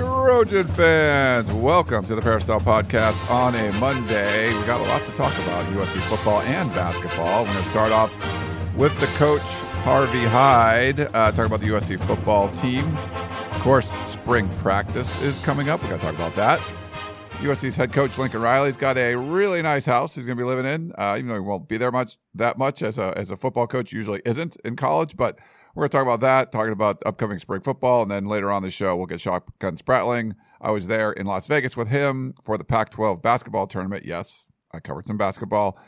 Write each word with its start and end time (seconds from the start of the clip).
Trojan 0.00 0.66
fans. 0.66 1.52
Welcome 1.52 2.06
to 2.06 2.14
the 2.14 2.22
Peristyle 2.22 2.58
Podcast 2.58 3.30
on 3.30 3.54
a 3.54 3.70
Monday. 3.74 4.48
We 4.58 4.64
got 4.64 4.80
a 4.80 4.84
lot 4.84 5.04
to 5.04 5.10
talk 5.10 5.34
about 5.40 5.66
USC 5.74 6.00
football 6.08 6.40
and 6.40 6.72
basketball. 6.72 7.44
We're 7.44 7.52
going 7.52 7.64
to 7.64 7.68
start 7.68 7.92
off 7.92 8.10
with 8.74 8.98
the 8.98 9.08
coach, 9.18 9.42
Harvey 9.84 10.24
Hyde, 10.24 11.00
uh, 11.00 11.32
talk 11.32 11.44
about 11.44 11.60
the 11.60 11.66
USC 11.66 12.00
football 12.00 12.48
team. 12.52 12.96
Of 12.96 13.60
course, 13.60 13.90
spring 14.08 14.48
practice 14.56 15.20
is 15.20 15.38
coming 15.40 15.68
up. 15.68 15.82
we 15.82 15.90
got 15.90 16.00
to 16.00 16.06
talk 16.06 16.14
about 16.14 16.34
that. 16.34 16.62
USC's 17.40 17.74
head 17.74 17.90
coach 17.90 18.18
Lincoln 18.18 18.42
Riley's 18.42 18.76
got 18.76 18.98
a 18.98 19.14
really 19.14 19.62
nice 19.62 19.86
house 19.86 20.14
he's 20.14 20.26
going 20.26 20.36
to 20.36 20.44
be 20.44 20.46
living 20.46 20.66
in, 20.66 20.92
uh, 20.98 21.14
even 21.16 21.28
though 21.28 21.36
he 21.36 21.40
won't 21.40 21.68
be 21.68 21.78
there 21.78 21.90
much 21.90 22.18
that 22.34 22.58
much 22.58 22.82
as 22.82 22.98
a 22.98 23.16
as 23.18 23.30
a 23.30 23.36
football 23.36 23.66
coach 23.66 23.94
usually 23.94 24.20
isn't 24.26 24.58
in 24.62 24.76
college. 24.76 25.16
But 25.16 25.38
we're 25.74 25.84
going 25.84 25.88
to 25.88 25.96
talk 25.96 26.02
about 26.02 26.20
that, 26.20 26.52
talking 26.52 26.74
about 26.74 27.02
upcoming 27.06 27.38
spring 27.38 27.62
football, 27.62 28.02
and 28.02 28.10
then 28.10 28.26
later 28.26 28.52
on 28.52 28.62
the 28.62 28.70
show 28.70 28.94
we'll 28.94 29.06
get 29.06 29.22
Shotgun 29.22 29.78
Spratling. 29.78 30.34
I 30.60 30.70
was 30.70 30.86
there 30.86 31.12
in 31.12 31.24
Las 31.24 31.46
Vegas 31.46 31.78
with 31.78 31.88
him 31.88 32.34
for 32.42 32.58
the 32.58 32.64
Pac-12 32.64 33.22
basketball 33.22 33.66
tournament. 33.66 34.04
Yes, 34.04 34.44
I 34.74 34.80
covered 34.80 35.06
some 35.06 35.16
basketball, 35.16 35.78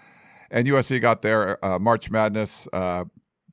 and 0.50 0.66
USC 0.66 1.02
got 1.02 1.20
their 1.20 1.62
uh, 1.62 1.78
March 1.78 2.10
Madness 2.10 2.66
uh, 2.72 3.04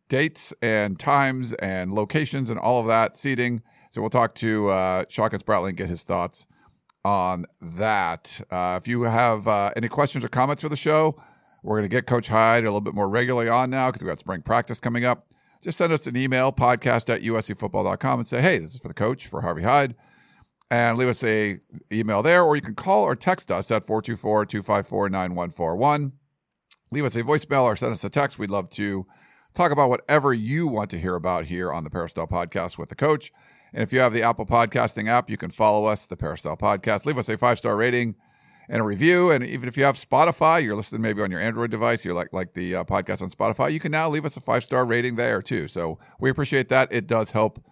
dates 0.07 0.53
and 0.61 0.97
times 0.97 1.53
and 1.55 1.91
locations 1.91 2.49
and 2.49 2.61
all 2.61 2.79
of 2.79 2.87
that 2.87 3.17
seating. 3.17 3.61
So 3.91 3.99
we'll 3.99 4.09
talk 4.09 4.35
to 4.35 4.69
uh, 4.69 5.03
Shotgun 5.09 5.41
Spratling, 5.41 5.75
get 5.75 5.89
his 5.89 6.01
thoughts 6.01 6.47
on 7.05 7.45
that. 7.61 8.41
Uh, 8.51 8.79
if 8.81 8.87
you 8.87 9.03
have 9.03 9.47
uh, 9.47 9.71
any 9.75 9.87
questions 9.87 10.23
or 10.23 10.29
comments 10.29 10.61
for 10.61 10.69
the 10.69 10.77
show, 10.77 11.15
we're 11.63 11.77
going 11.77 11.89
to 11.89 11.89
get 11.89 12.05
Coach 12.05 12.27
Hyde 12.27 12.63
a 12.63 12.67
little 12.67 12.81
bit 12.81 12.93
more 12.93 13.09
regularly 13.09 13.49
on 13.49 13.69
now 13.69 13.89
because 13.89 14.01
we've 14.01 14.09
got 14.09 14.19
spring 14.19 14.41
practice 14.41 14.79
coming 14.79 15.05
up. 15.05 15.27
Just 15.61 15.77
send 15.77 15.91
us 15.91 16.07
an 16.07 16.15
email, 16.15 16.53
podcast 16.53 17.13
at 17.13 17.21
uscfootball.com, 17.21 18.19
and 18.19 18.27
say, 18.27 18.41
hey, 18.41 18.59
this 18.59 18.75
is 18.75 18.81
for 18.81 18.87
the 18.87 18.93
coach, 18.93 19.27
for 19.27 19.41
Harvey 19.41 19.63
Hyde. 19.63 19.95
And 20.71 20.97
leave 20.97 21.09
us 21.09 21.21
a 21.23 21.59
email 21.91 22.23
there, 22.23 22.43
or 22.43 22.55
you 22.55 22.61
can 22.61 22.75
call 22.75 23.03
or 23.03 23.15
text 23.15 23.51
us 23.51 23.71
at 23.71 23.85
424-254-9141. 23.85 26.11
Leave 26.91 27.05
us 27.05 27.15
a 27.15 27.23
voicemail 27.23 27.63
or 27.63 27.75
send 27.75 27.91
us 27.91 28.03
a 28.03 28.09
text. 28.09 28.39
We'd 28.39 28.49
love 28.49 28.69
to 28.71 29.05
talk 29.53 29.71
about 29.71 29.89
whatever 29.89 30.33
you 30.33 30.67
want 30.67 30.89
to 30.91 30.99
hear 30.99 31.15
about 31.15 31.47
here 31.47 31.73
on 31.73 31.83
the 31.83 31.89
Peristyle 31.89 32.27
Podcast 32.27 32.77
with 32.77 32.89
the 32.89 32.95
coach. 32.95 33.31
And 33.73 33.83
if 33.83 33.93
you 33.93 33.99
have 33.99 34.13
the 34.13 34.23
Apple 34.23 34.45
Podcasting 34.45 35.07
app, 35.07 35.29
you 35.29 35.37
can 35.37 35.49
follow 35.49 35.85
us, 35.85 36.07
the 36.07 36.17
Peristyle 36.17 36.57
Podcast. 36.57 37.05
Leave 37.05 37.17
us 37.17 37.29
a 37.29 37.37
five 37.37 37.57
star 37.57 37.75
rating 37.75 38.15
and 38.69 38.81
a 38.81 38.85
review. 38.85 39.31
And 39.31 39.45
even 39.45 39.67
if 39.67 39.75
you 39.75 39.83
have 39.83 39.95
Spotify, 39.95 40.63
you're 40.63 40.75
listening 40.75 41.01
maybe 41.01 41.21
on 41.21 41.31
your 41.31 41.39
Android 41.39 41.71
device, 41.71 42.05
you're 42.05 42.13
like 42.13 42.33
like 42.33 42.53
the 42.53 42.75
uh, 42.75 42.83
podcast 42.83 43.21
on 43.21 43.29
Spotify, 43.29 43.71
you 43.71 43.79
can 43.79 43.91
now 43.91 44.09
leave 44.09 44.25
us 44.25 44.37
a 44.37 44.41
five 44.41 44.63
star 44.63 44.85
rating 44.85 45.15
there 45.15 45.41
too. 45.41 45.67
So 45.67 45.99
we 46.19 46.29
appreciate 46.29 46.69
that. 46.69 46.89
It 46.91 47.07
does 47.07 47.31
help 47.31 47.63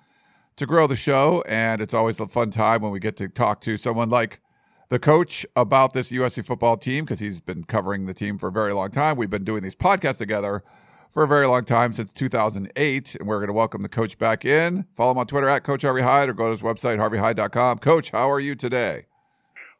to 0.57 0.65
grow 0.65 0.87
the 0.87 0.95
show, 0.95 1.43
and 1.47 1.81
it's 1.81 1.93
always 1.93 2.19
a 2.19 2.27
fun 2.27 2.49
time 2.49 2.81
when 2.81 2.91
we 2.91 2.99
get 2.99 3.15
to 3.17 3.29
talk 3.29 3.61
to 3.61 3.77
someone 3.77 4.09
like 4.09 4.41
the 4.89 4.97
coach 4.97 5.45
about 5.55 5.93
this 5.93 6.11
USC 6.11 6.45
football 6.45 6.77
team 6.77 7.05
because 7.05 7.19
he's 7.19 7.41
been 7.41 7.63
covering 7.63 8.05
the 8.05 8.13
team 8.13 8.37
for 8.37 8.47
a 8.47 8.51
very 8.51 8.73
long 8.73 8.89
time. 8.89 9.17
We've 9.17 9.29
been 9.29 9.43
doing 9.43 9.61
these 9.61 9.75
podcasts 9.75 10.17
together 10.17 10.63
for 11.11 11.23
a 11.23 11.27
very 11.27 11.45
long 11.45 11.65
time 11.65 11.93
since 11.93 12.13
2008. 12.13 13.15
And 13.15 13.27
we're 13.27 13.37
going 13.37 13.47
to 13.47 13.53
welcome 13.53 13.81
the 13.81 13.89
coach 13.89 14.17
back 14.17 14.45
in. 14.45 14.85
Follow 14.95 15.11
him 15.11 15.17
on 15.17 15.27
Twitter 15.27 15.49
at 15.49 15.63
Coach 15.63 15.83
Harvey 15.83 16.01
Hyde 16.01 16.29
or 16.29 16.33
go 16.33 16.45
to 16.45 16.51
his 16.51 16.61
website, 16.61 16.97
harveyhyde.com. 16.97 17.79
Coach, 17.79 18.11
how 18.11 18.29
are 18.29 18.39
you 18.39 18.55
today? 18.55 19.05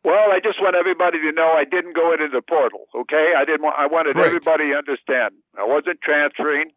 Well, 0.03 0.31
I 0.31 0.39
just 0.41 0.61
want 0.61 0.75
everybody 0.75 1.19
to 1.19 1.31
know 1.33 1.51
I 1.51 1.65
didn't 1.65 1.95
go 1.95 2.13
into 2.13 2.29
the 2.31 2.41
portal. 2.41 2.87
Okay, 2.95 3.33
I 3.37 3.43
didn't. 3.43 3.61
Want, 3.63 3.75
I 3.77 3.87
wanted 3.87 4.13
Great. 4.13 4.27
everybody 4.27 4.69
to 4.71 4.75
understand. 4.77 5.33
I 5.57 5.65
wasn't 5.65 5.99
transferring 6.01 6.71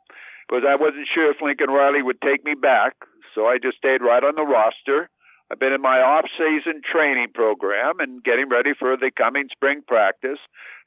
because 0.49 0.65
I 0.69 0.75
wasn't 0.75 1.07
sure 1.15 1.31
if 1.31 1.41
Lincoln 1.41 1.71
Riley 1.71 2.03
would 2.03 2.21
take 2.21 2.45
me 2.45 2.55
back. 2.55 2.95
So 3.35 3.47
I 3.47 3.59
just 3.59 3.77
stayed 3.79 4.03
right 4.03 4.25
on 4.25 4.35
the 4.35 4.43
roster. 4.43 5.09
I've 5.51 5.59
been 5.59 5.73
in 5.73 5.81
my 5.81 6.01
off-season 6.01 6.83
training 6.91 7.29
program 7.35 8.01
and 8.01 8.23
getting 8.23 8.49
ready 8.49 8.71
for 8.77 8.97
the 8.97 9.11
coming 9.17 9.49
spring 9.51 9.83
practice 9.87 10.39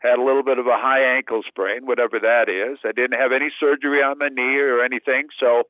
had 0.03 0.19
a 0.19 0.23
little 0.23 0.43
bit 0.43 0.59
of 0.59 0.67
a 0.67 0.75
high 0.75 1.01
ankle 1.01 1.41
sprain, 1.47 1.85
whatever 1.85 2.19
that 2.19 2.49
is. 2.49 2.79
I 2.83 2.91
didn't 2.91 3.19
have 3.19 3.31
any 3.31 3.49
surgery 3.57 4.03
on 4.03 4.19
my 4.19 4.27
knee 4.27 4.59
or 4.59 4.83
anything, 4.83 5.27
so 5.39 5.63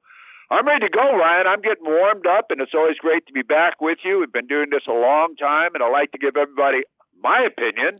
I'm 0.49 0.67
ready 0.67 0.87
to 0.87 0.91
go, 0.91 1.15
Ryan. 1.15 1.47
I'm 1.47 1.61
getting 1.61 1.85
warmed 1.85 2.25
up, 2.25 2.49
and 2.49 2.59
it's 2.59 2.73
always 2.73 2.97
great 2.97 3.25
to 3.27 3.33
be 3.33 3.43
back 3.43 3.79
with 3.79 3.99
you. 4.03 4.19
We've 4.19 4.33
been 4.33 4.47
doing 4.47 4.69
this 4.71 4.83
a 4.87 4.93
long 4.93 5.35
time, 5.35 5.75
and 5.75 5.83
I 5.83 5.89
like 5.89 6.11
to 6.11 6.17
give 6.17 6.35
everybody 6.35 6.81
my 7.21 7.45
opinion. 7.45 7.97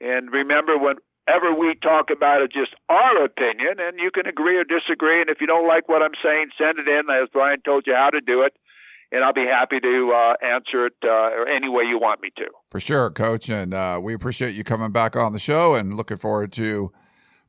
And 0.00 0.30
remember, 0.32 0.76
whenever 0.76 1.54
we 1.54 1.74
talk 1.76 2.10
about 2.10 2.42
it, 2.42 2.52
just 2.52 2.74
our 2.88 3.24
opinion, 3.24 3.78
and 3.78 3.98
you 3.98 4.10
can 4.10 4.26
agree 4.26 4.58
or 4.58 4.64
disagree. 4.64 5.20
And 5.20 5.30
if 5.30 5.40
you 5.40 5.46
don't 5.46 5.66
like 5.66 5.88
what 5.88 6.02
I'm 6.02 6.18
saying, 6.22 6.50
send 6.58 6.78
it 6.78 6.88
in, 6.88 7.08
as 7.10 7.28
Brian 7.32 7.60
told 7.62 7.86
you 7.86 7.94
how 7.94 8.10
to 8.10 8.20
do 8.20 8.42
it 8.42 8.54
and 9.10 9.24
I'll 9.24 9.32
be 9.32 9.46
happy 9.46 9.80
to 9.80 10.12
uh, 10.14 10.34
answer 10.44 10.86
it 10.86 10.94
uh, 11.04 11.44
any 11.50 11.68
way 11.68 11.84
you 11.84 11.98
want 11.98 12.20
me 12.20 12.30
to. 12.36 12.46
For 12.66 12.80
sure, 12.80 13.10
Coach. 13.10 13.48
And 13.48 13.72
uh, 13.72 14.00
we 14.02 14.14
appreciate 14.14 14.54
you 14.54 14.64
coming 14.64 14.92
back 14.92 15.16
on 15.16 15.32
the 15.32 15.38
show 15.38 15.74
and 15.74 15.94
looking 15.94 16.18
forward 16.18 16.52
to 16.52 16.92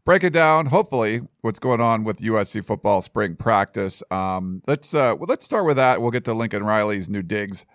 break 0.06 0.24
it 0.24 0.32
down. 0.32 0.68
Hopefully, 0.68 1.22
what's 1.42 1.60
going 1.60 1.82
on 1.82 2.04
with 2.04 2.20
USC 2.20 2.66
football 2.66 3.02
spring 3.02 3.36
practice. 3.36 4.02
Um, 4.10 4.62
let's 4.68 4.94
uh, 4.94 5.16
well, 5.18 5.28
let's 5.28 5.46
start 5.46 5.66
with 5.66 5.78
that. 5.78 6.02
We'll 6.02 6.12
get 6.12 6.24
to 6.26 6.34
Lincoln 6.34 6.64
Riley's 6.64 7.10
new 7.10 7.24
digs 7.24 7.66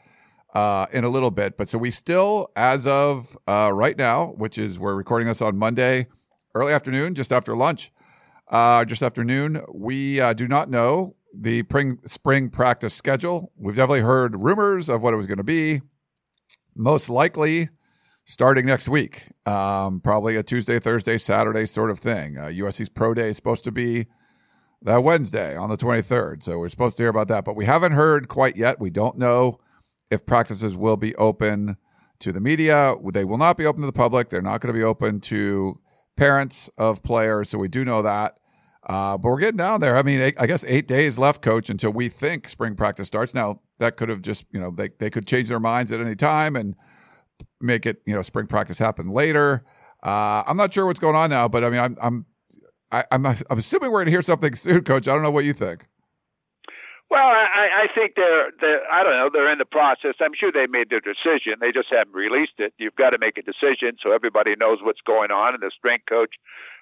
uh, 0.54 0.86
in 0.92 1.04
a 1.04 1.08
little 1.08 1.30
bit. 1.30 1.58
But 1.58 1.68
so 1.68 1.76
we 1.76 1.90
still, 1.90 2.48
as 2.56 2.86
of 2.86 3.36
uh, 3.46 3.70
right 3.74 3.98
now, 3.98 4.28
which 4.38 4.56
is 4.56 4.78
we're 4.78 4.94
recording 4.94 5.28
this 5.28 5.42
on 5.42 5.58
Monday, 5.58 6.06
early 6.54 6.72
afternoon, 6.72 7.14
just 7.14 7.32
after 7.32 7.54
lunch, 7.54 7.92
just 8.50 9.02
afternoon, 9.02 9.62
we 9.74 10.20
do 10.34 10.48
not 10.48 10.70
know 10.70 11.16
the 11.36 11.60
spring, 11.60 11.98
spring 12.06 12.48
practice 12.50 12.94
schedule. 12.94 13.52
We've 13.56 13.76
definitely 13.76 14.00
heard 14.00 14.36
rumors 14.36 14.88
of 14.88 15.02
what 15.02 15.14
it 15.14 15.16
was 15.16 15.26
going 15.26 15.38
to 15.38 15.44
be. 15.44 15.82
Most 16.74 17.08
likely 17.08 17.68
starting 18.24 18.66
next 18.66 18.88
week, 18.88 19.28
um, 19.46 20.00
probably 20.00 20.36
a 20.36 20.42
Tuesday, 20.42 20.78
Thursday, 20.78 21.18
Saturday 21.18 21.66
sort 21.66 21.90
of 21.90 21.98
thing. 21.98 22.38
Uh, 22.38 22.44
USC's 22.44 22.88
Pro 22.88 23.14
Day 23.14 23.28
is 23.28 23.36
supposed 23.36 23.64
to 23.64 23.72
be 23.72 24.06
that 24.82 25.02
Wednesday 25.02 25.56
on 25.56 25.70
the 25.70 25.76
23rd. 25.76 26.42
So 26.42 26.58
we're 26.58 26.68
supposed 26.68 26.96
to 26.98 27.02
hear 27.02 27.10
about 27.10 27.28
that, 27.28 27.44
but 27.44 27.56
we 27.56 27.64
haven't 27.64 27.92
heard 27.92 28.28
quite 28.28 28.56
yet. 28.56 28.80
We 28.80 28.90
don't 28.90 29.16
know 29.16 29.58
if 30.10 30.26
practices 30.26 30.76
will 30.76 30.96
be 30.96 31.14
open 31.16 31.76
to 32.20 32.32
the 32.32 32.40
media. 32.40 32.94
They 33.12 33.24
will 33.24 33.38
not 33.38 33.56
be 33.56 33.66
open 33.66 33.82
to 33.82 33.86
the 33.86 33.92
public. 33.92 34.28
They're 34.28 34.42
not 34.42 34.60
going 34.60 34.72
to 34.72 34.78
be 34.78 34.84
open 34.84 35.20
to 35.22 35.80
parents 36.16 36.70
of 36.78 37.02
players. 37.02 37.50
So 37.50 37.58
we 37.58 37.68
do 37.68 37.84
know 37.84 38.02
that. 38.02 38.38
Uh, 38.86 39.16
but 39.16 39.30
we're 39.30 39.38
getting 39.38 39.56
down 39.56 39.80
there. 39.80 39.96
I 39.96 40.02
mean, 40.02 40.32
I 40.38 40.46
guess 40.46 40.64
eight 40.68 40.86
days 40.86 41.16
left, 41.16 41.40
coach, 41.40 41.70
until 41.70 41.92
we 41.92 42.08
think 42.08 42.48
spring 42.48 42.74
practice 42.74 43.06
starts. 43.06 43.34
Now, 43.34 43.60
that 43.78 43.96
could 43.96 44.10
have 44.10 44.20
just, 44.20 44.44
you 44.52 44.60
know, 44.60 44.70
they, 44.70 44.90
they 44.98 45.08
could 45.08 45.26
change 45.26 45.48
their 45.48 45.60
minds 45.60 45.90
at 45.90 46.00
any 46.00 46.14
time 46.14 46.54
and 46.54 46.74
make 47.60 47.86
it, 47.86 48.02
you 48.04 48.14
know, 48.14 48.20
spring 48.22 48.46
practice 48.46 48.78
happen 48.78 49.08
later. 49.08 49.64
Uh, 50.02 50.42
I'm 50.46 50.58
not 50.58 50.74
sure 50.74 50.84
what's 50.84 50.98
going 50.98 51.16
on 51.16 51.30
now, 51.30 51.48
but 51.48 51.64
I 51.64 51.70
mean, 51.70 51.80
I'm, 51.80 51.96
I'm, 52.00 52.26
I, 52.92 53.04
am 53.10 53.26
i 53.26 53.30
am 53.30 53.36
I'm 53.48 53.58
assuming 53.58 53.90
we're 53.90 54.00
going 54.00 54.06
to 54.06 54.12
hear 54.12 54.22
something 54.22 54.54
soon, 54.54 54.84
coach. 54.84 55.08
I 55.08 55.14
don't 55.14 55.22
know 55.22 55.30
what 55.30 55.46
you 55.46 55.54
think. 55.54 55.86
Well, 57.10 57.26
I, 57.26 57.84
I 57.84 57.86
think 57.94 58.14
they're, 58.16 58.50
they're, 58.60 58.80
I 58.90 59.04
don't 59.04 59.12
know, 59.12 59.30
they're 59.32 59.52
in 59.52 59.58
the 59.58 59.64
process. 59.64 60.14
I'm 60.20 60.32
sure 60.38 60.50
they 60.50 60.66
made 60.66 60.90
their 60.90 61.00
decision. 61.00 61.54
They 61.60 61.70
just 61.70 61.88
haven't 61.90 62.14
released 62.14 62.58
it. 62.58 62.74
You've 62.76 62.96
got 62.96 63.10
to 63.10 63.18
make 63.18 63.38
a 63.38 63.42
decision 63.42 63.96
so 64.02 64.12
everybody 64.12 64.56
knows 64.58 64.78
what's 64.82 65.00
going 65.00 65.30
on. 65.30 65.54
And 65.54 65.62
the 65.62 65.70
strength 65.76 66.06
coach 66.08 66.34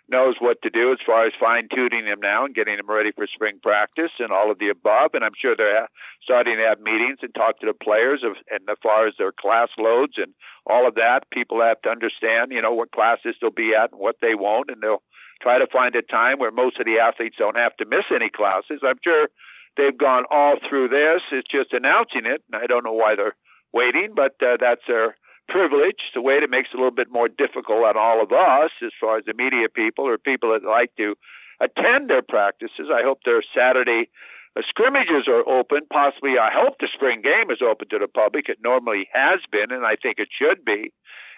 knows 0.09 0.35
what 0.41 0.61
to 0.63 0.71
do 0.71 0.93
as 0.93 0.99
far 1.07 1.27
as 1.27 1.33
fine 1.39 1.69
tuning 1.75 2.05
them 2.05 2.21
now 2.21 2.45
and 2.45 2.55
getting 2.55 2.77
them 2.77 2.91
ready 2.91 3.13
for 3.13 3.27
spring 3.27 3.59
practice 3.63 4.11
and 4.19 4.31
all 4.31 4.51
of 4.51 4.59
the 4.59 4.69
above. 4.69 5.15
And 5.15 5.25
I'm 5.25 5.37
sure 5.41 5.55
they're 5.57 5.89
starting 6.23 6.57
to 6.57 6.67
have 6.69 6.81
meetings 6.81 7.19
and 7.23 7.35
talk 7.35 7.61
to 7.61 7.67
the 7.67 7.75
players 7.75 8.23
of, 8.25 8.37
and 8.51 8.69
as 8.69 8.77
far 8.83 9.07
as 9.07 9.15
their 9.19 9.33
class 9.33 9.69
loads 9.79 10.15
and 10.17 10.35
all 10.67 10.87
of 10.87 10.95
that. 10.97 11.31
People 11.33 11.61
have 11.63 11.81
to 11.83 11.91
understand, 11.91 12.53
you 12.53 12.61
know, 12.61 12.73
what 12.73 12.93
classes 12.93 13.37
they'll 13.41 13.51
be 13.51 13.73
at 13.75 13.93
and 13.93 14.01
what 14.01 14.17
they 14.21 14.35
won't, 14.35 14.71
and 14.71 14.83
they'll 14.83 15.03
try 15.41 15.59
to 15.59 15.67
find 15.73 15.95
a 15.97 16.03
time 16.03 16.39
where 16.39 16.53
most 16.53 16.79
of 16.79 16.87
the 16.87 16.99
athletes 16.99 17.37
don't 17.39 17.57
have 17.57 17.77
to 17.77 17.87
miss 17.87 18.05
any 18.15 18.31
classes. 18.31 18.81
I'm 18.85 19.01
sure 19.03 19.29
they've 19.77 19.97
gone 19.97 20.25
all 20.31 20.57
through 20.69 20.89
this. 20.89 21.23
It's 21.33 21.49
just 21.51 21.73
announcing 21.73 22.27
it, 22.27 22.43
and 22.53 22.63
I 22.63 22.67
don't 22.67 22.85
know 22.85 22.93
why 22.93 23.17
they're 23.17 23.37
waiting, 23.73 24.13
but 24.15 24.35
uh, 24.43 24.57
that's 24.61 24.83
their 24.87 25.17
privilege, 25.49 26.11
the 26.15 26.23
way 26.23 26.41
that 26.41 26.51
makes 26.51 26.71
it 26.73 26.77
a 26.77 26.79
little 26.79 26.95
bit 26.95 27.11
more 27.11 27.29
difficult 27.29 27.85
on 27.85 27.97
all 27.97 28.23
of 28.23 28.33
us 28.33 28.71
as 28.83 28.93
far 29.01 29.19
as 29.19 29.25
the 29.25 29.35
media 29.35 29.69
people 29.69 30.07
or 30.07 30.19
people 30.19 30.53
that 30.53 30.67
like 30.67 30.95
to 30.97 31.15
attend 31.61 32.11
their 32.11 32.23
practices. 32.23 32.89
I 32.93 33.03
hope 33.03 33.21
their 33.25 33.43
Saturday 33.55 34.09
uh, 34.57 34.63
scrimmages 34.69 35.29
are 35.29 35.47
open. 35.49 35.81
Possibly, 35.93 36.39
I 36.39 36.51
hope 36.53 36.77
the 36.79 36.89
spring 36.93 37.23
game 37.23 37.51
is 37.51 37.63
open 37.63 37.89
to 37.89 37.99
the 37.99 38.09
public. 38.09 38.49
It 38.49 38.59
normally 38.63 39.09
has 39.13 39.41
been, 39.51 39.71
and 39.71 39.85
I 39.85 39.97
think 39.97 40.19
it 40.19 40.29
should 40.31 40.65
be. 40.65 40.93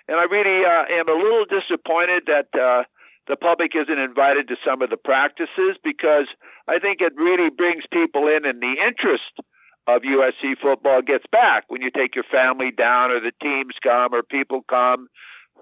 And 0.08 0.18
I 0.18 0.24
really 0.24 0.64
uh, 0.64 0.84
am 0.90 1.08
a 1.08 1.12
little 1.12 1.44
disappointed 1.44 2.24
that 2.26 2.48
uh, 2.58 2.84
the 3.26 3.36
public 3.36 3.72
isn't 3.74 3.98
invited 3.98 4.48
to 4.48 4.56
some 4.64 4.82
of 4.82 4.90
the 4.90 4.96
practices 4.96 5.76
because 5.82 6.28
I 6.68 6.78
think 6.78 7.00
it 7.00 7.12
really 7.16 7.50
brings 7.50 7.84
people 7.90 8.28
in, 8.28 8.44
and 8.44 8.60
the 8.60 8.76
interest 8.84 9.40
of 9.86 10.02
USC 10.02 10.56
football 10.60 11.02
gets 11.02 11.24
back 11.30 11.64
when 11.68 11.82
you 11.82 11.90
take 11.90 12.14
your 12.14 12.24
family 12.24 12.70
down, 12.70 13.10
or 13.10 13.20
the 13.20 13.32
teams 13.42 13.74
come, 13.82 14.14
or 14.14 14.22
people 14.22 14.64
come 14.68 15.08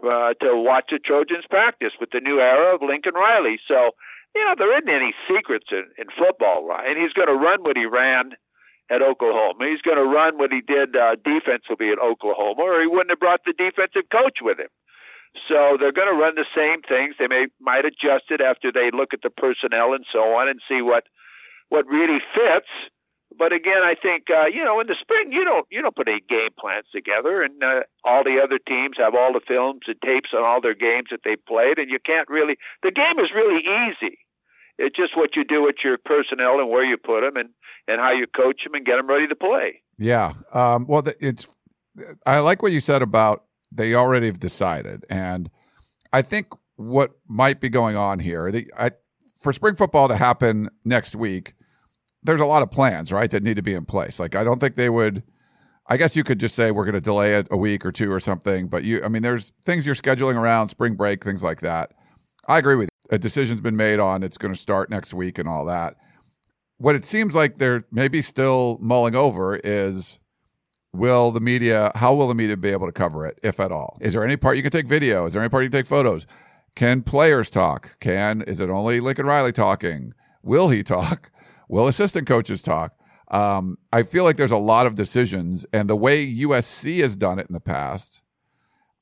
uh, 0.02 0.34
to 0.40 0.56
watch 0.56 0.90
the 0.90 0.98
Trojans 0.98 1.44
practice 1.50 1.92
with 2.00 2.10
the 2.12 2.20
new 2.20 2.38
era 2.38 2.74
of 2.74 2.82
Lincoln 2.82 3.14
Riley. 3.14 3.58
So 3.66 3.90
you 4.34 4.44
know, 4.44 4.54
there 4.56 4.72
isn't 4.76 4.88
any 4.88 5.12
secrets 5.28 5.66
in, 5.70 5.84
in 5.98 6.06
football, 6.16 6.68
And 6.72 6.98
he's 6.98 7.12
going 7.12 7.28
to 7.28 7.36
run 7.36 7.62
what 7.62 7.76
he 7.76 7.84
ran 7.84 8.32
at 8.90 9.02
Oklahoma. 9.02 9.68
He's 9.68 9.82
going 9.82 10.00
to 10.00 10.08
run 10.08 10.38
what 10.38 10.52
he 10.52 10.60
did 10.60 10.96
uh, 10.96 11.16
defensively 11.20 11.92
at 11.92 12.00
Oklahoma, 12.00 12.60
or 12.62 12.80
he 12.80 12.86
wouldn't 12.86 13.10
have 13.10 13.20
brought 13.20 13.44
the 13.44 13.52
defensive 13.52 14.08
coach 14.10 14.40
with 14.40 14.58
him. 14.58 14.72
So 15.48 15.76
they're 15.80 15.96
going 15.96 16.12
to 16.12 16.18
run 16.18 16.36
the 16.36 16.48
same 16.52 16.84
things. 16.84 17.16
They 17.18 17.26
may 17.26 17.46
might 17.60 17.84
adjust 17.88 18.28
it 18.28 18.40
after 18.40 18.70
they 18.70 18.90
look 18.92 19.14
at 19.14 19.22
the 19.22 19.30
personnel 19.30 19.94
and 19.94 20.04
so 20.12 20.36
on 20.36 20.48
and 20.48 20.60
see 20.68 20.82
what 20.82 21.04
what 21.70 21.86
really 21.86 22.20
fits. 22.36 22.68
But 23.38 23.52
again, 23.52 23.82
I 23.82 23.94
think 24.00 24.24
uh, 24.30 24.46
you 24.46 24.64
know 24.64 24.80
in 24.80 24.86
the 24.86 24.96
spring 25.00 25.32
you 25.32 25.44
don't 25.44 25.66
you 25.70 25.82
don't 25.82 25.94
put 25.94 26.08
any 26.08 26.20
game 26.28 26.50
plans 26.58 26.86
together, 26.92 27.42
and 27.42 27.62
uh, 27.62 27.80
all 28.04 28.24
the 28.24 28.40
other 28.42 28.58
teams 28.58 28.96
have 28.98 29.14
all 29.14 29.32
the 29.32 29.40
films 29.46 29.82
and 29.86 29.96
tapes 30.04 30.30
on 30.34 30.44
all 30.44 30.60
their 30.60 30.74
games 30.74 31.08
that 31.10 31.20
they 31.24 31.36
played, 31.36 31.78
and 31.78 31.90
you 31.90 31.98
can't 32.04 32.28
really. 32.28 32.56
The 32.82 32.90
game 32.90 33.18
is 33.18 33.30
really 33.34 33.60
easy. 33.60 34.18
It's 34.78 34.96
just 34.96 35.16
what 35.16 35.36
you 35.36 35.44
do 35.44 35.62
with 35.62 35.76
your 35.84 35.98
personnel 35.98 36.58
and 36.58 36.70
where 36.70 36.84
you 36.84 36.96
put 36.96 37.20
them, 37.22 37.36
and 37.36 37.50
and 37.88 38.00
how 38.00 38.12
you 38.12 38.26
coach 38.26 38.62
them 38.64 38.74
and 38.74 38.84
get 38.86 38.96
them 38.96 39.08
ready 39.08 39.26
to 39.26 39.36
play. 39.36 39.82
Yeah. 39.98 40.32
Um, 40.52 40.86
well, 40.88 41.02
it's. 41.20 41.54
I 42.24 42.38
like 42.38 42.62
what 42.62 42.72
you 42.72 42.80
said 42.80 43.02
about 43.02 43.44
they 43.70 43.94
already 43.94 44.26
have 44.26 44.40
decided, 44.40 45.04
and 45.10 45.50
I 46.12 46.22
think 46.22 46.48
what 46.76 47.12
might 47.28 47.60
be 47.60 47.68
going 47.68 47.96
on 47.96 48.18
here. 48.18 48.50
The, 48.50 48.70
I, 48.78 48.92
for 49.36 49.52
spring 49.52 49.74
football 49.74 50.08
to 50.08 50.16
happen 50.16 50.70
next 50.84 51.16
week 51.16 51.54
there's 52.22 52.40
a 52.40 52.46
lot 52.46 52.62
of 52.62 52.70
plans, 52.70 53.12
right, 53.12 53.30
that 53.30 53.42
need 53.42 53.56
to 53.56 53.62
be 53.62 53.74
in 53.74 53.84
place. 53.84 54.20
Like 54.20 54.34
I 54.34 54.44
don't 54.44 54.60
think 54.60 54.74
they 54.74 54.90
would. 54.90 55.22
I 55.86 55.96
guess 55.96 56.14
you 56.14 56.22
could 56.22 56.38
just 56.38 56.54
say 56.54 56.70
we're 56.70 56.84
going 56.84 56.94
to 56.94 57.00
delay 57.00 57.34
it 57.34 57.48
a 57.50 57.56
week 57.56 57.84
or 57.84 57.90
two 57.90 58.10
or 58.10 58.20
something. 58.20 58.68
But 58.68 58.84
you, 58.84 59.02
I 59.04 59.08
mean, 59.08 59.22
there's 59.22 59.52
things 59.64 59.84
you're 59.84 59.96
scheduling 59.96 60.36
around 60.36 60.68
spring 60.68 60.94
break, 60.94 61.24
things 61.24 61.42
like 61.42 61.60
that. 61.60 61.92
I 62.46 62.58
agree 62.58 62.76
with 62.76 62.84
you. 62.84 63.14
A 63.16 63.18
decision's 63.18 63.60
been 63.60 63.76
made 63.76 63.98
on 63.98 64.22
it's 64.22 64.38
going 64.38 64.54
to 64.54 64.58
start 64.58 64.90
next 64.90 65.12
week 65.12 65.38
and 65.38 65.48
all 65.48 65.64
that. 65.66 65.96
What 66.78 66.94
it 66.94 67.04
seems 67.04 67.34
like 67.34 67.56
they're 67.56 67.84
maybe 67.90 68.22
still 68.22 68.78
mulling 68.80 69.14
over 69.14 69.56
is 69.56 70.20
will 70.92 71.30
the 71.30 71.40
media 71.40 71.90
how 71.94 72.14
will 72.14 72.28
the 72.28 72.34
media 72.34 72.56
be 72.56 72.70
able 72.70 72.86
to 72.86 72.92
cover 72.92 73.26
it 73.26 73.38
if 73.42 73.58
at 73.58 73.72
all 73.72 73.96
is 74.00 74.12
there 74.12 74.24
any 74.24 74.36
part 74.36 74.56
you 74.56 74.62
can 74.62 74.70
take 74.70 74.86
video 74.86 75.24
is 75.24 75.32
there 75.32 75.42
any 75.42 75.48
part 75.48 75.62
you 75.62 75.70
can 75.70 75.78
take 75.78 75.86
photos 75.86 76.26
can 76.74 77.02
players 77.02 77.48
talk 77.48 77.98
can 77.98 78.42
is 78.42 78.60
it 78.60 78.68
only 78.68 79.00
lincoln 79.00 79.24
riley 79.24 79.52
talking 79.52 80.12
will 80.42 80.68
he 80.68 80.82
talk 80.82 81.30
Will 81.72 81.88
assistant 81.88 82.26
coaches 82.26 82.60
talk? 82.60 82.94
Um, 83.30 83.78
I 83.94 84.02
feel 84.02 84.24
like 84.24 84.36
there's 84.36 84.50
a 84.50 84.58
lot 84.58 84.84
of 84.84 84.94
decisions, 84.94 85.64
and 85.72 85.88
the 85.88 85.96
way 85.96 86.30
USC 86.30 87.00
has 87.00 87.16
done 87.16 87.38
it 87.38 87.46
in 87.48 87.54
the 87.54 87.60
past, 87.60 88.20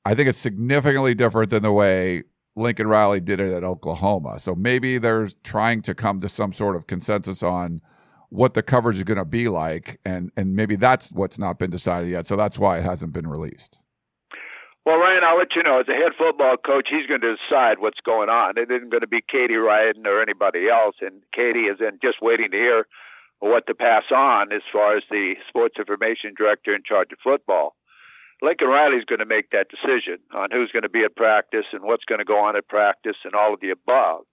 I 0.04 0.14
think 0.14 0.28
it's 0.28 0.38
significantly 0.38 1.16
different 1.16 1.50
than 1.50 1.64
the 1.64 1.72
way 1.72 2.22
Lincoln 2.54 2.86
Riley 2.86 3.20
did 3.20 3.40
it 3.40 3.52
at 3.52 3.64
Oklahoma. 3.64 4.38
So 4.38 4.54
maybe 4.54 4.98
they're 4.98 5.28
trying 5.42 5.82
to 5.82 5.96
come 5.96 6.20
to 6.20 6.28
some 6.28 6.52
sort 6.52 6.76
of 6.76 6.86
consensus 6.86 7.42
on 7.42 7.80
what 8.28 8.54
the 8.54 8.62
coverage 8.62 8.98
is 8.98 9.02
going 9.02 9.18
to 9.18 9.24
be 9.24 9.48
like, 9.48 9.98
and 10.04 10.30
and 10.36 10.54
maybe 10.54 10.76
that's 10.76 11.10
what's 11.10 11.40
not 11.40 11.58
been 11.58 11.70
decided 11.70 12.08
yet. 12.08 12.28
So 12.28 12.36
that's 12.36 12.56
why 12.56 12.78
it 12.78 12.84
hasn't 12.84 13.12
been 13.12 13.26
released. 13.26 13.79
Well, 14.86 14.96
Ryan, 14.96 15.24
I'll 15.24 15.38
let 15.38 15.54
you 15.54 15.62
know. 15.62 15.80
As 15.80 15.88
a 15.88 15.92
head 15.92 16.16
football 16.16 16.56
coach, 16.56 16.88
he's 16.90 17.06
going 17.06 17.20
to 17.20 17.36
decide 17.36 17.78
what's 17.80 18.00
going 18.00 18.30
on. 18.30 18.56
It 18.56 18.70
isn't 18.70 18.90
going 18.90 19.02
to 19.02 19.06
be 19.06 19.20
Katie 19.20 19.56
Ryan 19.56 20.06
or 20.06 20.22
anybody 20.22 20.68
else. 20.68 20.96
And 21.00 21.20
Katie 21.34 21.68
is 21.68 21.80
in 21.80 21.98
just 22.02 22.22
waiting 22.22 22.50
to 22.50 22.56
hear 22.56 22.86
what 23.40 23.66
to 23.66 23.74
pass 23.74 24.04
on 24.14 24.52
as 24.52 24.62
far 24.72 24.96
as 24.96 25.02
the 25.10 25.34
sports 25.48 25.76
information 25.78 26.32
director 26.36 26.74
in 26.74 26.82
charge 26.82 27.12
of 27.12 27.18
football. 27.22 27.76
Lincoln 28.42 28.68
Riley's 28.68 29.04
going 29.04 29.18
to 29.18 29.26
make 29.26 29.50
that 29.50 29.68
decision 29.68 30.18
on 30.32 30.48
who's 30.50 30.72
going 30.72 30.82
to 30.82 30.88
be 30.88 31.04
at 31.04 31.14
practice 31.14 31.66
and 31.72 31.82
what's 31.82 32.04
going 32.06 32.20
to 32.20 32.24
go 32.24 32.40
on 32.40 32.56
at 32.56 32.68
practice 32.68 33.16
and 33.24 33.34
all 33.34 33.52
of 33.52 33.60
the 33.60 33.70
above. 33.70 34.24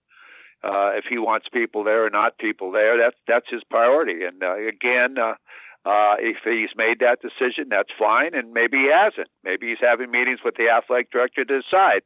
Uh, 0.64 0.96
if 0.96 1.04
he 1.08 1.18
wants 1.18 1.46
people 1.52 1.84
there 1.84 2.06
or 2.06 2.10
not 2.10 2.38
people 2.38 2.72
there, 2.72 2.98
that's 2.98 3.16
that's 3.28 3.46
his 3.50 3.62
priority. 3.70 4.24
And 4.24 4.42
uh, 4.42 4.56
again, 4.56 5.16
uh, 5.18 5.34
uh, 5.88 6.20
if 6.20 6.36
he's 6.44 6.76
made 6.76 7.00
that 7.00 7.24
decision, 7.24 7.72
that's 7.72 7.88
fine, 7.98 8.34
and 8.34 8.52
maybe 8.52 8.76
he 8.76 8.90
hasn't. 8.92 9.32
Maybe 9.42 9.68
he's 9.72 9.80
having 9.80 10.10
meetings 10.10 10.40
with 10.44 10.56
the 10.60 10.68
athletic 10.68 11.10
director 11.10 11.46
to 11.46 11.62
decide. 11.62 12.04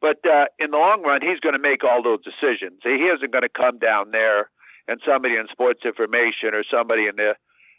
But 0.00 0.22
uh, 0.22 0.46
in 0.60 0.70
the 0.70 0.78
long 0.78 1.02
run, 1.02 1.20
he's 1.20 1.40
going 1.40 1.58
to 1.58 1.58
make 1.58 1.82
all 1.82 2.00
those 2.00 2.22
decisions. 2.22 2.78
He 2.84 3.10
isn't 3.10 3.32
going 3.32 3.42
to 3.42 3.50
come 3.50 3.78
down 3.78 4.12
there 4.12 4.50
and 4.86 5.00
somebody 5.04 5.34
in 5.34 5.48
sports 5.50 5.80
information 5.84 6.54
or 6.54 6.62
somebody 6.70 7.08
in 7.08 7.16
the 7.16 7.34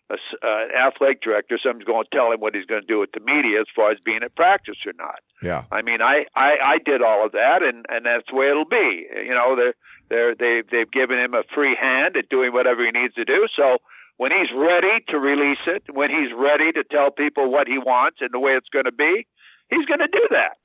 uh, 0.10 0.18
uh 0.44 0.66
athletic 0.76 1.22
director, 1.22 1.58
somebody's 1.62 1.88
going 1.88 2.04
to 2.04 2.16
tell 2.16 2.32
him 2.32 2.40
what 2.40 2.54
he's 2.54 2.66
going 2.66 2.82
to 2.82 2.88
do 2.88 3.00
with 3.00 3.12
the 3.14 3.22
media 3.22 3.62
as 3.62 3.68
far 3.76 3.92
as 3.92 3.98
being 4.04 4.24
at 4.24 4.36
practice 4.36 4.78
or 4.86 4.94
not. 4.98 5.20
Yeah. 5.42 5.64
I 5.72 5.82
mean, 5.82 6.02
I, 6.02 6.26
I, 6.36 6.58
I 6.62 6.78
did 6.84 7.02
all 7.02 7.26
of 7.26 7.32
that, 7.32 7.64
and, 7.64 7.86
and 7.90 8.06
that's 8.06 8.26
the 8.30 8.36
way 8.36 8.50
it'll 8.50 8.66
be. 8.66 9.08
You 9.24 9.34
know, 9.34 9.56
they're, 9.56 9.76
they're, 10.10 10.36
they've, 10.36 10.70
they've 10.70 10.92
given 10.92 11.18
him 11.18 11.34
a 11.34 11.44
free 11.54 11.78
hand 11.80 12.18
at 12.18 12.30
doing 12.30 12.52
whatever 12.54 12.86
he 12.86 12.92
needs 12.92 13.14
to 13.16 13.26
do. 13.26 13.48
So 13.56 13.78
when 14.18 14.32
he's 14.32 14.52
ready 14.56 15.04
to 15.10 15.20
release 15.20 15.64
it, 15.68 15.84
when 15.92 16.10
he's 16.10 16.32
ready 16.36 16.72
to 16.72 16.84
tell 16.84 17.12
people 17.12 17.52
what 17.52 17.68
he 17.68 17.78
wants 17.78 18.18
and 18.22 18.30
the 18.32 18.40
way 18.40 18.54
it's 18.54 18.70
going 18.70 18.86
to 18.86 18.92
be, 18.92 19.28
he's 19.70 19.86
going 19.86 20.00
to 20.00 20.08
do 20.08 20.28
that. 20.32 20.58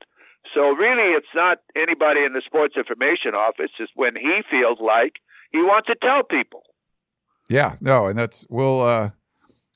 So 0.54 0.70
really, 0.70 1.12
it's 1.14 1.34
not 1.34 1.58
anybody 1.76 2.24
in 2.24 2.32
the 2.32 2.42
sports 2.44 2.76
information 2.76 3.34
office. 3.34 3.70
It's 3.78 3.92
when 3.94 4.16
he 4.16 4.40
feels 4.50 4.78
like 4.80 5.14
he 5.52 5.58
wants 5.58 5.88
to 5.88 5.96
tell 6.00 6.22
people. 6.22 6.62
Yeah, 7.48 7.76
no, 7.80 8.06
and 8.06 8.18
that's 8.18 8.46
we'll 8.48 8.80
uh, 8.80 9.10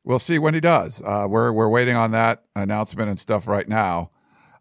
we'll 0.05 0.19
see 0.19 0.39
when 0.39 0.55
he 0.55 0.61
does. 0.61 1.03
Uh, 1.03 1.27
we're 1.29 1.53
we're 1.53 1.69
waiting 1.69 1.97
on 1.97 2.13
that 2.13 2.45
announcement 2.57 3.09
and 3.09 3.19
stuff 3.19 3.47
right 3.47 3.69
now. 3.69 4.11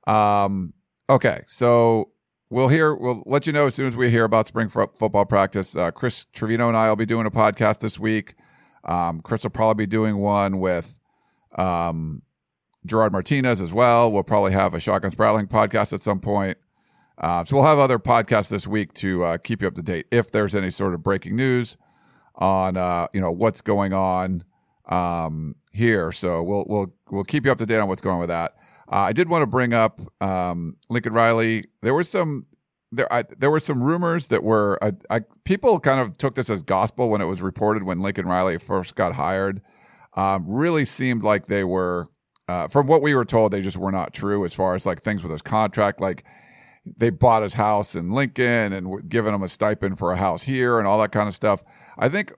Um, 0.07 0.73
okay, 1.09 1.41
so 1.45 2.11
we'll 2.49 2.69
hear. 2.69 2.93
We'll 2.95 3.23
let 3.25 3.47
you 3.47 3.53
know 3.53 3.67
as 3.67 3.75
soon 3.75 3.87
as 3.87 3.95
we 3.95 4.09
hear 4.09 4.25
about 4.25 4.47
spring 4.47 4.67
football 4.67 5.25
practice. 5.25 5.75
Uh, 5.75 5.91
Chris 5.91 6.25
Trevino 6.33 6.67
and 6.67 6.75
I 6.75 6.89
will 6.89 6.95
be 6.95 7.05
doing 7.05 7.25
a 7.25 7.31
podcast 7.31 7.79
this 7.79 7.99
week. 7.99 8.33
Um, 8.85 9.21
Chris 9.21 9.43
will 9.43 9.51
probably 9.51 9.85
be 9.85 9.89
doing 9.89 10.17
one 10.17 10.59
with 10.59 10.99
um, 11.55 12.21
Gerard 12.85 13.11
Martinez 13.11 13.61
as 13.61 13.73
well. 13.73 14.11
We'll 14.11 14.23
probably 14.23 14.51
have 14.51 14.73
a 14.73 14.79
Shotgun 14.79 15.11
Spratling 15.11 15.47
podcast 15.47 15.93
at 15.93 16.01
some 16.01 16.19
point. 16.19 16.57
Uh, 17.17 17.43
so 17.43 17.55
we'll 17.55 17.65
have 17.65 17.79
other 17.79 17.99
podcasts 17.99 18.49
this 18.49 18.67
week 18.67 18.91
to 18.93 19.23
uh, 19.23 19.37
keep 19.37 19.61
you 19.61 19.67
up 19.67 19.75
to 19.75 19.83
date 19.83 20.07
if 20.11 20.31
there's 20.31 20.55
any 20.55 20.69
sort 20.69 20.93
of 20.93 21.03
breaking 21.03 21.35
news 21.35 21.77
on 22.35 22.75
uh, 22.75 23.07
you 23.13 23.21
know 23.21 23.31
what's 23.31 23.61
going 23.61 23.93
on 23.93 24.43
um, 24.87 25.55
here. 25.71 26.11
So 26.11 26.41
we'll 26.41 26.65
we'll 26.67 26.93
we'll 27.11 27.23
keep 27.23 27.45
you 27.45 27.51
up 27.51 27.59
to 27.59 27.65
date 27.65 27.79
on 27.79 27.87
what's 27.87 28.01
going 28.01 28.15
on 28.15 28.19
with 28.19 28.29
that. 28.29 28.55
Uh, 28.91 28.97
I 28.97 29.13
did 29.13 29.29
want 29.29 29.43
to 29.43 29.47
bring 29.47 29.73
up 29.73 30.01
um, 30.21 30.75
Lincoln 30.89 31.13
Riley. 31.13 31.65
There 31.81 31.93
was 31.93 32.09
some 32.09 32.43
there 32.95 33.11
I, 33.11 33.23
there 33.37 33.49
were 33.49 33.59
some 33.59 33.81
rumors 33.83 34.27
that 34.27 34.43
were 34.43 34.77
I, 34.81 34.93
I, 35.09 35.21
people 35.43 35.79
kind 35.79 35.99
of 35.99 36.17
took 36.17 36.35
this 36.35 36.49
as 36.49 36.63
gospel 36.63 37.09
when 37.09 37.21
it 37.21 37.25
was 37.25 37.41
reported 37.41 37.83
when 37.83 37.99
Lincoln 37.99 38.27
Riley 38.27 38.57
first 38.57 38.95
got 38.95 39.13
hired. 39.13 39.61
Um, 40.15 40.45
really 40.47 40.85
seemed 40.85 41.23
like 41.23 41.47
they 41.47 41.63
were, 41.63 42.07
uh, 42.47 42.67
from 42.67 42.85
what 42.85 43.01
we 43.01 43.15
were 43.15 43.25
told, 43.25 43.51
they 43.51 43.61
just 43.63 43.77
were 43.77 43.91
not 43.91 44.13
true 44.13 44.45
as 44.45 44.53
far 44.53 44.75
as 44.75 44.85
like 44.85 45.01
things 45.01 45.23
with 45.23 45.31
his 45.31 45.41
contract. 45.41 45.99
Like 45.99 46.23
they 46.85 47.09
bought 47.09 47.41
his 47.41 47.55
house 47.55 47.95
in 47.95 48.11
Lincoln 48.11 48.73
and 48.73 48.89
were 48.89 49.01
giving 49.01 49.33
him 49.33 49.41
a 49.41 49.49
stipend 49.49 49.97
for 49.97 50.11
a 50.11 50.17
house 50.17 50.43
here 50.43 50.77
and 50.77 50.87
all 50.87 50.99
that 51.01 51.11
kind 51.11 51.27
of 51.27 51.33
stuff. 51.33 51.63
I 51.97 52.09
think, 52.09 52.31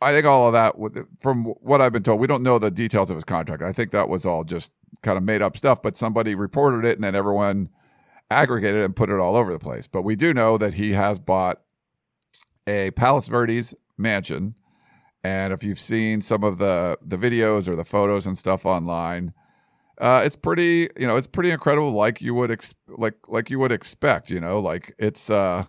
I 0.00 0.12
think 0.12 0.24
all 0.24 0.46
of 0.46 0.52
that, 0.52 1.06
from 1.18 1.44
what 1.44 1.80
I've 1.80 1.92
been 1.92 2.04
told, 2.04 2.20
we 2.20 2.28
don't 2.28 2.44
know 2.44 2.60
the 2.60 2.70
details 2.70 3.10
of 3.10 3.16
his 3.16 3.24
contract. 3.24 3.62
I 3.62 3.72
think 3.72 3.90
that 3.90 4.08
was 4.08 4.24
all 4.24 4.44
just 4.44 4.72
kind 5.02 5.18
of 5.18 5.24
made 5.24 5.42
up 5.42 5.56
stuff, 5.56 5.82
but 5.82 5.96
somebody 5.96 6.36
reported 6.36 6.84
it 6.84 6.96
and 6.96 7.02
then 7.02 7.16
everyone 7.16 7.70
aggregated 8.30 8.82
and 8.82 8.94
put 8.94 9.10
it 9.10 9.18
all 9.18 9.36
over 9.36 9.52
the 9.52 9.58
place. 9.58 9.86
But 9.86 10.02
we 10.02 10.16
do 10.16 10.32
know 10.32 10.56
that 10.58 10.74
he 10.74 10.92
has 10.92 11.18
bought 11.18 11.60
a 12.66 12.90
Palos 12.92 13.28
Verdes 13.28 13.74
mansion. 13.98 14.54
And 15.22 15.52
if 15.52 15.62
you've 15.62 15.78
seen 15.78 16.22
some 16.22 16.44
of 16.44 16.58
the 16.58 16.98
the 17.02 17.16
videos 17.16 17.68
or 17.68 17.76
the 17.76 17.84
photos 17.84 18.26
and 18.26 18.38
stuff 18.38 18.64
online, 18.64 19.34
uh, 19.98 20.22
it's 20.24 20.36
pretty 20.36 20.88
you 20.98 21.06
know 21.06 21.16
it's 21.16 21.26
pretty 21.26 21.50
incredible, 21.50 21.90
like 21.90 22.22
you 22.22 22.32
would 22.34 22.50
ex- 22.50 22.74
like 22.88 23.16
like 23.28 23.50
you 23.50 23.58
would 23.58 23.72
expect. 23.72 24.30
You 24.30 24.40
know, 24.40 24.58
like 24.60 24.94
it's 24.98 25.28
uh, 25.28 25.64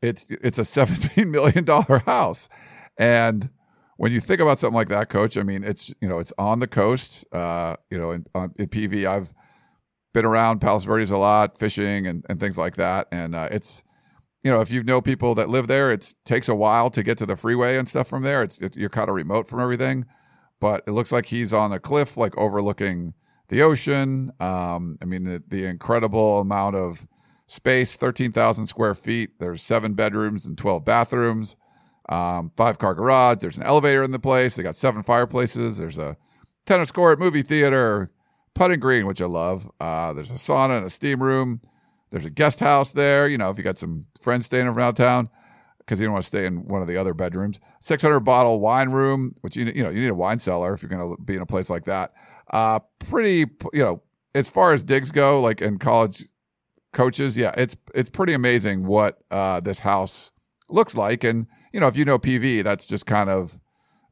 it's 0.00 0.28
it's 0.30 0.58
a 0.58 0.64
seventeen 0.76 1.32
million 1.32 1.64
dollar 1.64 1.98
house, 2.06 2.48
and 2.96 3.50
when 3.96 4.12
you 4.12 4.20
think 4.20 4.40
about 4.40 4.58
something 4.58 4.76
like 4.76 4.88
that, 4.88 5.08
Coach, 5.08 5.36
I 5.36 5.42
mean, 5.42 5.64
it's 5.64 5.92
you 6.00 6.08
know 6.08 6.20
it's 6.20 6.32
on 6.38 6.60
the 6.60 6.68
coast. 6.68 7.24
Uh, 7.32 7.74
you 7.90 7.98
know, 7.98 8.12
in, 8.12 8.24
on, 8.36 8.54
in 8.56 8.68
PV, 8.68 9.04
I've 9.04 9.32
been 10.14 10.24
around 10.24 10.60
Palos 10.60 10.84
Verdes 10.84 11.10
a 11.10 11.18
lot, 11.18 11.58
fishing 11.58 12.06
and, 12.06 12.24
and 12.30 12.40
things 12.40 12.56
like 12.56 12.76
that. 12.76 13.08
And 13.12 13.34
uh, 13.34 13.48
it's 13.50 13.84
you 14.42 14.50
know, 14.50 14.60
if 14.60 14.70
you 14.70 14.82
know 14.84 15.00
people 15.00 15.34
that 15.34 15.48
live 15.48 15.68
there, 15.68 15.90
it 15.90 16.14
takes 16.24 16.48
a 16.48 16.54
while 16.54 16.90
to 16.90 17.02
get 17.02 17.18
to 17.18 17.26
the 17.26 17.34
freeway 17.34 17.76
and 17.76 17.88
stuff 17.88 18.08
from 18.08 18.22
there. 18.22 18.42
It's 18.42 18.60
it, 18.60 18.76
you're 18.76 18.90
kind 18.90 19.08
of 19.08 19.14
remote 19.14 19.46
from 19.46 19.60
everything, 19.60 20.04
but 20.60 20.84
it 20.86 20.92
looks 20.92 21.12
like 21.12 21.26
he's 21.26 21.52
on 21.52 21.72
a 21.72 21.80
cliff, 21.80 22.16
like 22.16 22.36
overlooking 22.36 23.14
the 23.48 23.62
ocean. 23.62 24.32
Um, 24.40 24.98
I 25.02 25.06
mean, 25.06 25.24
the, 25.24 25.42
the 25.48 25.64
incredible 25.64 26.40
amount 26.40 26.76
of 26.76 27.08
space, 27.46 27.96
thirteen 27.96 28.32
thousand 28.32 28.66
square 28.66 28.94
feet. 28.94 29.38
There's 29.40 29.62
seven 29.62 29.94
bedrooms 29.94 30.44
and 30.44 30.58
twelve 30.58 30.84
bathrooms, 30.84 31.56
um, 32.10 32.52
five 32.54 32.78
car 32.78 32.94
garage. 32.94 33.38
There's 33.38 33.56
an 33.56 33.64
elevator 33.64 34.02
in 34.02 34.10
the 34.10 34.18
place. 34.18 34.56
They 34.56 34.62
got 34.62 34.76
seven 34.76 35.02
fireplaces. 35.02 35.78
There's 35.78 35.98
a 35.98 36.18
tennis 36.66 36.92
court, 36.92 37.18
movie 37.18 37.42
theater, 37.42 38.10
putting 38.54 38.80
green, 38.80 39.06
which 39.06 39.20
I 39.20 39.26
love. 39.26 39.70
Uh, 39.80 40.12
there's 40.12 40.30
a 40.30 40.34
sauna 40.34 40.78
and 40.78 40.86
a 40.86 40.90
steam 40.90 41.22
room. 41.22 41.60
There's 42.10 42.24
a 42.24 42.30
guest 42.30 42.60
house 42.60 42.92
there. 42.92 43.28
You 43.28 43.38
know, 43.38 43.50
if 43.50 43.58
you 43.58 43.64
got 43.64 43.78
some 43.78 44.06
friends 44.20 44.46
staying 44.46 44.66
around 44.66 44.94
town, 44.94 45.28
because 45.78 46.00
you 46.00 46.06
don't 46.06 46.14
want 46.14 46.24
to 46.24 46.28
stay 46.28 46.46
in 46.46 46.66
one 46.66 46.80
of 46.80 46.88
the 46.88 46.96
other 46.96 47.14
bedrooms. 47.14 47.60
600 47.80 48.20
bottle 48.20 48.60
wine 48.60 48.90
room, 48.90 49.34
which 49.42 49.56
you 49.56 49.66
you 49.66 49.82
know 49.82 49.90
you 49.90 50.00
need 50.00 50.08
a 50.08 50.14
wine 50.14 50.38
cellar 50.38 50.72
if 50.72 50.82
you're 50.82 50.88
going 50.88 51.16
to 51.16 51.22
be 51.22 51.34
in 51.34 51.42
a 51.42 51.46
place 51.46 51.68
like 51.68 51.84
that. 51.84 52.12
Uh, 52.50 52.78
pretty, 52.98 53.50
you 53.72 53.82
know, 53.82 54.02
as 54.34 54.48
far 54.48 54.74
as 54.74 54.84
digs 54.84 55.10
go, 55.10 55.40
like 55.40 55.60
in 55.60 55.78
college 55.78 56.24
coaches, 56.92 57.36
yeah, 57.36 57.52
it's 57.56 57.76
it's 57.94 58.10
pretty 58.10 58.32
amazing 58.32 58.86
what 58.86 59.18
uh, 59.30 59.60
this 59.60 59.80
house 59.80 60.32
looks 60.68 60.94
like. 60.94 61.24
And 61.24 61.46
you 61.72 61.80
know, 61.80 61.88
if 61.88 61.96
you 61.96 62.04
know 62.04 62.18
PV, 62.18 62.62
that's 62.62 62.86
just 62.86 63.06
kind 63.06 63.28
of 63.28 63.58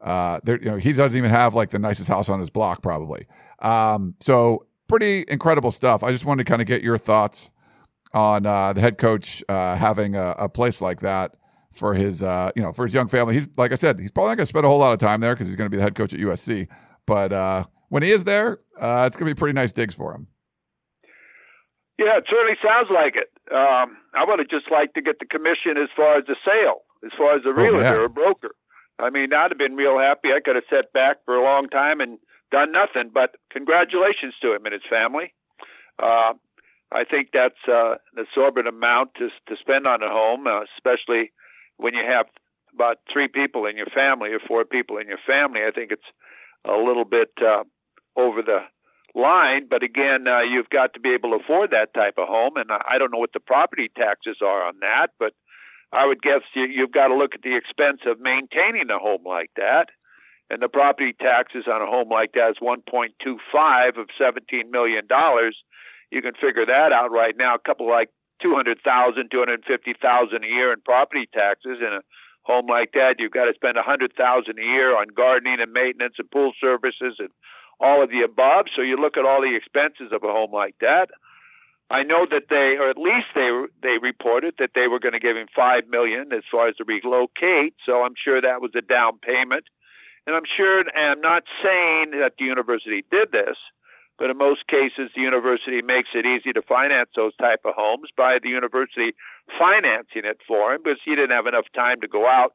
uh, 0.01 0.41
there. 0.45 0.61
You 0.61 0.71
know, 0.71 0.77
he 0.77 0.93
doesn't 0.93 1.17
even 1.17 1.31
have 1.31 1.55
like 1.55 1.71
the 1.71 1.79
nicest 1.79 2.09
house 2.09 2.29
on 2.29 2.41
his 2.41 2.51
block, 2.51 2.83
probably. 2.83 3.27
Um, 3.62 4.14
so 4.21 4.66
pretty 4.88 5.25
incredible 5.28 5.71
stuff. 5.71 6.02
I 6.02 6.11
just 6.11 6.25
wanted 6.25 6.45
to 6.45 6.50
kind 6.50 6.61
of 6.61 6.69
get 6.69 6.83
your 6.83 6.99
thoughts 6.99 7.50
on 8.12 8.45
uh, 8.45 8.73
the 8.73 8.81
head 8.81 8.99
coach 8.99 9.42
uh, 9.49 9.76
having 9.76 10.14
a, 10.16 10.35
a, 10.38 10.49
place 10.49 10.83
like 10.83 11.00
that 11.00 11.35
for 11.71 11.95
his 11.95 12.23
uh, 12.23 12.50
you 12.54 12.62
know 12.62 12.73
for 12.73 12.85
his 12.85 12.92
young 12.92 13.09
family. 13.09 13.35
He's 13.35 13.49
like 13.57 13.73
I 13.73 13.76
said, 13.76 13.99
he's 13.99 14.11
probably 14.11 14.31
not 14.31 14.37
going 14.37 14.45
to 14.45 14.49
spend 14.49 14.66
a 14.66 14.69
whole 14.69 14.78
lot 14.78 14.92
of 14.92 14.99
time 14.99 15.21
there 15.21 15.35
because 15.35 15.47
he's 15.47 15.57
going 15.57 15.66
to 15.66 15.71
be 15.71 15.78
the 15.78 15.83
head 15.83 15.95
coach 15.95 16.12
at 16.12 16.21
USC. 16.21 16.69
But 17.07 17.33
uh, 17.33 17.64
when 17.88 18.02
he 18.02 18.11
is 18.11 18.25
there, 18.25 18.59
uh, 18.78 19.04
it's 19.07 19.16
going 19.16 19.28
to 19.28 19.35
be 19.35 19.38
pretty 19.38 19.54
nice 19.54 19.73
digs 19.73 19.95
for 19.95 20.14
him. 20.14 20.26
Yeah, 21.99 22.19
it 22.19 22.25
certainly 22.28 22.57
sounds 22.62 22.88
like 22.92 23.16
it. 23.16 23.31
Um, 23.52 23.97
I 24.14 24.25
would 24.26 24.38
have 24.38 24.49
just 24.49 24.71
liked 24.71 24.95
to 24.95 25.02
get 25.02 25.19
the 25.19 25.26
commission 25.26 25.76
as 25.76 25.88
far 25.97 26.19
as 26.19 26.25
the 26.26 26.37
sale, 26.45 26.83
as 27.04 27.12
far 27.16 27.37
as 27.37 27.42
the 27.45 27.52
realtor 27.52 27.78
oh, 27.78 27.81
yeah. 27.81 28.04
or 28.04 28.09
broker. 28.09 28.54
I 28.99 29.11
mean, 29.11 29.33
I'd 29.33 29.50
have 29.50 29.59
been 29.59 29.75
real 29.75 29.99
happy. 29.99 30.28
I 30.35 30.40
could 30.45 30.57
have 30.57 30.64
sat 30.71 30.92
back 30.92 31.19
for 31.25 31.37
a 31.37 31.42
long 31.42 31.69
time 31.69 32.00
and 32.00 32.19
done 32.53 32.71
nothing. 32.71 33.11
But 33.13 33.35
congratulations 33.51 34.35
to 34.43 34.55
him 34.55 34.65
and 34.65 34.75
his 34.75 34.87
family. 34.89 35.35
Uh, 35.99 36.35
I 36.93 37.05
think 37.05 37.31
that's 37.33 37.63
uh, 37.67 37.97
an 38.15 38.25
absorbent 38.25 38.69
amount 38.69 39.15
to 39.17 39.29
to 39.49 39.57
spend 39.59 39.87
on 39.87 40.03
a 40.03 40.09
home, 40.09 40.47
uh, 40.47 40.63
especially 40.77 41.33
when 41.79 41.95
you 41.95 42.05
have 42.07 42.27
about 42.75 42.99
three 43.13 43.29
people 43.29 43.67
in 43.67 43.77
your 43.77 43.87
family 43.87 44.31
or 44.31 44.41
four 44.47 44.65
people 44.65 44.99
in 44.99 45.09
your 45.09 45.19
family. 45.27 45.61
I 45.67 45.71
think 45.71 45.91
it's 45.91 46.11
a 46.65 46.77
little 46.77 47.05
bit 47.05 47.31
uh, 47.41 47.65
over 48.17 48.43
the 48.43 48.61
line, 49.15 49.67
but 49.69 49.83
again, 49.83 50.27
uh, 50.27 50.41
you've 50.41 50.71
got 50.71 50.95
to 50.95 51.01
be 51.01 51.11
able 51.11 51.31
to 51.31 51.45
afford 51.45 51.71
that 51.71 51.93
type 51.93 52.15
of 52.17 52.29
home, 52.29 52.57
and 52.57 52.71
I 52.71 52.97
don't 52.99 53.13
know 53.13 53.19
what 53.19 53.35
the 53.35 53.41
property 53.41 53.91
taxes 53.95 54.39
are 54.41 54.65
on 54.65 54.75
that, 54.81 55.09
but 55.19 55.35
I 55.93 56.07
would 56.07 56.23
guess 56.23 56.41
you, 56.55 56.65
you've 56.65 56.93
got 56.93 57.09
to 57.09 57.17
look 57.17 57.35
at 57.35 57.43
the 57.43 57.57
expense 57.57 58.01
of 58.07 58.21
maintaining 58.21 58.89
a 58.91 58.99
home 58.99 59.25
like 59.27 59.51
that. 59.57 59.89
And 60.53 60.61
the 60.61 60.69
property 60.69 61.17
taxes 61.19 61.65
on 61.67 61.81
a 61.81 61.87
home 61.87 62.11
like 62.11 62.33
that 62.35 62.51
is 62.51 62.57
1.25 62.61 63.99
of 63.99 64.07
17 64.21 64.71
million 64.71 65.07
dollars 65.09 65.57
you 66.13 66.21
can 66.21 66.35
figure 66.35 66.67
that 66.67 66.93
out 66.93 67.11
right 67.11 67.35
now. 67.37 67.55
A 67.55 67.59
couple 67.59 67.89
like 67.89 68.11
two 68.43 68.55
hundred 68.55 68.79
thousand, 68.85 69.31
two 69.31 69.39
hundred 69.39 69.65
fifty 69.67 69.95
thousand 70.01 70.45
a 70.45 70.47
year 70.47 70.73
in 70.73 70.81
property 70.83 71.27
taxes 71.33 71.79
in 71.81 71.89
a 71.89 72.01
home 72.43 72.67
like 72.69 72.93
that. 72.93 73.17
You've 73.19 73.33
got 73.33 73.47
to 73.47 73.55
spend 73.55 73.79
a 73.79 73.83
hundred 73.83 74.13
thousand 74.13 74.59
a 74.59 74.63
year 74.63 74.95
on 74.95 75.07
gardening 75.17 75.59
and 75.61 75.73
maintenance 75.73 76.17
and 76.19 76.31
pool 76.31 76.53
services 76.61 77.17
and 77.19 77.31
all 77.81 78.05
of 78.05 78.11
the 78.11 78.21
above. 78.21 78.67
So 78.77 78.83
you 78.83 79.01
look 79.01 79.17
at 79.17 79.25
all 79.25 79.41
the 79.41 79.57
expenses 79.57 80.13
of 80.13 80.23
a 80.23 80.31
home 80.31 80.53
like 80.53 80.77
that. 80.83 81.09
I 81.91 82.03
know 82.05 82.27
that 82.31 82.45
they, 82.49 82.77
or 82.79 82.91
at 82.91 82.99
least 82.99 83.33
they 83.35 83.49
they 83.83 83.97
reported 84.01 84.55
that 84.59 84.73
they 84.75 84.89
were 84.89 85.01
going 85.01 85.17
to 85.17 85.21
give 85.21 85.37
him 85.37 85.49
five 85.57 85.89
million 85.89 86.31
as 86.35 86.45
far 86.51 86.69
as 86.69 86.77
to 86.77 86.85
relocate. 86.85 87.75
So 87.87 88.03
I'm 88.05 88.15
sure 88.23 88.41
that 88.41 88.61
was 88.61 88.73
a 88.77 88.83
down 88.83 89.19
payment, 89.19 89.65
and 90.26 90.37
I'm 90.37 90.47
sure. 90.57 90.81
And 90.81 90.88
I'm 90.97 91.21
not 91.21 91.45
saying 91.62 92.12
that 92.21 92.35
the 92.38 92.45
university 92.45 93.05
did 93.11 93.33
this, 93.33 93.57
but 94.19 94.31
in 94.31 94.38
most 94.38 94.67
cases, 94.69 95.11
the 95.14 95.23
university 95.23 95.83
makes 95.83 96.11
it 96.14 96.26
easy 96.26 96.52
to 96.52 96.62
finance 96.62 97.11
those 97.17 97.35
type 97.37 97.61
of 97.64 97.75
homes 97.76 98.11
by 98.17 98.38
the 98.43 98.49
university 98.49 99.14
financing 99.59 100.23
it 100.25 100.38
for 100.47 100.75
him 100.75 100.83
because 100.85 101.00
he 101.05 101.14
didn't 101.14 101.35
have 101.35 101.47
enough 101.47 101.67
time 101.75 102.00
to 102.00 102.09
go 102.09 102.26
out 102.26 102.52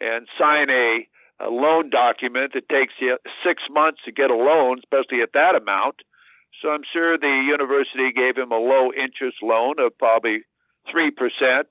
and 0.00 0.28
sign 0.38 0.70
a, 0.70 1.08
a 1.40 1.50
loan 1.50 1.90
document 1.90 2.52
that 2.54 2.68
takes 2.68 2.94
you 3.00 3.18
six 3.44 3.62
months 3.70 4.00
to 4.04 4.12
get 4.12 4.30
a 4.30 4.36
loan, 4.36 4.78
especially 4.78 5.22
at 5.22 5.32
that 5.34 5.54
amount. 5.54 5.96
So 6.62 6.70
I'm 6.70 6.84
sure 6.92 7.18
the 7.18 7.44
university 7.46 8.12
gave 8.12 8.36
him 8.36 8.52
a 8.52 8.58
low 8.58 8.92
interest 8.92 9.38
loan 9.42 9.74
of 9.78 9.98
probably 9.98 10.42
3% 10.94 11.10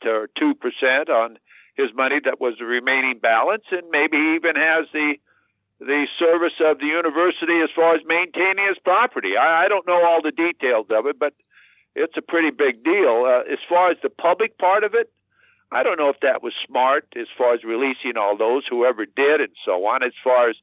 or 0.06 0.30
2% 0.38 1.10
on 1.10 1.38
his 1.76 1.90
money 1.96 2.20
that 2.24 2.40
was 2.40 2.56
the 2.60 2.66
remaining 2.66 3.20
balance, 3.20 3.64
and 3.72 3.84
maybe 3.92 4.18
even 4.36 4.56
has 4.56 4.86
the 4.94 5.16
the 5.80 6.08
service 6.18 6.54
of 6.64 6.80
the 6.80 6.86
university 6.86 7.60
as 7.62 7.70
far 7.76 7.96
as 7.96 8.02
maintaining 8.06 8.68
his 8.68 8.78
property. 8.84 9.36
I, 9.36 9.66
I 9.66 9.68
don't 9.68 9.86
know 9.86 10.06
all 10.06 10.22
the 10.22 10.32
details 10.32 10.88
of 10.90 11.08
it, 11.08 11.20
but 11.20 11.34
it's 11.96 12.16
a 12.16 12.22
pretty 12.22 12.52
big 12.52 12.84
deal. 12.84 13.26
Uh, 13.28 13.52
as 13.52 13.60
far 13.68 13.92
as 13.92 13.98
the 14.02 14.10
public 14.10 14.58
part 14.58 14.84
of 14.84 14.94
it, 14.94 15.12
I 15.72 15.84
don't 15.84 15.98
know 15.98 16.10
if 16.10 16.20
that 16.22 16.44
was 16.44 16.54
smart 16.66 17.08
as 17.20 17.28
far 17.38 17.54
as 17.54 17.64
releasing 17.64 18.16
all 18.18 18.38
those, 18.38 18.64
whoever 18.70 19.06
did, 19.06 19.42
and 19.42 19.52
so 19.66 19.86
on. 19.86 20.04
As 20.04 20.14
far 20.24 20.50
as, 20.50 20.56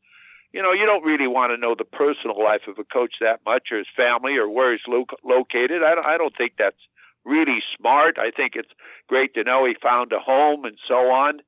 you 0.52 0.62
know, 0.62 0.72
you 0.72 0.86
don't 0.86 1.04
really 1.04 1.26
want 1.26 1.50
to 1.50 1.56
know 1.56 1.74
the 1.76 1.84
personal 1.84 2.42
life 2.42 2.62
of 2.68 2.78
a 2.78 2.84
coach 2.84 3.14
that 3.20 3.40
much 3.44 3.68
or 3.72 3.78
his 3.78 3.88
family 3.96 4.36
or 4.36 4.48
where 4.48 4.72
he's 4.72 4.80
lo- 4.86 5.04
located. 5.24 5.82
I 5.82 5.94
don't, 5.96 6.06
I 6.06 6.16
don't 6.16 6.36
think 6.36 6.52
that's 6.58 6.80
really 7.24 7.62
smart. 7.76 8.18
I 8.18 8.30
think 8.30 8.52
it's 8.54 8.70
great 9.08 9.34
to 9.34 9.44
know 9.44 9.66
he 9.66 9.74
found 9.82 10.12
a 10.12 10.18
home 10.18 10.64
and 10.64 10.76
so 10.86 11.10
on. 11.10 11.40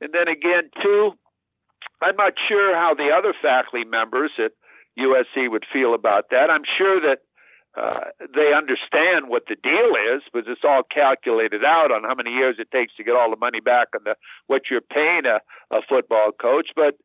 And 0.00 0.12
then 0.12 0.28
again, 0.28 0.70
too, 0.82 1.12
I'm 2.00 2.16
not 2.16 2.34
sure 2.48 2.74
how 2.74 2.94
the 2.94 3.10
other 3.10 3.34
faculty 3.40 3.84
members 3.84 4.32
at 4.38 4.52
USC 4.98 5.50
would 5.50 5.64
feel 5.72 5.94
about 5.94 6.30
that. 6.30 6.50
I'm 6.50 6.64
sure 6.78 7.00
that 7.00 7.20
uh, 7.76 8.10
they 8.34 8.52
understand 8.52 9.28
what 9.28 9.44
the 9.48 9.56
deal 9.62 9.94
is, 10.16 10.22
but 10.32 10.44
it's 10.48 10.64
all 10.64 10.82
calculated 10.82 11.64
out 11.64 11.92
on 11.92 12.02
how 12.02 12.14
many 12.14 12.30
years 12.30 12.56
it 12.58 12.70
takes 12.72 12.94
to 12.96 13.04
get 13.04 13.14
all 13.14 13.30
the 13.30 13.36
money 13.36 13.60
back 13.60 13.88
on 13.94 14.00
the 14.04 14.16
what 14.48 14.62
you're 14.70 14.80
paying 14.80 15.22
a, 15.24 15.40
a 15.74 15.80
football 15.88 16.32
coach. 16.32 16.70
But 16.74 16.96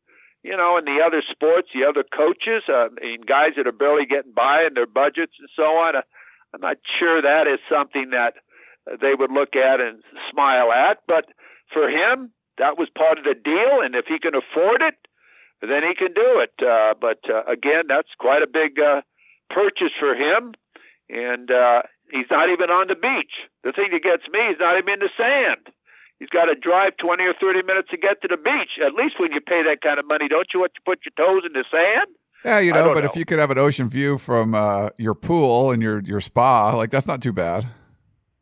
you 0.42 0.56
know, 0.56 0.76
in 0.76 0.84
the 0.84 1.02
other 1.04 1.22
sports, 1.28 1.68
the 1.72 1.84
other 1.84 2.02
coaches, 2.02 2.64
uh, 2.68 2.88
I 3.00 3.00
mean, 3.00 3.20
guys 3.26 3.52
that 3.56 3.66
are 3.66 3.72
barely 3.72 4.06
getting 4.06 4.32
by 4.32 4.64
in 4.66 4.74
their 4.74 4.86
budgets 4.86 5.34
and 5.38 5.48
so 5.54 5.62
on. 5.62 5.96
Uh, 5.96 6.02
I'm 6.56 6.62
not 6.62 6.78
sure 6.98 7.20
that 7.20 7.46
is 7.46 7.60
something 7.68 8.10
that 8.16 8.40
they 9.00 9.12
would 9.12 9.30
look 9.30 9.54
at 9.56 9.80
and 9.80 10.00
smile 10.32 10.72
at. 10.72 11.04
But 11.06 11.26
for 11.68 11.88
him, 11.88 12.32
that 12.56 12.78
was 12.78 12.88
part 12.96 13.18
of 13.18 13.24
the 13.24 13.36
deal, 13.36 13.84
and 13.84 13.94
if 13.94 14.06
he 14.08 14.18
can 14.18 14.32
afford 14.32 14.80
it, 14.80 14.96
then 15.60 15.84
he 15.84 15.92
can 15.92 16.14
do 16.16 16.40
it. 16.40 16.56
Uh, 16.64 16.94
but 16.98 17.20
uh, 17.28 17.44
again, 17.44 17.84
that's 17.88 18.08
quite 18.18 18.40
a 18.40 18.48
big 18.48 18.80
uh, 18.80 19.02
purchase 19.50 19.92
for 20.00 20.14
him, 20.16 20.56
and 21.12 21.50
uh, 21.50 21.82
he's 22.10 22.30
not 22.30 22.48
even 22.48 22.72
on 22.72 22.88
the 22.88 22.96
beach. 22.96 23.44
The 23.60 23.72
thing 23.76 23.92
that 23.92 24.02
gets 24.02 24.24
me, 24.32 24.40
he's 24.48 24.60
not 24.60 24.80
even 24.80 24.96
in 24.96 25.04
the 25.04 25.12
sand. 25.12 25.68
He's 26.18 26.32
got 26.32 26.46
to 26.48 26.56
drive 26.56 26.96
20 26.96 27.20
or 27.24 27.36
30 27.36 27.68
minutes 27.68 27.92
to 27.92 28.00
get 28.00 28.22
to 28.22 28.28
the 28.28 28.40
beach. 28.40 28.80
At 28.80 28.96
least 28.96 29.20
when 29.20 29.32
you 29.36 29.44
pay 29.44 29.60
that 29.68 29.84
kind 29.84 30.00
of 30.00 30.08
money, 30.08 30.32
don't 30.32 30.48
you 30.54 30.64
want 30.64 30.72
to 30.72 30.88
put 30.88 31.04
your 31.04 31.12
toes 31.12 31.44
in 31.44 31.52
the 31.52 31.68
sand? 31.68 32.08
Yeah, 32.44 32.60
you 32.60 32.72
know, 32.72 32.92
but 32.94 33.04
know. 33.04 33.10
if 33.10 33.16
you 33.16 33.24
could 33.24 33.38
have 33.38 33.50
an 33.50 33.58
ocean 33.58 33.88
view 33.88 34.18
from 34.18 34.54
uh, 34.54 34.90
your 34.98 35.14
pool 35.14 35.72
and 35.72 35.82
your 35.82 36.00
your 36.00 36.20
spa, 36.20 36.74
like 36.76 36.90
that's 36.90 37.06
not 37.06 37.20
too 37.20 37.32
bad. 37.32 37.66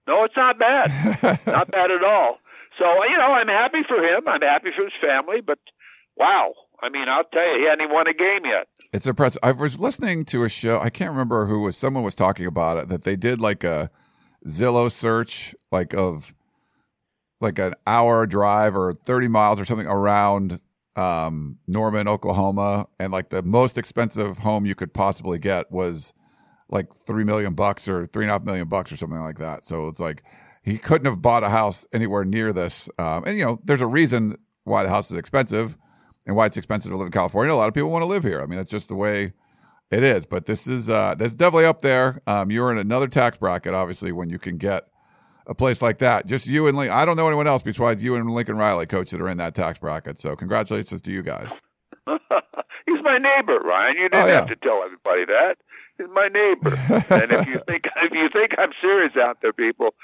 No, 0.07 0.25
it's 0.25 0.37
not 0.37 0.59
bad. 0.59 0.91
not 1.47 1.71
bad 1.71 1.91
at 1.91 2.05
all. 2.05 2.39
So 2.79 2.85
you 3.05 3.17
know, 3.17 3.33
I'm 3.33 3.49
happy 3.49 3.83
for 3.87 3.97
him. 3.97 4.29
I'm 4.29 4.43
happy 4.43 4.71
for 4.77 4.85
his 4.85 4.93
family. 5.01 5.41
But 5.41 5.59
wow, 6.17 6.53
I 6.83 6.91
mean, 6.91 7.09
I'll 7.09 7.25
tell 7.25 7.47
you, 7.47 7.61
he 7.61 7.65
hadn't 7.69 7.85
even 7.85 7.95
won 7.95 8.07
a 8.07 8.15
game 8.15 8.45
yet. 8.45 8.69
It's 8.93 9.07
impressive. 9.07 9.41
I 9.43 9.53
was 9.53 9.81
listening 9.81 10.25
to 10.27 10.45
a 10.45 10.49
show. 10.49 10.81
I 10.81 10.91
can't 10.91 11.11
remember 11.11 11.47
who 11.47 11.61
was. 11.61 11.77
Someone 11.77 12.05
was 12.05 12.15
talking 12.15 12.47
about 12.47 12.77
it 12.77 12.89
that 12.89 13.03
they 13.03 13.17
did 13.17 13.41
like 13.41 13.65
a 13.65 13.91
Zillow 14.47 14.93
search, 14.93 15.55
like 15.73 15.95
of 15.95 16.35
like 17.41 17.59
an 17.59 17.75
hour 17.87 18.27
drive 18.27 18.77
or 18.77 18.93
30 18.93 19.29
miles 19.29 19.61
or 19.61 19.65
something 19.65 19.87
around 19.87 20.61
um, 20.97 21.59
Norman, 21.67 22.09
Oklahoma, 22.09 22.87
and 22.99 23.13
like 23.13 23.31
the 23.31 23.43
most 23.43 23.79
expensive 23.79 24.39
home 24.39 24.67
you 24.67 24.75
could 24.75 24.95
possibly 24.95 25.39
get 25.39 25.71
was 25.71 26.13
like 26.69 26.95
three 26.95 27.25
million 27.25 27.55
bucks 27.55 27.89
or 27.89 28.07
three 28.07 28.25
and 28.25 28.31
a 28.31 28.35
half 28.35 28.45
million 28.45 28.69
bucks 28.69 28.93
or 28.93 28.97
something 28.97 29.21
like 29.21 29.39
that. 29.39 29.65
So 29.65 29.89
it's 29.89 30.01
like 30.01 30.23
he 30.63 30.79
couldn't 30.79 31.07
have 31.07 31.21
bought 31.21 31.45
a 31.45 31.49
house 31.49 31.87
anywhere 31.93 32.25
near 32.25 32.53
this. 32.53 32.89
Um, 32.99 33.25
and 33.25 33.37
you 33.37 33.45
know, 33.45 33.61
there's 33.65 33.81
a 33.81 33.87
reason 33.87 34.39
why 34.65 34.83
the 34.83 34.89
house 34.89 35.11
is 35.11 35.17
expensive 35.17 35.77
and 36.27 36.37
why 36.37 36.47
it's 36.47 36.57
expensive 36.57 36.91
to 36.91 36.97
live 36.97 37.07
in 37.07 37.13
California. 37.13 37.53
A 37.53 37.57
lot 37.57 37.69
of 37.69 37.75
people 37.75 37.91
want 37.91 38.03
to 38.03 38.07
live 38.07 38.23
here. 38.23 38.41
I 38.41 38.47
mean, 38.47 38.57
that's 38.57 38.71
just 38.71 38.89
the 38.89 38.95
way 38.95 39.33
it 39.91 40.03
is. 40.03 40.27
But 40.27 40.47
this 40.47 40.67
is 40.67 40.89
uh, 40.89 41.15
that's 41.19 41.35
definitely 41.35 41.67
up 41.67 41.83
there. 41.83 42.21
Um, 42.27 42.51
you're 42.51 42.73
in 42.73 42.79
another 42.79 43.09
tax 43.09 43.37
bracket, 43.37 43.75
obviously, 43.75 44.13
when 44.13 44.31
you 44.31 44.39
can 44.39 44.57
get 44.57 44.89
a 45.47 45.55
place 45.55 45.83
like 45.83 45.99
that. 45.99 46.27
Just 46.27 46.47
you 46.47 46.67
and 46.67 46.77
Lee. 46.77 46.89
I 46.89 47.05
don't 47.05 47.17
know 47.17 47.27
anyone 47.27 47.47
else 47.47 47.63
besides 47.63 48.03
you 48.03 48.15
and 48.17 48.31
Lincoln 48.31 48.57
Riley, 48.57 48.87
coach, 48.87 49.11
that 49.11 49.21
are 49.21 49.29
in 49.29 49.37
that 49.39 49.55
tax 49.55 49.79
bracket. 49.79 50.19
So 50.19 50.35
congratulations 50.37 51.01
to 51.03 51.11
you 51.11 51.23
guys. 51.23 51.61
He's 52.07 53.03
my 53.03 53.19
neighbor, 53.19 53.59
Ryan. 53.61 53.97
You 53.97 54.09
didn't 54.09 54.25
Oh, 54.25 54.27
yeah. 54.29 54.35
have 54.35 54.49
to 54.49 54.57
tell 54.57 54.83
everybody 54.85 55.25
that. 55.27 55.57
He's 55.99 56.09
my 56.13 56.29
neighbor. 56.29 56.75
and 57.11 57.31
if 57.33 57.47
you 57.47 57.61
think 57.69 57.85
if 58.03 58.13
you 58.13 58.29
think 58.33 58.53
I'm 58.59 58.71
serious 58.81 59.13
out 59.17 59.39
there, 59.43 59.53
people, 59.53 59.95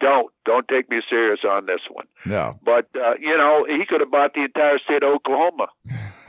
don't 0.00 0.32
don't 0.46 0.66
take 0.68 0.88
me 0.90 1.00
serious 1.08 1.40
on 1.44 1.66
this 1.66 1.80
one. 1.90 2.06
No. 2.24 2.58
But 2.64 2.88
uh, 2.96 3.14
you 3.20 3.36
know, 3.36 3.66
he 3.68 3.84
could 3.86 4.00
have 4.00 4.10
bought 4.10 4.34
the 4.34 4.44
entire 4.44 4.78
state 4.78 5.02
of 5.02 5.10
Oklahoma. 5.14 5.66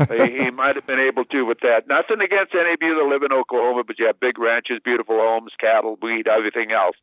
he, 0.09 0.37
he 0.45 0.51
might 0.51 0.75
have 0.75 0.85
been 0.87 0.99
able 0.99 1.23
to 1.25 1.43
with 1.43 1.59
that. 1.61 1.87
Nothing 1.87 2.19
against 2.21 2.53
any 2.55 2.73
of 2.73 2.79
you 2.81 2.95
that 2.95 3.05
live 3.07 3.23
in 3.23 3.31
Oklahoma, 3.31 3.83
but 3.85 3.99
you 3.99 4.07
have 4.07 4.19
big 4.19 4.37
ranches, 4.39 4.79
beautiful 4.83 5.15
homes, 5.17 5.51
cattle, 5.59 5.97
wheat, 6.01 6.27
everything 6.27 6.71
else. 6.71 6.95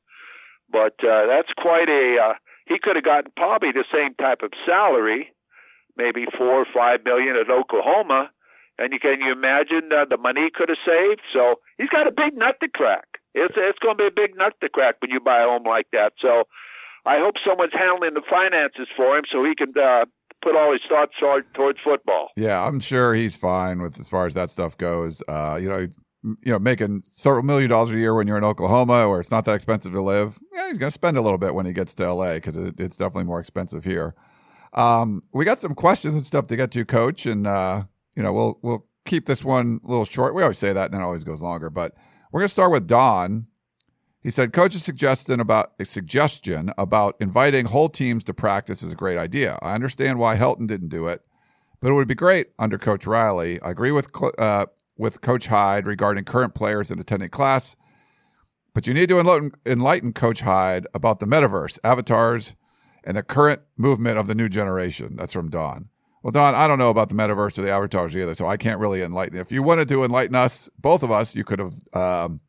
But 0.70 0.96
uh, 1.02 1.26
that's 1.26 1.52
quite 1.56 1.88
a. 1.88 2.16
Uh, 2.22 2.34
he 2.66 2.78
could 2.82 2.96
have 2.96 3.04
gotten 3.04 3.32
probably 3.36 3.72
the 3.72 3.88
same 3.92 4.14
type 4.14 4.42
of 4.42 4.52
salary, 4.66 5.32
maybe 5.96 6.26
four 6.36 6.60
or 6.60 6.66
five 6.72 7.04
million 7.04 7.36
at 7.36 7.50
Oklahoma. 7.50 8.30
And 8.78 8.92
you 8.92 9.00
can 9.00 9.20
you 9.20 9.32
imagine 9.32 9.90
uh, 9.90 10.04
the 10.08 10.18
money 10.18 10.42
he 10.44 10.50
could 10.54 10.68
have 10.68 10.78
saved? 10.86 11.22
So 11.32 11.56
he's 11.78 11.88
got 11.88 12.06
a 12.06 12.12
big 12.12 12.36
nut 12.36 12.56
to 12.62 12.68
crack. 12.68 13.18
It's 13.34 13.54
it's 13.56 13.78
going 13.78 13.96
to 13.96 14.04
be 14.04 14.06
a 14.06 14.14
big 14.14 14.36
nut 14.36 14.54
to 14.60 14.68
crack 14.68 14.96
when 15.00 15.10
you 15.10 15.20
buy 15.20 15.42
a 15.42 15.46
home 15.46 15.64
like 15.64 15.86
that. 15.92 16.12
So 16.20 16.44
I 17.04 17.18
hope 17.18 17.34
someone's 17.44 17.72
handling 17.72 18.14
the 18.14 18.22
finances 18.28 18.88
for 18.96 19.16
him 19.16 19.24
so 19.32 19.44
he 19.44 19.54
can 19.54 19.72
uh, 19.76 20.04
put 20.42 20.56
all 20.56 20.72
his 20.72 20.82
thoughts 20.88 21.12
toward, 21.18 21.52
towards 21.54 21.78
football. 21.82 22.28
Yeah, 22.36 22.64
I'm 22.64 22.80
sure 22.80 23.14
he's 23.14 23.36
fine 23.36 23.80
with 23.80 23.98
as 23.98 24.08
far 24.08 24.26
as 24.26 24.34
that 24.34 24.50
stuff 24.50 24.76
goes. 24.76 25.22
Uh, 25.28 25.58
you 25.60 25.68
know, 25.68 25.86
you 26.22 26.36
know, 26.52 26.58
making 26.58 27.04
several 27.10 27.42
million 27.42 27.70
dollars 27.70 27.94
a 27.94 27.98
year 27.98 28.14
when 28.14 28.26
you're 28.26 28.38
in 28.38 28.44
Oklahoma, 28.44 29.08
where 29.08 29.20
it's 29.20 29.30
not 29.30 29.44
that 29.44 29.54
expensive 29.54 29.92
to 29.92 30.00
live. 30.00 30.38
Yeah, 30.52 30.68
he's 30.68 30.78
going 30.78 30.88
to 30.88 30.94
spend 30.94 31.16
a 31.16 31.20
little 31.20 31.38
bit 31.38 31.54
when 31.54 31.66
he 31.66 31.72
gets 31.72 31.94
to 31.94 32.12
LA 32.12 32.34
because 32.34 32.56
it, 32.56 32.80
it's 32.80 32.96
definitely 32.96 33.24
more 33.24 33.40
expensive 33.40 33.84
here. 33.84 34.14
Um, 34.72 35.22
we 35.32 35.44
got 35.44 35.58
some 35.58 35.74
questions 35.74 36.14
and 36.14 36.22
stuff 36.22 36.46
to 36.48 36.56
get 36.56 36.70
to, 36.72 36.84
Coach, 36.84 37.26
and 37.26 37.46
uh, 37.46 37.84
you 38.16 38.22
know, 38.22 38.32
we'll 38.32 38.58
we'll 38.62 38.86
keep 39.04 39.26
this 39.26 39.44
one 39.44 39.80
a 39.84 39.88
little 39.88 40.04
short. 40.04 40.34
We 40.34 40.42
always 40.42 40.58
say 40.58 40.72
that, 40.72 40.86
and 40.86 40.94
then 40.94 41.00
it 41.00 41.04
always 41.04 41.24
goes 41.24 41.40
longer. 41.40 41.70
But 41.70 41.94
we're 42.32 42.40
going 42.40 42.48
to 42.48 42.52
start 42.52 42.72
with 42.72 42.86
Don. 42.86 43.46
He 44.20 44.30
said, 44.30 44.52
"Coach's 44.52 44.84
suggestion 44.84 45.40
about 45.40 45.72
a 45.78 45.84
suggestion 45.84 46.72
about 46.76 47.16
inviting 47.20 47.66
whole 47.66 47.88
teams 47.88 48.24
to 48.24 48.34
practice 48.34 48.82
is 48.82 48.92
a 48.92 48.96
great 48.96 49.18
idea. 49.18 49.58
I 49.62 49.74
understand 49.74 50.18
why 50.18 50.36
Helton 50.36 50.66
didn't 50.66 50.88
do 50.88 51.06
it, 51.06 51.22
but 51.80 51.90
it 51.90 51.94
would 51.94 52.08
be 52.08 52.14
great 52.14 52.48
under 52.58 52.76
Coach 52.76 53.06
Riley. 53.06 53.60
I 53.62 53.70
agree 53.70 53.92
with 53.92 54.08
uh, 54.38 54.66
with 54.98 55.22
Coach 55.22 55.46
Hyde 55.46 55.86
regarding 55.86 56.24
current 56.24 56.54
players 56.54 56.90
and 56.90 57.00
attending 57.00 57.30
class, 57.30 57.76
but 58.74 58.86
you 58.86 58.92
need 58.92 59.08
to 59.08 59.50
enlighten, 59.64 60.12
Coach 60.12 60.42
Hyde 60.42 60.86
about 60.92 61.20
the 61.20 61.26
metaverse, 61.26 61.78
avatars, 61.82 62.56
and 63.04 63.16
the 63.16 63.22
current 63.22 63.62
movement 63.78 64.18
of 64.18 64.26
the 64.26 64.34
new 64.34 64.48
generation." 64.48 65.16
That's 65.16 65.32
from 65.32 65.48
Don. 65.48 65.88
Well, 66.22 66.32
Don, 66.32 66.54
I 66.54 66.66
don't 66.66 66.78
know 66.78 66.90
about 66.90 67.08
the 67.08 67.14
metaverse 67.14 67.58
or 67.58 67.62
the 67.62 67.70
avatars 67.70 68.14
either, 68.16 68.34
so 68.34 68.46
I 68.46 68.56
can't 68.56 68.80
really 68.80 69.02
enlighten. 69.02 69.38
If 69.38 69.52
you 69.52 69.62
wanted 69.62 69.88
to 69.88 70.04
enlighten 70.04 70.34
us, 70.34 70.68
both 70.78 71.02
of 71.02 71.10
us, 71.10 71.34
you 71.34 71.44
could 71.44 71.60
have. 71.60 71.74
Um, 71.94 72.40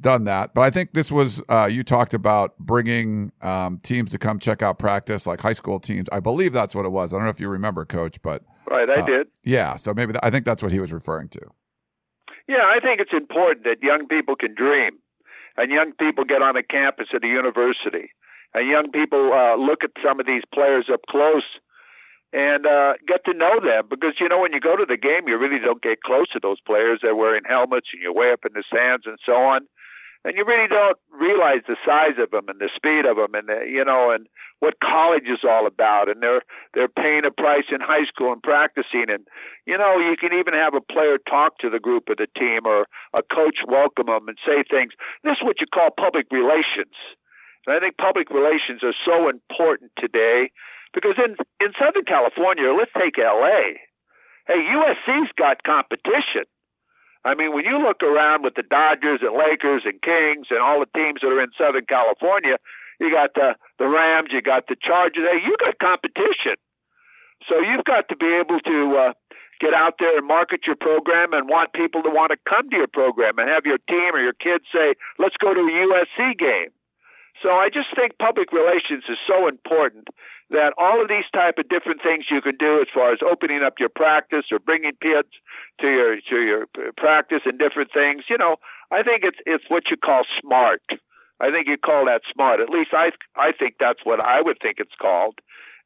done 0.00 0.24
that. 0.24 0.54
But 0.54 0.62
I 0.62 0.70
think 0.70 0.92
this 0.92 1.10
was 1.12 1.42
uh, 1.48 1.68
you 1.70 1.82
talked 1.84 2.14
about 2.14 2.58
bringing 2.58 3.32
um, 3.42 3.78
teams 3.82 4.10
to 4.12 4.18
come 4.18 4.38
check 4.38 4.62
out 4.62 4.78
practice, 4.78 5.26
like 5.26 5.40
high 5.40 5.52
school 5.52 5.78
teams. 5.80 6.08
I 6.12 6.20
believe 6.20 6.52
that's 6.52 6.74
what 6.74 6.84
it 6.86 6.90
was. 6.92 7.12
I 7.12 7.16
don't 7.16 7.24
know 7.24 7.30
if 7.30 7.40
you 7.40 7.48
remember, 7.48 7.84
Coach, 7.84 8.20
but 8.22 8.42
Right, 8.70 8.88
I 8.88 9.00
Uh, 9.00 9.06
did. 9.06 9.26
yeah. 9.44 9.76
So 9.76 9.92
maybe 9.92 10.12
th- 10.12 10.20
I 10.22 10.30
think 10.30 10.44
that's 10.46 10.62
what 10.62 10.72
he 10.72 10.80
was 10.80 10.92
referring 10.92 11.28
to. 11.30 11.40
Yeah, 12.48 12.64
I 12.66 12.80
think 12.80 13.00
it's 13.00 13.12
important 13.12 13.64
that 13.64 13.82
young 13.82 14.06
people 14.08 14.34
can 14.36 14.54
dream, 14.54 14.98
and 15.56 15.70
young 15.70 15.92
people 15.92 16.24
get 16.24 16.42
on 16.42 16.56
a 16.56 16.62
campus 16.62 17.08
at 17.14 17.22
a 17.24 17.26
university, 17.28 18.10
and 18.54 18.68
young 18.68 18.90
people 18.90 19.32
uh, 19.32 19.56
look 19.56 19.84
at 19.84 19.90
some 20.04 20.18
of 20.20 20.26
these 20.26 20.42
players 20.52 20.86
up 20.92 21.00
close 21.08 21.44
and 22.32 22.66
uh, 22.66 22.94
get 23.06 23.24
to 23.26 23.34
know 23.34 23.60
them. 23.60 23.84
Because 23.90 24.14
you 24.18 24.28
know, 24.28 24.40
when 24.40 24.52
you 24.52 24.60
go 24.60 24.74
to 24.76 24.86
the 24.88 24.96
game, 24.96 25.28
you 25.28 25.36
really 25.38 25.58
don't 25.58 25.82
get 25.82 26.02
close 26.02 26.28
to 26.32 26.40
those 26.42 26.60
players. 26.60 27.00
They're 27.02 27.14
wearing 27.16 27.42
helmets, 27.46 27.88
and 27.92 28.00
you're 28.02 28.14
way 28.14 28.32
up 28.32 28.40
in 28.46 28.52
the 28.54 28.64
stands 28.66 29.04
and 29.06 29.18
so 29.24 29.34
on, 29.34 29.66
and 30.24 30.36
you 30.36 30.44
really 30.44 30.68
don't 30.68 30.98
realize 31.10 31.62
the 31.66 31.76
size 31.84 32.14
of 32.18 32.30
them 32.30 32.46
and 32.48 32.60
the 32.60 32.70
speed 32.74 33.06
of 33.06 33.16
them, 33.16 33.34
and 33.34 33.48
the, 33.48 33.66
you 33.66 33.84
know, 33.84 34.10
and 34.10 34.26
what 34.60 34.78
college 34.78 35.26
is 35.26 35.42
all 35.42 35.66
about. 35.66 36.08
And 36.08 36.22
they're 36.22 36.42
they're 36.74 36.88
paying 36.88 37.24
a 37.24 37.30
price 37.30 37.66
in 37.70 37.80
high 37.80 38.06
school 38.06 38.32
and 38.32 38.42
practicing, 38.42 39.10
and 39.10 39.26
you 39.66 39.76
know, 39.76 39.98
you 39.98 40.16
can 40.16 40.32
even 40.32 40.54
have 40.54 40.74
a 40.74 40.80
player 40.80 41.18
talk 41.18 41.58
to 41.58 41.70
the 41.70 41.80
group 41.80 42.08
of 42.08 42.18
the 42.18 42.28
team 42.38 42.62
or 42.64 42.86
a 43.14 43.22
coach 43.22 43.66
welcome 43.66 44.06
them 44.06 44.28
and 44.28 44.38
say 44.46 44.62
things. 44.62 44.92
This 45.24 45.38
is 45.38 45.42
what 45.42 45.60
you 45.60 45.66
call 45.66 45.90
public 45.90 46.26
relations. 46.30 46.94
And 47.66 47.76
I 47.76 47.80
think 47.80 47.96
public 47.98 48.30
relations 48.30 48.82
are 48.82 48.94
so 49.04 49.28
important 49.28 49.90
today 49.98 50.50
because 50.94 51.18
in 51.18 51.34
in 51.58 51.72
Southern 51.78 52.04
California, 52.04 52.70
let's 52.70 52.94
take 52.94 53.18
LA. 53.18 53.82
Hey, 54.46 54.58
USC's 54.70 55.30
got 55.38 55.62
competition. 55.62 56.46
I 57.24 57.34
mean, 57.34 57.54
when 57.54 57.64
you 57.64 57.78
look 57.78 58.02
around 58.02 58.42
with 58.42 58.54
the 58.54 58.66
Dodgers 58.66 59.20
and 59.22 59.36
Lakers 59.38 59.82
and 59.86 60.02
Kings 60.02 60.50
and 60.50 60.58
all 60.58 60.80
the 60.80 60.90
teams 60.90 61.20
that 61.22 61.30
are 61.30 61.42
in 61.42 61.50
Southern 61.56 61.86
California, 61.86 62.58
you 62.98 63.10
got 63.10 63.34
the 63.34 63.54
the 63.78 63.86
Rams, 63.86 64.30
you 64.32 64.42
got 64.42 64.66
the 64.66 64.76
Chargers. 64.80 65.22
Hey, 65.30 65.38
you 65.44 65.56
got 65.58 65.78
competition. 65.78 66.58
So 67.48 67.58
you've 67.58 67.84
got 67.84 68.08
to 68.08 68.16
be 68.16 68.26
able 68.26 68.60
to 68.60 68.78
uh, 68.98 69.12
get 69.60 69.74
out 69.74 69.94
there 69.98 70.18
and 70.18 70.26
market 70.26 70.66
your 70.66 70.76
program 70.76 71.32
and 71.32 71.48
want 71.48 71.72
people 71.72 72.02
to 72.02 72.10
want 72.10 72.30
to 72.30 72.38
come 72.48 72.70
to 72.70 72.76
your 72.76 72.90
program 72.90 73.38
and 73.38 73.48
have 73.48 73.66
your 73.66 73.78
team 73.88 74.14
or 74.14 74.20
your 74.20 74.34
kids 74.34 74.64
say, 74.74 74.94
"Let's 75.18 75.36
go 75.38 75.54
to 75.54 75.60
a 75.60 75.74
USC 75.86 76.38
game." 76.38 76.70
So 77.42 77.50
I 77.50 77.68
just 77.68 77.88
think 77.94 78.18
public 78.18 78.52
relations 78.52 79.04
is 79.08 79.18
so 79.26 79.48
important 79.48 80.08
that 80.50 80.72
all 80.78 81.02
of 81.02 81.08
these 81.08 81.24
type 81.34 81.58
of 81.58 81.68
different 81.68 82.02
things 82.02 82.26
you 82.30 82.40
can 82.40 82.56
do 82.56 82.80
as 82.80 82.86
far 82.92 83.12
as 83.12 83.18
opening 83.28 83.62
up 83.62 83.80
your 83.80 83.88
practice 83.88 84.44
or 84.52 84.58
bringing 84.58 84.92
kids 85.02 85.28
to 85.80 85.88
your 85.88 86.16
to 86.30 86.36
your 86.36 86.66
practice 86.96 87.40
and 87.44 87.58
different 87.58 87.90
things. 87.92 88.24
You 88.28 88.38
know, 88.38 88.56
I 88.90 89.02
think 89.02 89.24
it's 89.24 89.38
it's 89.46 89.64
what 89.68 89.90
you 89.90 89.96
call 89.96 90.22
smart. 90.40 90.82
I 91.40 91.50
think 91.50 91.66
you 91.66 91.76
call 91.76 92.06
that 92.06 92.22
smart. 92.32 92.60
At 92.60 92.70
least 92.70 92.90
I 92.92 93.10
I 93.34 93.52
think 93.52 93.76
that's 93.80 94.04
what 94.04 94.20
I 94.20 94.40
would 94.40 94.58
think 94.62 94.76
it's 94.78 94.94
called, 95.00 95.40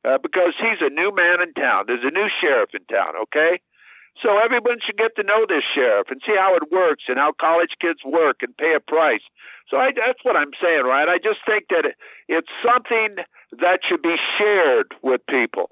uh, 0.04 0.18
because 0.18 0.54
he's 0.58 0.82
a 0.82 0.90
new 0.90 1.14
man 1.14 1.40
in 1.40 1.54
town. 1.54 1.84
There's 1.86 2.04
a 2.04 2.10
new 2.10 2.28
sheriff 2.40 2.70
in 2.74 2.84
town. 2.84 3.14
Okay, 3.22 3.60
so 4.22 4.38
everyone 4.38 4.78
should 4.84 4.96
get 4.96 5.16
to 5.16 5.22
know 5.22 5.44
this 5.48 5.64
sheriff 5.74 6.08
and 6.10 6.20
see 6.24 6.34
how 6.36 6.56
it 6.56 6.72
works 6.72 7.04
and 7.08 7.18
how 7.18 7.32
college 7.38 7.76
kids 7.80 8.00
work 8.04 8.38
and 8.40 8.56
pay 8.56 8.74
a 8.76 8.80
price. 8.80 9.22
So 9.70 9.76
I, 9.76 9.90
that's 9.92 10.20
what 10.22 10.36
I'm 10.36 10.52
saying, 10.62 10.84
right? 10.84 11.08
I 11.08 11.18
just 11.18 11.40
think 11.44 11.64
that 11.70 11.84
it, 11.84 11.96
it's 12.28 12.48
something 12.64 13.16
that 13.60 13.80
should 13.88 14.02
be 14.02 14.16
shared 14.38 14.94
with 15.02 15.20
people. 15.28 15.70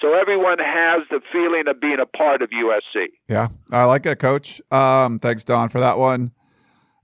So 0.00 0.12
everyone 0.12 0.58
has 0.58 1.02
the 1.10 1.20
feeling 1.32 1.64
of 1.68 1.80
being 1.80 1.98
a 2.00 2.06
part 2.06 2.42
of 2.42 2.50
USC. 2.50 3.06
Yeah, 3.28 3.48
I 3.72 3.84
like 3.84 4.04
it, 4.04 4.18
Coach. 4.18 4.60
Um, 4.70 5.18
thanks, 5.18 5.42
Don, 5.42 5.68
for 5.68 5.80
that 5.80 5.96
one. 5.96 6.32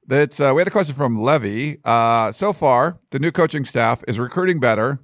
That's 0.06 0.40
uh, 0.40 0.52
we 0.54 0.60
had 0.60 0.68
a 0.68 0.72
question 0.72 0.94
from 0.94 1.18
Levy. 1.18 1.78
Uh, 1.84 2.32
so 2.32 2.52
far, 2.52 2.96
the 3.12 3.18
new 3.18 3.30
coaching 3.30 3.64
staff 3.64 4.02
is 4.06 4.18
recruiting 4.18 4.60
better 4.60 4.98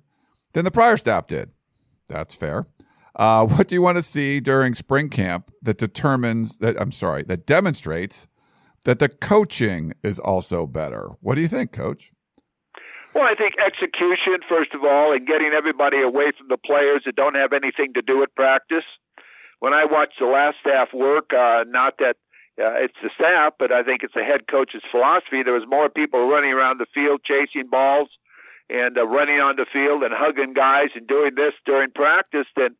than 0.53 0.64
the 0.64 0.70
prior 0.70 0.96
staff 0.96 1.27
did. 1.27 1.51
That's 2.09 2.35
fair. 2.35 2.66
Uh, 3.18 3.46
what 3.50 3.68
do 3.68 3.74
you 3.74 3.83
want 3.83 3.96
to 3.96 4.02
see 4.02 4.40
during 4.40 4.74
spring 4.74 5.09
camp 5.09 5.50
that 5.62 5.78
determines 5.78 6.59
that? 6.59 6.81
I'm 6.81 6.92
sorry, 6.92 7.24
that 7.24 7.46
demonstrates 7.46 8.26
that 8.85 8.98
the 8.98 9.09
coaching 9.09 9.92
is 10.02 10.18
also 10.18 10.66
better. 10.66 11.11
What 11.20 11.35
do 11.35 11.42
you 11.42 11.48
think, 11.48 11.72
Coach? 11.72 12.12
Well, 13.14 13.24
I 13.24 13.35
think 13.35 13.54
execution, 13.59 14.40
first 14.48 14.74
of 14.74 14.85
all, 14.85 15.12
and 15.12 15.26
getting 15.26 15.52
everybody 15.57 16.00
away 16.00 16.31
from 16.37 16.48
the 16.48 16.59
players 16.59 17.02
that 17.07 17.16
don't 17.16 17.35
have 17.35 17.52
anything 17.52 17.94
to 17.94 18.02
do 18.02 18.18
with 18.18 18.35
practice. 18.37 18.85
When 19.61 19.72
I 19.72 19.85
watched 19.85 20.20
the 20.20 20.26
last 20.26 20.59
staff 20.61 20.88
work, 20.94 21.33
uh, 21.33 21.64
not 21.66 21.98
that 21.98 22.16
uh, 22.61 22.78
it's 22.78 22.94
the 23.02 23.11
staff, 23.14 23.54
but 23.59 23.72
I 23.72 23.83
think 23.83 24.02
it's 24.02 24.14
the 24.14 24.22
head 24.22 24.46
coach's 24.48 24.83
philosophy. 24.90 25.42
There 25.42 25.54
was 25.54 25.66
more 25.66 25.88
people 25.88 26.28
running 26.28 26.52
around 26.52 26.78
the 26.78 26.87
field 26.94 27.22
chasing 27.24 27.68
balls 27.68 28.09
and 28.68 28.96
uh, 28.96 29.07
running 29.07 29.40
on 29.40 29.57
the 29.57 29.66
field 29.72 30.02
and 30.02 30.12
hugging 30.14 30.54
guys 30.54 30.90
and 30.94 31.07
doing 31.07 31.33
this 31.35 31.54
during 31.64 31.90
practice 31.90 32.46
than 32.57 32.76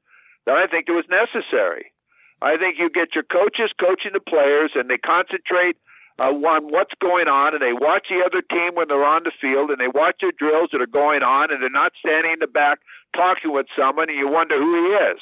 I 0.57 0.67
think 0.67 0.89
it 0.89 0.97
was 0.97 1.05
necessary. 1.11 1.93
I 2.41 2.57
think 2.57 2.79
you 2.79 2.89
get 2.89 3.15
your 3.15 3.25
coaches 3.25 3.75
coaching 3.81 4.13
the 4.15 4.21
players 4.23 4.73
and 4.75 4.89
they 4.89 4.99
concentrate 4.99 5.77
uh, 6.19 6.31
on 6.31 6.71
what's 6.71 6.95
going 7.01 7.27
on 7.27 7.55
and 7.55 7.63
they 7.63 7.75
watch 7.75 8.07
the 8.09 8.23
other 8.25 8.43
team 8.43 8.75
when 8.75 8.89
they're 8.89 9.05
on 9.05 9.25
the 9.25 9.35
field 9.41 9.71
and 9.71 9.79
they 9.79 9.91
watch 9.91 10.19
their 10.21 10.33
drills 10.33 10.71
that 10.71 10.83
are 10.83 10.91
going 10.91 11.23
on 11.23 11.51
and 11.51 11.63
they're 11.63 11.71
not 11.71 11.93
standing 11.99 12.39
in 12.39 12.41
the 12.41 12.47
back 12.47 12.79
talking 13.15 13.53
with 13.53 13.67
someone 13.75 14.09
and 14.09 14.19
you 14.19 14.29
wonder 14.29 14.59
who 14.59 14.71
he 14.75 14.95
is. 15.15 15.21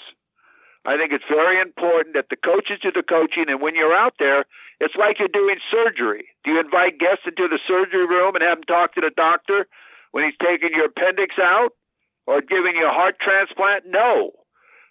I 0.87 0.97
think 0.97 1.11
it's 1.11 1.27
very 1.29 1.61
important 1.61 2.15
that 2.15 2.31
the 2.31 2.39
coaches 2.39 2.79
do 2.81 2.95
the 2.95 3.03
coaching, 3.03 3.51
and 3.51 3.61
when 3.61 3.75
you're 3.75 3.93
out 3.93 4.15
there, 4.23 4.47
it's 4.79 4.95
like 4.95 5.19
you're 5.19 5.27
doing 5.27 5.59
surgery. 5.67 6.31
Do 6.45 6.53
you 6.53 6.61
invite 6.61 7.03
guests 7.03 7.27
into 7.27 7.51
the 7.51 7.59
surgery 7.67 8.07
room 8.07 8.37
and 8.37 8.45
have 8.47 8.63
them 8.63 8.71
talk 8.71 8.95
to 8.95 9.03
the 9.03 9.11
doctor 9.11 9.67
when 10.13 10.23
he's 10.23 10.39
taking 10.39 10.71
your 10.71 10.87
appendix 10.87 11.35
out 11.43 11.75
or 12.27 12.41
giving 12.41 12.77
you 12.79 12.87
a 12.87 12.95
heart 12.95 13.19
transplant? 13.19 13.91
No. 13.91 14.46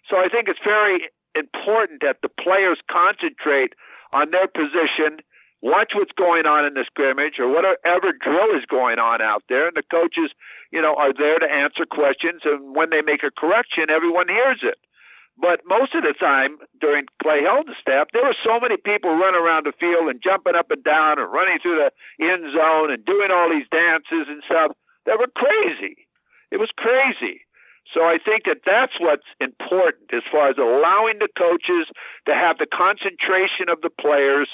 So 0.08 0.16
I 0.16 0.28
think 0.28 0.48
it's 0.48 0.62
very 0.64 1.10
important 1.34 2.02
that 2.02 2.18
the 2.22 2.28
players 2.28 2.78
concentrate 2.90 3.74
on 4.12 4.30
their 4.30 4.48
position 4.48 5.20
watch 5.62 5.92
what's 5.94 6.12
going 6.12 6.46
on 6.46 6.64
in 6.64 6.74
the 6.74 6.84
scrimmage 6.86 7.38
or 7.38 7.48
whatever 7.48 8.12
drill 8.12 8.54
is 8.54 8.64
going 8.68 8.98
on 8.98 9.20
out 9.20 9.42
there, 9.48 9.66
and 9.66 9.76
the 9.76 9.82
coaches, 9.90 10.30
you 10.70 10.80
know, 10.80 10.94
are 10.94 11.12
there 11.12 11.38
to 11.38 11.48
answer 11.48 11.86
questions. 11.88 12.42
And 12.44 12.76
when 12.76 12.90
they 12.90 13.02
make 13.02 13.22
a 13.24 13.32
correction, 13.32 13.90
everyone 13.90 14.28
hears 14.28 14.60
it. 14.62 14.78
But 15.36 15.60
most 15.68 15.92
of 15.94 16.00
the 16.02 16.14
time 16.16 16.56
during 16.80 17.04
Clay 17.20 17.44
Helton's 17.44 17.76
staff, 17.80 18.08
there 18.12 18.24
were 18.24 18.36
so 18.40 18.58
many 18.60 18.76
people 18.80 19.12
running 19.20 19.40
around 19.40 19.66
the 19.66 19.76
field 19.76 20.08
and 20.08 20.22
jumping 20.22 20.56
up 20.56 20.70
and 20.70 20.82
down 20.82 21.20
and 21.20 21.28
running 21.28 21.58
through 21.60 21.76
the 21.76 21.90
end 22.24 22.48
zone 22.56 22.88
and 22.88 23.04
doing 23.04 23.28
all 23.28 23.50
these 23.50 23.68
dances 23.68 24.32
and 24.32 24.40
stuff 24.48 24.72
that 25.04 25.18
were 25.18 25.28
crazy. 25.36 26.08
It 26.50 26.56
was 26.56 26.72
crazy. 26.72 27.44
So 27.94 28.02
I 28.02 28.18
think 28.18 28.44
that 28.44 28.66
that's 28.66 28.98
what's 28.98 29.26
important 29.40 30.10
as 30.12 30.22
far 30.30 30.50
as 30.50 30.58
allowing 30.58 31.18
the 31.18 31.28
coaches 31.38 31.86
to 32.26 32.34
have 32.34 32.58
the 32.58 32.66
concentration 32.66 33.68
of 33.70 33.80
the 33.80 33.90
players 33.90 34.48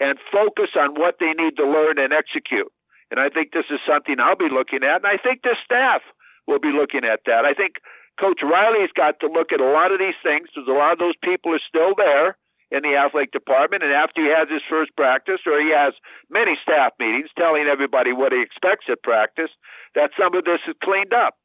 and 0.00 0.18
focus 0.32 0.72
on 0.78 0.94
what 0.94 1.16
they 1.20 1.32
need 1.32 1.56
to 1.56 1.66
learn 1.68 1.98
and 1.98 2.12
execute. 2.12 2.70
And 3.10 3.20
I 3.20 3.28
think 3.28 3.52
this 3.52 3.68
is 3.70 3.80
something 3.86 4.20
I'll 4.20 4.36
be 4.36 4.52
looking 4.52 4.84
at, 4.84 5.04
and 5.04 5.06
I 5.06 5.16
think 5.16 5.42
the 5.42 5.56
staff 5.64 6.02
will 6.46 6.60
be 6.60 6.72
looking 6.72 7.04
at 7.04 7.20
that. 7.26 7.44
I 7.44 7.54
think 7.54 7.80
Coach 8.20 8.40
Riley's 8.42 8.92
got 8.96 9.20
to 9.20 9.28
look 9.28 9.52
at 9.52 9.60
a 9.60 9.70
lot 9.70 9.92
of 9.92 9.98
these 9.98 10.18
things 10.22 10.48
because 10.52 10.68
a 10.68 10.76
lot 10.76 10.92
of 10.92 10.98
those 10.98 11.16
people 11.22 11.54
are 11.54 11.62
still 11.62 11.94
there 11.96 12.36
in 12.70 12.82
the 12.82 12.96
athletic 12.96 13.32
department. 13.32 13.82
And 13.82 13.92
after 13.92 14.20
he 14.24 14.28
has 14.28 14.48
his 14.50 14.62
first 14.68 14.90
practice, 14.96 15.40
or 15.46 15.60
he 15.60 15.72
has 15.72 15.94
many 16.28 16.58
staff 16.60 16.92
meetings 16.98 17.30
telling 17.38 17.64
everybody 17.64 18.12
what 18.12 18.32
he 18.32 18.42
expects 18.42 18.86
at 18.90 19.02
practice, 19.02 19.50
that 19.94 20.10
some 20.18 20.34
of 20.34 20.44
this 20.44 20.60
is 20.68 20.74
cleaned 20.82 21.14
up. 21.14 21.36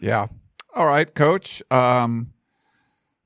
Yeah. 0.00 0.26
All 0.74 0.86
right, 0.86 1.12
Coach. 1.14 1.62
Um, 1.70 2.32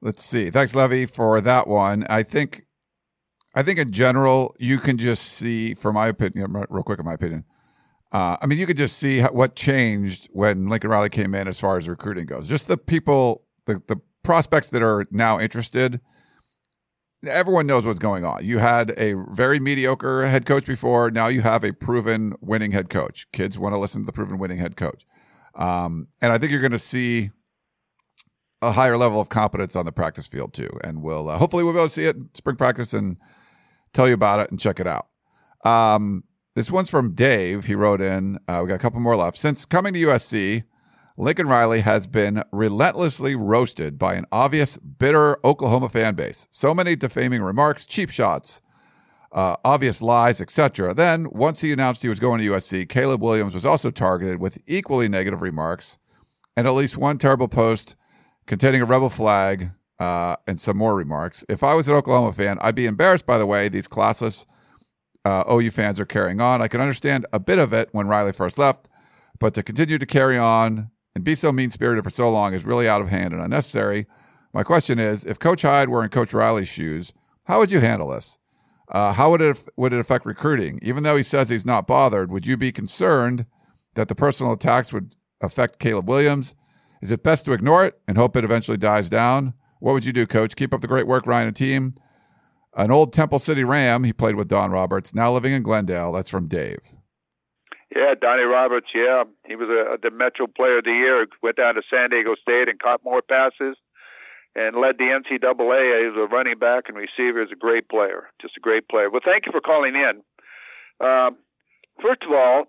let's 0.00 0.24
see. 0.24 0.50
Thanks, 0.50 0.74
Levy, 0.74 1.06
for 1.06 1.40
that 1.40 1.66
one. 1.66 2.04
I 2.08 2.22
think, 2.22 2.66
I 3.54 3.62
think 3.62 3.78
in 3.78 3.90
general, 3.90 4.54
you 4.58 4.78
can 4.78 4.96
just 4.96 5.24
see, 5.24 5.74
for 5.74 5.92
my 5.92 6.08
opinion, 6.08 6.52
real 6.68 6.82
quick, 6.82 6.98
in 6.98 7.04
my 7.04 7.14
opinion, 7.14 7.44
uh, 8.12 8.36
I 8.40 8.46
mean, 8.46 8.58
you 8.58 8.66
could 8.66 8.76
just 8.76 8.98
see 8.98 9.20
what 9.22 9.54
changed 9.54 10.28
when 10.32 10.68
Lincoln 10.68 10.90
Riley 10.90 11.10
came 11.10 11.34
in 11.34 11.46
as 11.46 11.60
far 11.60 11.76
as 11.76 11.88
recruiting 11.88 12.26
goes. 12.26 12.48
Just 12.48 12.68
the 12.68 12.76
people, 12.76 13.44
the, 13.66 13.82
the 13.86 14.00
prospects 14.22 14.68
that 14.68 14.82
are 14.82 15.06
now 15.10 15.38
interested, 15.38 16.00
everyone 17.28 17.66
knows 17.66 17.86
what's 17.86 17.98
going 17.98 18.24
on. 18.24 18.44
You 18.44 18.58
had 18.58 18.94
a 18.96 19.14
very 19.30 19.60
mediocre 19.60 20.26
head 20.26 20.44
coach 20.44 20.66
before. 20.66 21.10
Now 21.10 21.28
you 21.28 21.42
have 21.42 21.62
a 21.62 21.72
proven 21.72 22.34
winning 22.40 22.72
head 22.72 22.88
coach. 22.88 23.30
Kids 23.32 23.58
want 23.58 23.74
to 23.74 23.78
listen 23.78 24.02
to 24.02 24.06
the 24.06 24.12
proven 24.12 24.38
winning 24.38 24.58
head 24.58 24.76
coach. 24.76 25.04
Um, 25.54 26.08
and 26.20 26.32
I 26.32 26.38
think 26.38 26.52
you're 26.52 26.60
going 26.60 26.72
to 26.72 26.78
see 26.78 27.30
a 28.62 28.72
higher 28.72 28.96
level 28.96 29.20
of 29.20 29.28
competence 29.28 29.74
on 29.74 29.86
the 29.86 29.92
practice 29.92 30.26
field 30.26 30.52
too. 30.52 30.68
And 30.84 31.02
we'll 31.02 31.28
uh, 31.28 31.38
hopefully 31.38 31.64
we'll 31.64 31.72
be 31.72 31.78
able 31.78 31.88
to 31.88 31.94
see 31.94 32.04
it 32.04 32.16
in 32.16 32.30
spring 32.34 32.56
practice 32.56 32.92
and 32.92 33.16
tell 33.92 34.06
you 34.06 34.14
about 34.14 34.40
it 34.40 34.50
and 34.50 34.60
check 34.60 34.80
it 34.80 34.86
out. 34.86 35.08
Um, 35.64 36.24
this 36.54 36.70
one's 36.70 36.90
from 36.90 37.14
Dave. 37.14 37.66
He 37.66 37.74
wrote 37.74 38.00
in, 38.00 38.38
uh, 38.48 38.60
we 38.62 38.68
got 38.68 38.74
a 38.74 38.78
couple 38.78 39.00
more 39.00 39.16
left. 39.16 39.36
Since 39.36 39.64
coming 39.64 39.94
to 39.94 40.00
USC, 40.00 40.64
Lincoln 41.16 41.48
Riley 41.48 41.80
has 41.80 42.06
been 42.06 42.42
relentlessly 42.52 43.34
roasted 43.34 43.98
by 43.98 44.14
an 44.14 44.24
obvious, 44.32 44.76
bitter 44.78 45.38
Oklahoma 45.44 45.88
fan 45.88 46.14
base. 46.14 46.48
So 46.50 46.74
many 46.74 46.96
defaming 46.96 47.42
remarks, 47.42 47.86
cheap 47.86 48.10
shots, 48.10 48.60
uh, 49.32 49.56
obvious 49.64 50.02
lies, 50.02 50.40
etc. 50.40 50.92
Then, 50.94 51.28
once 51.30 51.60
he 51.60 51.72
announced 51.72 52.02
he 52.02 52.08
was 52.08 52.20
going 52.20 52.40
to 52.40 52.48
USC, 52.50 52.88
Caleb 52.88 53.22
Williams 53.22 53.54
was 53.54 53.64
also 53.64 53.90
targeted 53.90 54.40
with 54.40 54.58
equally 54.66 55.08
negative 55.08 55.42
remarks 55.42 55.98
and 56.56 56.66
at 56.66 56.72
least 56.72 56.96
one 56.96 57.16
terrible 57.16 57.48
post 57.48 57.96
containing 58.46 58.82
a 58.82 58.84
rebel 58.84 59.10
flag 59.10 59.70
uh, 60.00 60.36
and 60.46 60.60
some 60.60 60.76
more 60.76 60.96
remarks. 60.96 61.44
If 61.48 61.62
I 61.62 61.74
was 61.74 61.88
an 61.88 61.94
Oklahoma 61.94 62.32
fan, 62.32 62.58
I'd 62.60 62.74
be 62.74 62.86
embarrassed 62.86 63.26
by 63.26 63.38
the 63.38 63.46
way 63.46 63.68
these 63.68 63.86
classless 63.86 64.46
uh, 65.24 65.44
OU 65.50 65.70
fans 65.70 66.00
are 66.00 66.06
carrying 66.06 66.40
on. 66.40 66.60
I 66.60 66.68
can 66.68 66.80
understand 66.80 67.26
a 67.32 67.38
bit 67.38 67.58
of 67.58 67.72
it 67.72 67.90
when 67.92 68.08
Riley 68.08 68.32
first 68.32 68.58
left, 68.58 68.88
but 69.38 69.54
to 69.54 69.62
continue 69.62 69.98
to 69.98 70.06
carry 70.06 70.38
on 70.38 70.90
and 71.14 71.22
be 71.22 71.34
so 71.34 71.52
mean 71.52 71.70
spirited 71.70 72.02
for 72.02 72.10
so 72.10 72.30
long 72.30 72.54
is 72.54 72.64
really 72.64 72.88
out 72.88 73.02
of 73.02 73.08
hand 73.08 73.32
and 73.32 73.42
unnecessary. 73.42 74.06
My 74.52 74.62
question 74.64 74.98
is 74.98 75.24
if 75.24 75.38
Coach 75.38 75.62
Hyde 75.62 75.88
were 75.88 76.02
in 76.02 76.08
Coach 76.08 76.32
Riley's 76.32 76.68
shoes, 76.68 77.12
how 77.44 77.58
would 77.58 77.70
you 77.70 77.80
handle 77.80 78.08
this? 78.08 78.39
Uh, 78.90 79.12
how 79.12 79.30
would 79.30 79.40
it, 79.40 79.68
would 79.76 79.92
it 79.92 80.00
affect 80.00 80.26
recruiting? 80.26 80.78
Even 80.82 81.04
though 81.04 81.16
he 81.16 81.22
says 81.22 81.48
he's 81.48 81.64
not 81.64 81.86
bothered, 81.86 82.30
would 82.30 82.46
you 82.46 82.56
be 82.56 82.72
concerned 82.72 83.46
that 83.94 84.08
the 84.08 84.14
personal 84.14 84.52
attacks 84.52 84.92
would 84.92 85.14
affect 85.40 85.78
Caleb 85.78 86.08
Williams? 86.08 86.54
Is 87.00 87.10
it 87.10 87.22
best 87.22 87.44
to 87.44 87.52
ignore 87.52 87.84
it 87.84 88.00
and 88.08 88.18
hope 88.18 88.36
it 88.36 88.44
eventually 88.44 88.76
dies 88.76 89.08
down? 89.08 89.54
What 89.78 89.92
would 89.92 90.04
you 90.04 90.12
do, 90.12 90.26
coach? 90.26 90.56
Keep 90.56 90.74
up 90.74 90.80
the 90.80 90.88
great 90.88 91.06
work, 91.06 91.26
Ryan 91.26 91.48
and 91.48 91.56
team. 91.56 91.94
An 92.76 92.90
old 92.90 93.12
Temple 93.12 93.38
City 93.38 93.64
Ram, 93.64 94.04
he 94.04 94.12
played 94.12 94.36
with 94.36 94.48
Don 94.48 94.70
Roberts, 94.70 95.14
now 95.14 95.32
living 95.32 95.52
in 95.52 95.62
Glendale. 95.62 96.12
That's 96.12 96.30
from 96.30 96.46
Dave. 96.46 96.96
Yeah, 97.94 98.14
Donnie 98.20 98.44
Roberts. 98.44 98.86
Yeah, 98.94 99.24
he 99.46 99.56
was 99.56 99.68
a, 99.68 99.98
the 100.00 100.14
Metro 100.14 100.46
Player 100.46 100.78
of 100.78 100.84
the 100.84 100.92
Year. 100.92 101.26
Went 101.42 101.56
down 101.56 101.74
to 101.74 101.82
San 101.90 102.10
Diego 102.10 102.34
State 102.40 102.68
and 102.68 102.78
caught 102.78 103.02
more 103.04 103.22
passes, 103.22 103.76
and 104.60 104.76
led 104.76 104.98
the 104.98 105.08
NCAA 105.08 106.10
as 106.10 106.16
a 106.16 106.26
running 106.26 106.58
back 106.58 106.84
and 106.88 106.96
receiver. 106.96 107.42
Is 107.42 107.52
a 107.52 107.56
great 107.56 107.88
player, 107.88 108.28
just 108.40 108.56
a 108.56 108.60
great 108.60 108.88
player. 108.88 109.10
Well, 109.10 109.22
thank 109.24 109.46
you 109.46 109.52
for 109.52 109.60
calling 109.60 109.94
in. 109.94 110.22
Um, 111.00 111.36
first 112.02 112.22
of 112.22 112.32
all, 112.32 112.64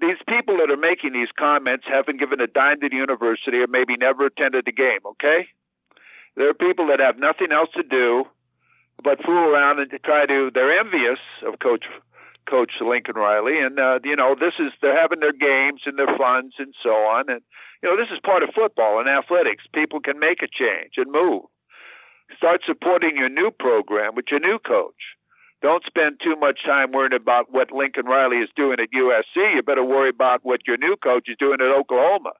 these 0.00 0.20
people 0.28 0.58
that 0.58 0.70
are 0.70 0.76
making 0.76 1.12
these 1.12 1.32
comments 1.38 1.84
haven't 1.88 2.20
given 2.20 2.40
a 2.40 2.46
dime 2.46 2.80
to 2.80 2.88
the 2.88 2.96
university 2.96 3.58
or 3.58 3.66
maybe 3.66 3.96
never 3.96 4.26
attended 4.26 4.68
a 4.68 4.72
game. 4.72 5.00
Okay, 5.16 5.48
there 6.36 6.48
are 6.48 6.54
people 6.54 6.86
that 6.88 7.00
have 7.00 7.18
nothing 7.18 7.52
else 7.52 7.70
to 7.76 7.82
do 7.82 8.24
but 9.02 9.22
fool 9.24 9.50
around 9.50 9.80
and 9.80 9.90
try 10.04 10.26
to. 10.26 10.50
They're 10.52 10.78
envious 10.78 11.18
of 11.46 11.58
Coach 11.58 11.84
Coach 12.48 12.72
Lincoln 12.80 13.16
Riley, 13.16 13.60
and 13.60 13.78
uh, 13.78 13.98
you 14.04 14.16
know 14.16 14.34
this 14.38 14.54
is 14.58 14.72
they're 14.80 14.98
having 14.98 15.20
their 15.20 15.32
games 15.32 15.82
and 15.86 15.98
their 15.98 16.16
funds 16.16 16.54
and 16.58 16.74
so 16.82 16.90
on, 16.90 17.28
and 17.28 17.40
you 17.82 17.88
know 17.88 17.96
this 17.96 18.12
is 18.12 18.20
part 18.24 18.42
of 18.42 18.50
football 18.54 19.00
and 19.00 19.08
athletics. 19.08 19.64
People 19.74 20.00
can 20.00 20.18
make 20.18 20.42
a 20.42 20.48
change 20.48 20.94
and 20.96 21.10
move. 21.10 21.44
Start 22.36 22.62
supporting 22.66 23.16
your 23.16 23.28
new 23.28 23.50
program 23.50 24.14
with 24.14 24.26
your 24.30 24.40
new 24.40 24.58
coach. 24.58 25.18
Don't 25.60 25.84
spend 25.86 26.18
too 26.22 26.34
much 26.34 26.64
time 26.66 26.90
worrying 26.90 27.14
about 27.14 27.52
what 27.52 27.70
Lincoln 27.70 28.06
Riley 28.06 28.38
is 28.38 28.50
doing 28.56 28.78
at 28.80 28.90
USC. 28.90 29.54
You 29.54 29.62
better 29.62 29.84
worry 29.84 30.08
about 30.08 30.40
what 30.42 30.66
your 30.66 30.76
new 30.76 30.96
coach 30.96 31.28
is 31.28 31.36
doing 31.38 31.60
at 31.60 31.70
Oklahoma. 31.70 32.32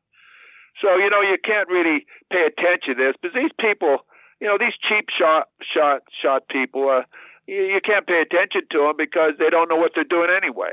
So 0.80 0.96
you 0.96 1.10
know 1.10 1.20
you 1.20 1.36
can't 1.42 1.68
really 1.68 2.06
pay 2.32 2.46
attention 2.46 2.96
to 2.96 3.04
this 3.06 3.14
because 3.20 3.34
these 3.34 3.54
people, 3.60 3.98
you 4.40 4.48
know, 4.48 4.58
these 4.58 4.74
cheap 4.82 5.06
shot 5.10 5.48
shot 5.62 6.02
shot 6.10 6.48
people. 6.48 6.88
Uh, 6.88 7.02
you, 7.46 7.62
you 7.76 7.80
can't 7.84 8.06
pay 8.06 8.22
attention 8.22 8.62
to 8.70 8.78
them 8.78 8.94
because 8.96 9.32
they 9.38 9.50
don't 9.50 9.68
know 9.68 9.76
what 9.76 9.92
they're 9.94 10.04
doing 10.04 10.30
anyway. 10.30 10.72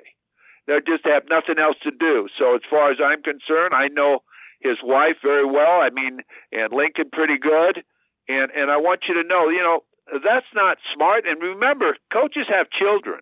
They 0.68 0.78
just 0.86 1.06
have 1.06 1.24
nothing 1.30 1.58
else 1.58 1.78
to 1.84 1.92
do. 1.92 2.28
So 2.38 2.56
as 2.56 2.62
far 2.70 2.92
as 2.92 2.98
I'm 3.04 3.24
concerned, 3.24 3.74
I 3.74 3.88
know 3.88 4.22
his 4.62 4.78
wife 4.84 5.18
very 5.24 5.46
well. 5.46 5.82
I 5.82 5.90
mean, 5.90 6.20
and 6.52 6.72
Lincoln 6.72 7.10
pretty 7.12 7.38
good. 7.38 7.84
And 8.28 8.52
and 8.52 8.70
I 8.70 8.78
want 8.78 9.10
you 9.10 9.16
to 9.16 9.28
know, 9.28 9.50
you 9.50 9.64
know, 9.64 9.82
that's 10.24 10.50
not 10.54 10.78
smart. 10.94 11.26
And 11.26 11.42
remember, 11.42 11.98
coaches 12.14 12.46
have 12.50 12.70
children. 12.70 13.22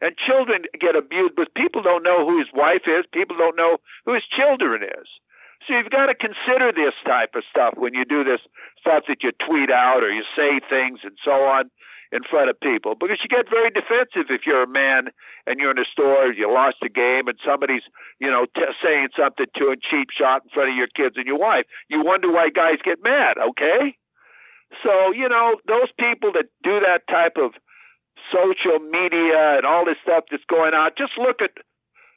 And 0.00 0.16
children 0.16 0.64
get 0.80 0.96
abused, 0.96 1.34
but 1.36 1.52
people 1.54 1.82
don't 1.82 2.02
know 2.02 2.24
who 2.24 2.38
his 2.38 2.48
wife 2.54 2.88
is. 2.88 3.04
People 3.12 3.36
don't 3.36 3.56
know 3.56 3.78
who 4.06 4.14
his 4.14 4.24
children 4.24 4.82
is. 4.82 5.08
So 5.66 5.76
you've 5.76 5.90
got 5.90 6.06
to 6.06 6.14
consider 6.14 6.72
this 6.72 6.96
type 7.04 7.34
of 7.34 7.44
stuff 7.50 7.74
when 7.76 7.92
you 7.92 8.06
do 8.06 8.24
this 8.24 8.40
stuff 8.80 9.04
that 9.08 9.22
you 9.22 9.32
tweet 9.44 9.70
out 9.70 10.02
or 10.02 10.10
you 10.10 10.24
say 10.34 10.60
things 10.70 11.00
and 11.04 11.18
so 11.22 11.32
on 11.32 11.68
in 12.12 12.22
front 12.28 12.50
of 12.50 12.58
people 12.58 12.94
because 12.98 13.18
you 13.22 13.28
get 13.28 13.48
very 13.48 13.70
defensive 13.70 14.30
if 14.30 14.42
you're 14.44 14.64
a 14.64 14.68
man 14.68 15.08
and 15.46 15.60
you're 15.60 15.70
in 15.70 15.78
a 15.78 15.86
store, 15.86 16.32
you 16.32 16.52
lost 16.52 16.76
a 16.82 16.88
game, 16.88 17.28
and 17.28 17.38
somebody's, 17.46 17.86
you 18.18 18.30
know, 18.30 18.46
t- 18.54 18.74
saying 18.82 19.08
something 19.16 19.46
to 19.56 19.70
a 19.70 19.76
cheap 19.76 20.08
shot 20.10 20.42
in 20.42 20.50
front 20.50 20.70
of 20.70 20.76
your 20.76 20.90
kids 20.90 21.14
and 21.16 21.26
your 21.26 21.38
wife. 21.38 21.66
You 21.88 22.02
wonder 22.04 22.30
why 22.30 22.50
guys 22.50 22.82
get 22.84 22.98
mad, 23.02 23.38
okay? 23.38 23.96
So, 24.82 25.12
you 25.12 25.28
know, 25.28 25.56
those 25.66 25.90
people 25.98 26.32
that 26.34 26.46
do 26.62 26.80
that 26.80 27.06
type 27.08 27.36
of 27.38 27.52
social 28.30 28.78
media 28.78 29.58
and 29.58 29.66
all 29.66 29.84
this 29.84 29.98
stuff 30.02 30.24
that's 30.30 30.46
going 30.50 30.74
on, 30.74 30.90
just 30.98 31.12
look 31.18 31.42
at 31.42 31.62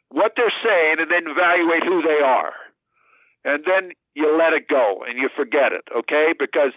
what 0.10 0.34
they're 0.36 0.54
saying 0.64 0.98
and 1.00 1.10
then 1.10 1.26
evaluate 1.26 1.84
who 1.84 2.02
they 2.02 2.22
are. 2.24 2.54
And 3.46 3.64
then 3.66 3.92
you 4.14 4.30
let 4.38 4.54
it 4.54 4.70
go 4.70 5.04
and 5.08 5.18
you 5.18 5.30
forget 5.36 5.74
it, 5.74 5.84
okay? 5.96 6.34
Because 6.38 6.72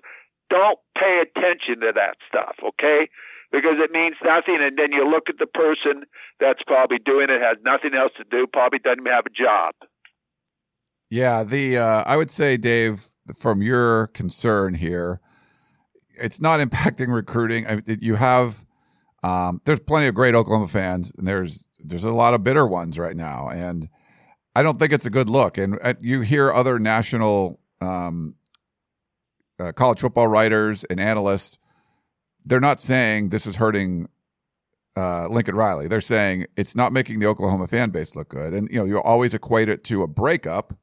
don't 0.50 0.78
pay 0.96 1.22
attention 1.22 1.80
to 1.80 1.92
that 1.94 2.16
stuff, 2.28 2.56
okay? 2.62 3.08
Because 3.52 3.76
it 3.78 3.90
means 3.92 4.16
nothing. 4.24 4.58
And 4.60 4.78
then 4.78 4.92
you 4.92 5.08
look 5.08 5.28
at 5.28 5.38
the 5.38 5.46
person 5.46 6.04
that's 6.40 6.62
probably 6.66 6.98
doing 6.98 7.28
it, 7.30 7.40
has 7.40 7.56
nothing 7.64 7.94
else 7.94 8.12
to 8.18 8.24
do, 8.24 8.46
probably 8.46 8.78
doesn't 8.78 9.06
have 9.06 9.26
a 9.26 9.30
job. 9.30 9.74
Yeah, 11.10 11.44
the 11.44 11.78
uh, 11.78 12.04
I 12.06 12.16
would 12.16 12.30
say, 12.30 12.56
Dave, 12.56 13.10
from 13.34 13.62
your 13.62 14.08
concern 14.08 14.74
here, 14.74 15.20
it's 16.20 16.40
not 16.40 16.60
impacting 16.66 17.14
recruiting. 17.14 17.66
I, 17.66 17.80
you 18.00 18.16
have 18.16 18.64
um, 19.22 19.60
there's 19.64 19.80
plenty 19.80 20.06
of 20.06 20.14
great 20.14 20.34
Oklahoma 20.34 20.68
fans, 20.68 21.12
and 21.18 21.26
there's 21.26 21.64
there's 21.80 22.04
a 22.04 22.12
lot 22.12 22.34
of 22.34 22.44
bitter 22.44 22.66
ones 22.66 22.98
right 22.98 23.16
now, 23.16 23.48
and 23.48 23.88
I 24.54 24.62
don't 24.62 24.78
think 24.78 24.92
it's 24.92 25.06
a 25.06 25.10
good 25.10 25.28
look. 25.28 25.58
And 25.58 25.78
uh, 25.82 25.94
you 26.00 26.20
hear 26.20 26.52
other 26.52 26.78
national 26.78 27.60
um, 27.80 28.35
uh, 29.58 29.72
college 29.72 30.00
football 30.00 30.26
writers 30.26 30.84
and 30.84 31.00
analysts, 31.00 31.58
they're 32.44 32.60
not 32.60 32.80
saying 32.80 33.30
this 33.30 33.46
is 33.46 33.56
hurting 33.56 34.08
uh, 34.96 35.28
Lincoln 35.28 35.54
Riley. 35.54 35.88
They're 35.88 36.00
saying 36.00 36.46
it's 36.56 36.74
not 36.74 36.92
making 36.92 37.18
the 37.18 37.26
Oklahoma 37.26 37.66
fan 37.66 37.90
base 37.90 38.16
look 38.16 38.28
good, 38.28 38.54
and 38.54 38.68
you 38.70 38.78
know 38.78 38.84
you 38.84 39.00
always 39.00 39.34
equate 39.34 39.68
it 39.68 39.84
to 39.84 40.02
a 40.02 40.06
breakup 40.06 40.74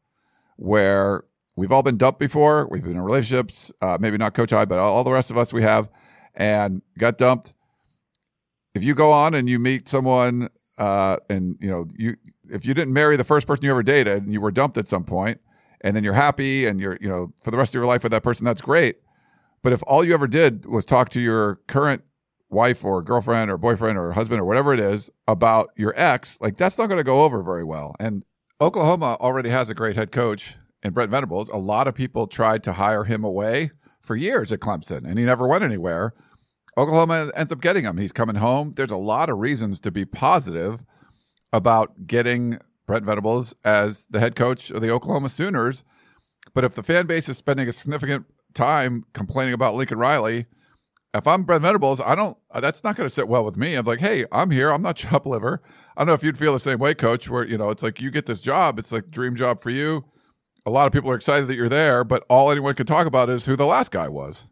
where 0.57 1.23
we've 1.55 1.71
all 1.71 1.83
been 1.83 1.97
dumped 1.97 2.19
before. 2.19 2.67
We've 2.69 2.83
been 2.83 2.93
in 2.93 3.01
relationships, 3.01 3.71
uh, 3.81 3.97
maybe 3.99 4.17
not 4.17 4.33
Coach 4.33 4.53
I, 4.53 4.65
but 4.65 4.77
all 4.77 5.03
the 5.03 5.12
rest 5.12 5.31
of 5.31 5.38
us 5.38 5.51
we 5.51 5.63
have, 5.63 5.89
and 6.36 6.81
got 6.97 7.17
dumped. 7.17 7.53
If 8.75 8.83
you 8.83 8.93
go 8.95 9.12
on 9.12 9.33
and 9.33 9.49
you 9.49 9.59
meet 9.59 9.88
someone, 9.88 10.49
uh, 10.77 11.17
and 11.29 11.55
you 11.59 11.69
know 11.69 11.88
you 11.97 12.15
if 12.49 12.65
you 12.65 12.73
didn't 12.73 12.93
marry 12.93 13.15
the 13.15 13.23
first 13.23 13.47
person 13.47 13.65
you 13.65 13.71
ever 13.71 13.83
dated 13.83 14.23
and 14.23 14.33
you 14.33 14.41
were 14.41 14.51
dumped 14.51 14.77
at 14.77 14.88
some 14.88 15.03
point, 15.03 15.39
and 15.83 15.95
then 15.95 16.03
you're 16.03 16.13
happy 16.13 16.65
and 16.65 16.79
you're 16.79 16.97
you 17.01 17.09
know 17.09 17.33
for 17.41 17.51
the 17.51 17.57
rest 17.57 17.73
of 17.73 17.79
your 17.79 17.85
life 17.85 18.03
with 18.03 18.11
that 18.11 18.23
person, 18.23 18.45
that's 18.45 18.61
great. 18.61 18.97
But 19.61 19.73
if 19.73 19.83
all 19.87 20.03
you 20.03 20.13
ever 20.13 20.27
did 20.27 20.65
was 20.65 20.85
talk 20.85 21.09
to 21.09 21.19
your 21.19 21.55
current 21.67 22.03
wife 22.49 22.83
or 22.83 23.01
girlfriend 23.01 23.49
or 23.49 23.57
boyfriend 23.57 23.97
or 23.97 24.11
husband 24.11 24.39
or 24.39 24.45
whatever 24.45 24.73
it 24.73 24.79
is 24.79 25.09
about 25.27 25.71
your 25.75 25.93
ex, 25.95 26.37
like 26.41 26.57
that's 26.57 26.77
not 26.77 26.87
going 26.87 26.99
to 26.99 27.03
go 27.03 27.23
over 27.23 27.41
very 27.41 27.63
well. 27.63 27.95
And 27.99 28.23
Oklahoma 28.61 29.17
already 29.19 29.49
has 29.49 29.69
a 29.69 29.73
great 29.73 29.95
head 29.95 30.11
coach 30.11 30.55
in 30.83 30.93
Brent 30.93 31.11
Venables. 31.11 31.49
A 31.49 31.57
lot 31.57 31.87
of 31.87 31.95
people 31.95 32.27
tried 32.27 32.63
to 32.63 32.73
hire 32.73 33.05
him 33.05 33.23
away 33.23 33.71
for 34.01 34.15
years 34.15 34.51
at 34.51 34.59
Clemson, 34.59 35.05
and 35.05 35.17
he 35.17 35.25
never 35.25 35.47
went 35.47 35.63
anywhere. 35.63 36.13
Oklahoma 36.77 37.31
ends 37.35 37.51
up 37.51 37.61
getting 37.61 37.85
him. 37.85 37.97
He's 37.97 38.11
coming 38.11 38.35
home. 38.35 38.73
There's 38.75 38.91
a 38.91 38.97
lot 38.97 39.29
of 39.29 39.37
reasons 39.37 39.79
to 39.81 39.91
be 39.91 40.05
positive 40.05 40.83
about 41.51 42.07
getting 42.07 42.59
Brent 42.93 43.06
Venables 43.08 43.56
as 43.65 44.06
the 44.12 44.19
head 44.19 44.36
coach 44.36 44.69
of 44.69 44.79
the 44.79 44.91
Oklahoma 44.91 45.29
Sooners. 45.29 45.84
But 46.53 46.63
if 46.63 46.75
the 46.75 46.84
fan 46.84 47.08
base 47.08 47.27
is 47.27 47.38
spending 47.38 47.67
a 47.67 47.73
significant 47.73 48.27
time 48.53 49.03
complaining 49.13 49.56
about 49.56 49.73
Lincoln 49.73 49.97
Riley, 49.97 50.45
if 51.15 51.25
I'm 51.25 51.41
Brent 51.41 51.63
Venables, 51.63 51.99
I 51.99 52.13
don't. 52.13 52.38
That's 52.53 52.84
not 52.84 52.95
going 52.95 53.08
to 53.08 53.13
sit 53.13 53.27
well 53.27 53.43
with 53.43 53.58
me. 53.58 53.73
I'm 53.73 53.84
like, 53.84 53.99
hey, 53.99 54.25
I'm 54.32 54.51
here. 54.51 54.69
I'm 54.69 54.84
not 54.84 54.95
chop 54.97 55.25
liver. 55.25 55.60
I 55.97 56.01
don't 56.01 56.10
know 56.10 56.13
if 56.13 56.23
you'd 56.23 56.38
feel 56.38 56.53
the 56.53 56.60
same 56.60 56.77
way, 56.77 56.93
Coach. 56.93 57.27
Where 57.27 57.43
you 57.43 57.58
know, 57.58 57.71
it's 57.71 57.82
like 57.82 57.99
you 57.99 58.12
get 58.12 58.27
this 58.27 58.41
job. 58.41 58.77
It's 58.77 58.91
like 58.91 59.10
dream 59.10 59.36
job 59.36 59.60
for 59.60 59.71
you. 59.71 60.06
A 60.67 60.69
lot 60.69 60.86
of 60.86 60.93
people 60.93 61.10
are 61.10 61.15
excited 61.15 61.47
that 61.47 61.56
you're 61.56 61.67
there, 61.67 62.03
but 62.03 62.23
all 62.29 62.51
anyone 62.51 62.75
can 62.75 62.86
talk 62.86 63.08
about 63.08 63.27
is 63.27 63.45
who 63.45 63.56
the 63.56 63.65
last 63.65 63.89
guy 63.89 64.08
was. 64.08 64.45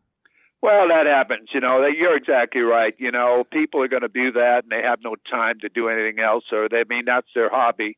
Well, 0.64 0.88
that 0.90 1.06
happens. 1.06 1.50
You 1.54 1.60
know, 1.60 1.86
you're 1.86 2.18
exactly 2.18 2.62
right. 2.62 2.96
You 2.98 3.12
know, 3.12 3.44
people 3.52 3.84
are 3.84 3.88
going 3.88 4.02
to 4.02 4.08
do 4.08 4.32
that, 4.32 4.64
and 4.64 4.72
they 4.72 4.82
have 4.82 5.00
no 5.04 5.16
time 5.30 5.60
to 5.62 5.70
do 5.70 5.90
anything 5.90 6.20
else, 6.20 6.46
or 6.52 6.70
they 6.70 6.84
mean 6.90 7.04
that's 7.06 7.28
their 7.36 7.52
hobby. 7.52 7.98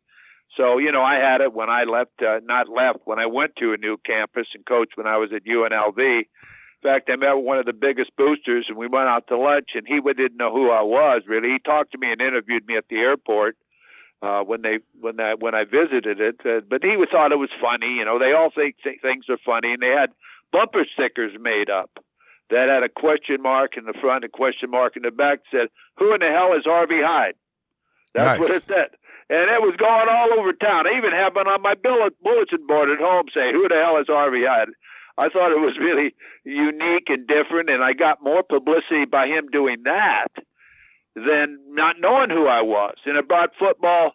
So, 0.55 0.77
you 0.77 0.91
know, 0.91 1.01
I 1.01 1.15
had 1.15 1.41
it 1.41 1.53
when 1.53 1.69
I 1.69 1.83
left, 1.83 2.21
uh, 2.21 2.39
not 2.43 2.69
left, 2.69 2.99
when 3.05 3.19
I 3.19 3.25
went 3.25 3.55
to 3.57 3.73
a 3.73 3.77
new 3.77 3.97
campus 4.05 4.47
and 4.53 4.65
coached 4.65 4.95
when 4.95 5.07
I 5.07 5.17
was 5.17 5.31
at 5.33 5.45
UNLV 5.45 5.99
In 5.99 6.25
fact, 6.83 7.09
I 7.11 7.15
met 7.15 7.33
one 7.33 7.57
of 7.57 7.65
the 7.65 7.73
biggest 7.73 8.15
boosters, 8.15 8.65
and 8.67 8.77
we 8.77 8.87
went 8.87 9.07
out 9.07 9.27
to 9.27 9.37
lunch, 9.37 9.69
and 9.73 9.87
he 9.87 9.99
didn't 9.99 10.37
know 10.37 10.53
who 10.53 10.69
I 10.69 10.83
was 10.83 11.23
really. 11.27 11.49
He 11.49 11.59
talked 11.59 11.93
to 11.93 11.97
me 11.97 12.11
and 12.11 12.21
interviewed 12.21 12.67
me 12.67 12.77
at 12.77 12.85
the 12.89 12.97
airport 12.97 13.57
uh, 14.21 14.41
when 14.41 14.61
they 14.61 14.79
when 15.01 15.19
I 15.19 15.33
when 15.33 15.55
I 15.55 15.65
visited 15.65 16.21
it, 16.21 16.39
uh, 16.45 16.61
but 16.69 16.83
he 16.83 16.95
thought 17.11 17.31
it 17.31 17.37
was 17.37 17.49
funny. 17.59 17.95
You 17.95 18.05
know, 18.05 18.19
they 18.19 18.31
all 18.31 18.51
think 18.55 18.75
th- 18.83 19.01
things 19.01 19.25
are 19.29 19.39
funny, 19.45 19.73
and 19.73 19.81
they 19.81 19.89
had 19.89 20.11
bumper 20.51 20.85
stickers 20.93 21.33
made 21.39 21.69
up 21.69 21.89
that 22.49 22.69
had 22.69 22.83
a 22.83 22.89
question 22.89 23.41
mark 23.41 23.75
in 23.75 23.85
the 23.85 23.93
front, 23.99 24.23
a 24.23 24.29
question 24.29 24.69
mark 24.69 24.95
in 24.95 25.01
the 25.01 25.11
back, 25.11 25.39
said, 25.51 25.67
"Who 25.97 26.13
in 26.13 26.21
the 26.21 26.29
hell 26.29 26.53
is 26.53 26.63
Harvey 26.63 27.01
Hyde?" 27.01 27.35
That's 28.13 28.25
nice. 28.25 28.39
what 28.39 28.51
it 28.51 28.63
said. 28.63 28.89
And 29.33 29.49
it 29.49 29.65
was 29.65 29.73
going 29.81 30.05
all 30.13 30.37
over 30.37 30.53
town. 30.53 30.85
I 30.85 30.95
even 30.95 31.09
had 31.09 31.33
one 31.33 31.49
on 31.49 31.65
my 31.65 31.73
bulletin 31.73 32.67
board 32.67 32.93
at 32.93 33.01
home 33.01 33.25
saying, 33.33 33.57
Who 33.57 33.65
the 33.67 33.81
hell 33.81 33.97
is 33.97 34.05
Harvey 34.05 34.45
Hyde? 34.45 34.69
I 35.17 35.29
thought 35.29 35.49
it 35.49 35.57
was 35.57 35.73
really 35.81 36.13
unique 36.45 37.09
and 37.09 37.25
different, 37.25 37.71
and 37.71 37.83
I 37.83 37.93
got 37.93 38.21
more 38.21 38.43
publicity 38.43 39.05
by 39.09 39.25
him 39.25 39.49
doing 39.49 39.81
that 39.85 40.29
than 41.15 41.57
not 41.69 41.97
knowing 41.99 42.29
who 42.29 42.45
I 42.45 42.61
was. 42.61 42.93
And 43.07 43.17
it 43.17 43.27
brought 43.27 43.57
football 43.57 44.13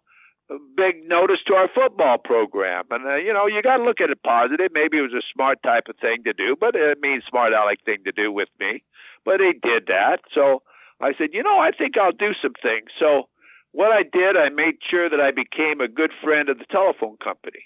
big 0.76 1.02
notice 1.09 1.42
to 1.48 1.54
our 1.54 1.68
football 1.74 2.18
program. 2.18 2.85
And 2.90 3.04
uh, 3.04 3.16
you 3.16 3.33
know, 3.33 3.46
you 3.46 3.61
got 3.61 3.78
to 3.78 3.85
look 3.85 4.00
at 4.00 4.11
it 4.11 4.22
positive. 4.22 4.70
Maybe 4.72 4.98
it 4.98 5.02
was 5.02 5.18
a 5.18 5.26
smart 5.35 5.59
type 5.64 5.88
of 5.88 5.96
thing 5.98 6.22
to 6.26 6.33
do, 6.33 6.54
but 6.54 6.76
it 6.76 6.98
means 7.00 7.24
smart 7.28 7.52
aleck 7.52 7.83
thing 7.85 7.98
to 8.04 8.12
do 8.12 8.31
with 8.31 8.48
me. 8.61 8.85
But 9.24 9.40
he 9.40 9.52
did 9.52 9.87
that, 9.88 10.20
so 10.33 10.62
I 11.00 11.12
said, 11.18 11.31
you 11.33 11.42
know, 11.42 11.59
I 11.59 11.72
think 11.76 11.98
I'll 11.98 12.12
do 12.12 12.35
some 12.40 12.54
things. 12.62 12.90
So 12.98 13.28
what 13.72 13.92
I 13.92 14.02
did, 14.02 14.37
I 14.37 14.48
made 14.48 14.76
sure 14.88 15.09
that 15.11 15.20
I 15.20 15.31
became 15.31 15.81
a 15.81 15.88
good 15.88 16.12
friend 16.22 16.48
of 16.48 16.59
the 16.59 16.64
telephone 16.70 17.16
company. 17.22 17.64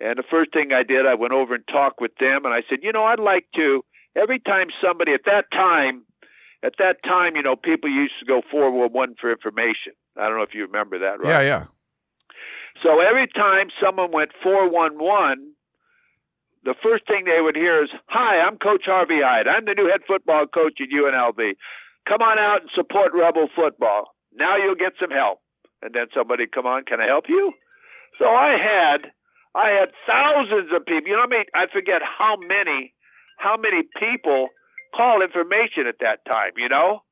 And 0.00 0.18
the 0.18 0.24
first 0.28 0.52
thing 0.52 0.72
I 0.72 0.82
did, 0.82 1.06
I 1.06 1.14
went 1.14 1.32
over 1.32 1.54
and 1.54 1.66
talked 1.66 2.00
with 2.00 2.14
them, 2.20 2.44
and 2.44 2.54
I 2.54 2.62
said, 2.68 2.78
you 2.82 2.92
know, 2.92 3.04
I'd 3.04 3.18
like 3.18 3.46
to. 3.56 3.84
Every 4.16 4.38
time 4.40 4.68
somebody 4.82 5.12
at 5.12 5.26
that 5.26 5.50
time, 5.52 6.04
at 6.62 6.74
that 6.78 7.02
time, 7.04 7.36
you 7.36 7.42
know, 7.42 7.56
people 7.56 7.90
used 7.90 8.14
to 8.20 8.26
go 8.26 8.42
four 8.50 8.70
one 8.70 8.92
one 8.92 9.14
for 9.20 9.30
information. 9.30 9.92
I 10.16 10.28
don't 10.28 10.36
know 10.36 10.42
if 10.42 10.54
you 10.54 10.66
remember 10.66 10.98
that, 11.00 11.20
right? 11.20 11.28
Yeah, 11.28 11.40
yeah. 11.42 11.64
So 12.82 13.00
every 13.00 13.26
time 13.28 13.68
someone 13.82 14.12
went 14.12 14.30
four 14.42 14.68
one 14.68 14.98
one, 14.98 15.52
the 16.64 16.74
first 16.82 17.06
thing 17.06 17.24
they 17.24 17.40
would 17.40 17.56
hear 17.56 17.82
is, 17.84 17.90
"Hi, 18.08 18.40
I'm 18.40 18.58
Coach 18.58 18.86
Harvey 18.86 19.20
Hyde. 19.22 19.46
I'm 19.46 19.64
the 19.64 19.74
new 19.74 19.88
head 19.88 20.00
football 20.06 20.46
coach 20.46 20.80
at 20.80 20.88
UNLV. 20.88 21.56
Come 22.08 22.22
on 22.22 22.38
out 22.38 22.62
and 22.62 22.70
support 22.74 23.12
Rebel 23.12 23.48
football. 23.54 24.14
Now 24.38 24.56
you'll 24.56 24.74
get 24.74 24.94
some 25.00 25.10
help." 25.10 25.40
And 25.82 25.94
then 25.94 26.06
somebody, 26.14 26.46
"Come 26.46 26.66
on, 26.66 26.84
can 26.84 27.00
I 27.00 27.06
help 27.06 27.28
you?" 27.28 27.52
So 28.18 28.26
I 28.26 28.56
had 28.58 29.12
I 29.54 29.70
had 29.70 29.90
thousands 30.06 30.70
of 30.74 30.86
people. 30.86 31.08
You 31.10 31.16
know, 31.16 31.22
I 31.22 31.26
mean, 31.26 31.44
I 31.54 31.66
forget 31.72 32.02
how 32.02 32.36
many, 32.36 32.94
how 33.38 33.56
many 33.56 33.82
people 33.98 34.48
call 34.94 35.22
information 35.22 35.86
at 35.86 35.96
that 36.00 36.24
time. 36.24 36.52
You 36.56 36.68
know, 36.68 37.02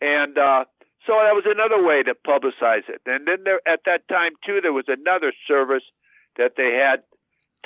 and 0.00 0.36
uh, 0.38 0.64
so 1.06 1.12
that 1.12 1.34
was 1.34 1.44
another 1.46 1.82
way 1.82 2.02
to 2.02 2.14
publicize 2.26 2.88
it. 2.88 3.00
And 3.06 3.26
then 3.26 3.44
there, 3.44 3.60
at 3.66 3.80
that 3.86 4.08
time 4.08 4.32
too, 4.44 4.60
there 4.60 4.72
was 4.72 4.86
another 4.88 5.32
service 5.46 5.84
that 6.36 6.52
they 6.56 6.74
had 6.74 7.02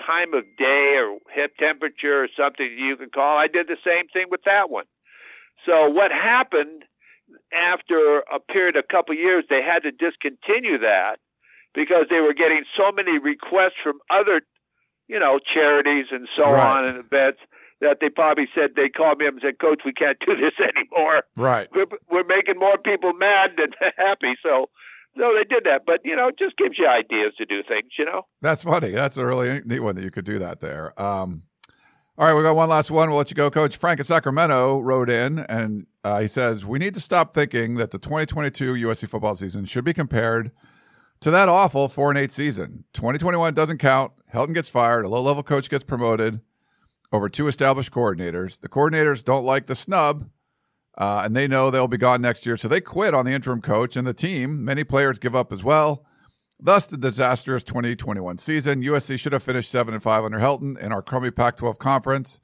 time 0.06 0.34
of 0.34 0.44
day 0.58 0.96
or 0.96 1.18
hip 1.32 1.56
temperature 1.56 2.24
or 2.24 2.28
something 2.36 2.70
you 2.76 2.96
can 2.96 3.10
call. 3.10 3.38
I 3.38 3.48
did 3.48 3.66
the 3.66 3.76
same 3.84 4.08
thing 4.12 4.26
with 4.30 4.42
that 4.44 4.70
one. 4.70 4.84
So 5.66 5.88
what 5.88 6.10
happened 6.10 6.84
after 7.52 8.20
a 8.32 8.40
period, 8.40 8.76
of 8.76 8.84
a 8.88 8.92
couple 8.92 9.14
of 9.14 9.18
years, 9.18 9.44
they 9.48 9.62
had 9.62 9.82
to 9.82 9.92
discontinue 9.92 10.78
that 10.78 11.18
because 11.74 12.06
they 12.10 12.20
were 12.20 12.34
getting 12.34 12.64
so 12.76 12.92
many 12.92 13.18
requests 13.18 13.78
from 13.82 13.98
other, 14.10 14.42
you 15.08 15.18
know, 15.18 15.38
charities 15.38 16.06
and 16.10 16.28
so 16.36 16.44
right. 16.44 16.78
on 16.78 16.84
and 16.86 16.98
events 16.98 17.40
that 17.80 17.98
they 18.00 18.08
probably 18.08 18.46
said 18.54 18.70
they 18.76 18.88
called 18.88 19.18
me 19.18 19.26
up 19.26 19.34
and 19.34 19.42
said, 19.42 19.58
"Coach, 19.58 19.82
we 19.84 19.92
can't 19.92 20.18
do 20.24 20.36
this 20.40 20.54
anymore. 20.58 21.24
Right, 21.36 21.68
we're, 21.74 21.86
we're 22.10 22.24
making 22.24 22.58
more 22.58 22.78
people 22.78 23.12
mad 23.14 23.52
than 23.56 23.70
happy." 23.96 24.34
So, 24.42 24.68
so 25.16 25.34
they 25.34 25.44
did 25.44 25.64
that. 25.64 25.82
But 25.86 26.00
you 26.04 26.14
know, 26.14 26.28
it 26.28 26.38
just 26.38 26.56
gives 26.56 26.78
you 26.78 26.86
ideas 26.86 27.34
to 27.38 27.46
do 27.46 27.62
things. 27.66 27.90
You 27.98 28.06
know, 28.06 28.22
that's 28.40 28.64
funny. 28.64 28.90
That's 28.90 29.16
a 29.16 29.26
really 29.26 29.62
neat 29.64 29.80
one 29.80 29.96
that 29.96 30.04
you 30.04 30.10
could 30.10 30.24
do 30.24 30.38
that 30.38 30.60
there. 30.60 31.00
Um, 31.00 31.44
all 32.18 32.26
right, 32.26 32.34
we 32.34 32.42
got 32.42 32.56
one 32.56 32.68
last 32.68 32.90
one. 32.90 33.08
We'll 33.08 33.18
let 33.18 33.30
you 33.30 33.34
go, 33.34 33.50
Coach. 33.50 33.76
Frank 33.76 33.98
in 33.98 34.04
Sacramento 34.04 34.80
wrote 34.80 35.08
in, 35.08 35.38
and 35.40 35.86
uh, 36.04 36.20
he 36.20 36.28
says 36.28 36.66
we 36.66 36.78
need 36.78 36.94
to 36.94 37.00
stop 37.00 37.32
thinking 37.32 37.76
that 37.76 37.92
the 37.92 37.98
2022 37.98 38.74
USC 38.74 39.08
football 39.08 39.36
season 39.36 39.64
should 39.64 39.84
be 39.84 39.94
compared 39.94 40.50
to 41.20 41.30
that 41.30 41.48
awful 41.48 41.88
four 41.88 42.10
and 42.10 42.18
eight 42.18 42.30
season. 42.30 42.84
2021 42.94 43.54
doesn't 43.54 43.78
count. 43.78 44.12
Helton 44.32 44.54
gets 44.54 44.68
fired. 44.68 45.04
A 45.04 45.08
low 45.08 45.22
level 45.22 45.42
coach 45.42 45.70
gets 45.70 45.84
promoted 45.84 46.40
over 47.12 47.28
two 47.28 47.48
established 47.48 47.92
coordinators. 47.92 48.60
The 48.60 48.68
coordinators 48.68 49.24
don't 49.24 49.44
like 49.44 49.66
the 49.66 49.74
snub, 49.74 50.28
uh, 50.98 51.22
and 51.24 51.34
they 51.34 51.48
know 51.48 51.70
they'll 51.70 51.88
be 51.88 51.96
gone 51.96 52.20
next 52.20 52.46
year. 52.46 52.56
So 52.56 52.68
they 52.68 52.80
quit 52.80 53.14
on 53.14 53.24
the 53.24 53.32
interim 53.32 53.60
coach 53.60 53.96
and 53.96 54.06
the 54.06 54.14
team. 54.14 54.64
Many 54.64 54.84
players 54.84 55.18
give 55.18 55.34
up 55.34 55.52
as 55.52 55.64
well. 55.64 56.04
Thus, 56.62 56.86
the 56.86 56.96
disastrous 56.96 57.64
2021 57.64 58.38
season. 58.38 58.82
USC 58.82 59.18
should 59.18 59.32
have 59.32 59.42
finished 59.42 59.70
7 59.70 59.94
and 59.94 60.02
5 60.02 60.24
under 60.24 60.38
Helton 60.38 60.78
in 60.78 60.92
our 60.92 61.02
crummy 61.02 61.30
Pac 61.30 61.56
12 61.56 61.78
conference. 61.78 62.40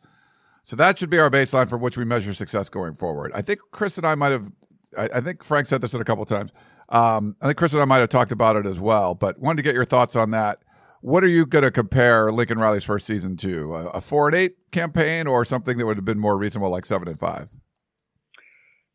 So 0.62 0.74
that 0.76 0.98
should 0.98 1.10
be 1.10 1.18
our 1.18 1.30
baseline 1.30 1.68
from 1.68 1.80
which 1.80 1.96
we 1.96 2.04
measure 2.04 2.34
success 2.34 2.68
going 2.68 2.94
forward. 2.94 3.30
I 3.34 3.42
think 3.42 3.60
Chris 3.70 3.98
and 3.98 4.06
I 4.06 4.14
might 4.14 4.32
have, 4.32 4.50
I, 4.98 5.08
I 5.14 5.20
think 5.20 5.44
Frank 5.44 5.66
said 5.66 5.80
this 5.80 5.94
in 5.94 6.00
a 6.00 6.04
couple 6.04 6.24
times. 6.24 6.50
Um, 6.88 7.36
I 7.40 7.46
think 7.46 7.58
Chris 7.58 7.72
and 7.72 7.82
I 7.82 7.84
might 7.84 7.98
have 7.98 8.08
talked 8.08 8.32
about 8.32 8.56
it 8.56 8.66
as 8.66 8.80
well, 8.80 9.14
but 9.14 9.38
wanted 9.38 9.58
to 9.58 9.62
get 9.62 9.74
your 9.74 9.84
thoughts 9.84 10.16
on 10.16 10.30
that. 10.30 10.58
What 11.02 11.22
are 11.22 11.28
you 11.28 11.46
going 11.46 11.62
to 11.62 11.70
compare 11.70 12.32
Lincoln 12.32 12.58
Riley's 12.58 12.84
first 12.84 13.06
season 13.06 13.36
to? 13.36 13.76
A, 13.76 13.86
a, 13.90 14.00
four 14.00 14.28
and 14.28 14.36
eight 14.36 14.56
campaign 14.72 15.26
or 15.26 15.44
something 15.44 15.76
that 15.78 15.86
would 15.86 15.98
have 15.98 16.04
been 16.04 16.18
more 16.18 16.36
reasonable, 16.36 16.70
like 16.70 16.84
seven 16.84 17.06
and 17.06 17.18
five? 17.18 17.54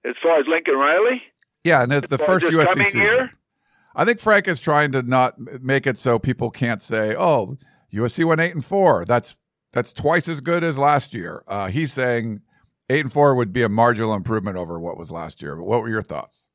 As 0.04 0.16
far 0.22 0.40
as 0.40 0.46
Lincoln 0.48 0.76
Riley? 0.76 1.22
Yeah, 1.64 1.84
and 1.84 1.92
the, 1.92 2.02
the 2.02 2.18
first 2.18 2.48
USC 2.48 2.84
season. 2.86 3.02
Year? 3.02 3.32
I 3.96 4.06
think 4.06 4.20
Frank 4.20 4.48
is 4.48 4.60
trying 4.60 4.92
to 4.94 5.02
not 5.02 5.40
make 5.62 5.86
it 5.86 5.98
so 5.98 6.20
people 6.20 6.50
can't 6.50 6.82
say, 6.82 7.16
"Oh, 7.18 7.56
USC 7.94 8.24
went 8.24 8.42
eight 8.42 8.56
and 8.56 8.64
four. 8.64 9.06
That's 9.06 9.38
that's 9.74 9.94
twice 9.94 10.28
as 10.28 10.42
good 10.42 10.64
as 10.64 10.78
last 10.78 11.14
year." 11.14 11.44
Uh, 11.48 11.68
he's 11.68 11.94
saying 11.94 12.42
eight 12.90 13.02
and 13.02 13.12
four 13.12 13.36
would 13.36 13.54
be 13.54 13.64
a 13.64 13.70
marginal 13.70 14.14
improvement 14.14 14.58
over 14.58 14.80
what 14.80 14.98
was 14.98 15.12
last 15.12 15.42
year. 15.42 15.56
But 15.56 15.66
what 15.66 15.82
were 15.82 15.90
your 15.90 16.02
thoughts? 16.02 16.50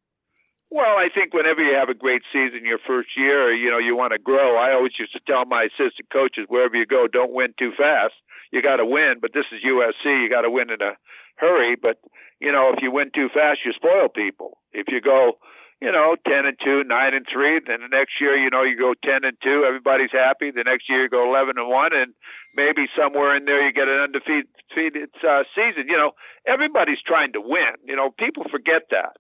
Well, 0.71 0.99
I 0.99 1.09
think 1.15 1.33
whenever 1.33 1.63
you 1.63 1.75
have 1.75 1.89
a 1.89 1.95
great 1.95 2.23
season 2.33 2.65
your 2.65 2.81
first 2.87 3.11
year, 3.17 3.55
you 3.55 3.71
know, 3.71 3.79
you 3.79 3.97
want 3.97 4.13
to 4.13 4.19
grow. 4.19 4.57
I 4.57 4.73
always 4.73 4.93
used 4.99 5.13
to 5.13 5.21
tell 5.27 5.45
my 5.45 5.65
assistant 5.65 6.11
coaches, 6.13 6.47
wherever 6.49 6.75
you 6.75 6.87
go, 6.87 7.07
don't 7.07 7.33
win 7.33 7.55
too 7.59 7.73
fast. 7.79 8.15
You 8.51 8.63
got 8.63 8.77
to 8.77 8.87
win, 8.87 9.17
but 9.21 9.33
this 9.33 9.47
is 9.53 9.63
USC. 9.65 10.23
You 10.23 10.29
got 10.29 10.43
to 10.43 10.51
win 10.51 10.71
in 10.71 10.83
a 10.83 10.93
hurry. 11.37 11.77
But 11.81 12.01
you 12.41 12.53
know, 12.53 12.73
if 12.75 12.83
you 12.83 12.91
win 12.91 13.11
too 13.15 13.29
fast, 13.33 13.61
you 13.65 13.73
spoil 13.73 14.09
people. 14.09 14.59
If 14.73 14.87
you 14.89 15.01
go, 15.01 15.39
you 15.81 15.93
know, 15.93 16.17
10 16.27 16.47
and 16.47 16.57
2, 16.65 16.85
9 16.85 17.15
and 17.15 17.27
3. 17.31 17.61
Then 17.67 17.81
the 17.83 17.93
next 17.93 18.21
year, 18.21 18.37
you 18.37 18.49
know, 18.51 18.63
you 18.63 18.79
go 18.79 18.95
10 19.05 19.25
and 19.25 19.37
2, 19.43 19.65
everybody's 19.67 20.13
happy. 20.13 20.51
The 20.51 20.65
next 20.65 20.89
year, 20.89 21.05
you 21.05 21.09
go 21.09 21.29
11 21.29 21.59
and 21.59 21.69
1, 21.69 21.91
and 21.95 22.15
maybe 22.55 22.87
somewhere 22.97 23.37
in 23.37 23.45
there 23.45 23.65
you 23.67 23.73
get 23.73 23.89
an 23.89 24.01
undefeated 24.01 25.11
uh, 25.21 25.45
season. 25.55 25.89
You 25.89 25.97
know, 25.97 26.13
everybody's 26.47 27.03
trying 27.05 27.33
to 27.35 27.41
win. 27.41 27.77
You 27.85 27.97
know, 27.97 28.11
people 28.11 28.45
forget 28.51 28.89
that. 28.91 29.17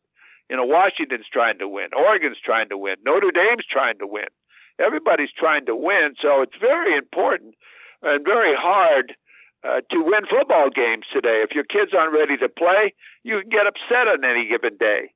You 0.49 0.57
know, 0.57 0.65
Washington's 0.65 1.27
trying 1.31 1.59
to 1.59 1.69
win, 1.69 1.89
Oregon's 1.97 2.39
trying 2.43 2.69
to 2.69 2.79
win, 2.79 2.97
Notre 3.05 3.33
Dame's 3.33 3.67
trying 3.67 3.99
to 3.99 4.07
win. 4.07 4.31
Everybody's 4.79 5.33
trying 5.37 5.67
to 5.67 5.75
win, 5.75 6.15
so 6.23 6.43
it's 6.43 6.57
very 6.61 6.97
important 6.97 7.55
and 8.03 8.25
very 8.25 8.55
hard 8.55 9.17
uh, 9.65 9.81
to 9.91 9.99
win 10.03 10.23
football 10.31 10.71
games 10.71 11.05
today. 11.13 11.43
If 11.43 11.51
your 11.55 11.65
kids 11.65 11.91
aren't 11.99 12.13
ready 12.13 12.37
to 12.37 12.49
play, 12.49 12.95
you 13.25 13.41
can 13.41 13.51
get 13.51 13.67
upset 13.67 14.07
on 14.07 14.23
any 14.23 14.47
given 14.47 14.77
day. 14.79 15.11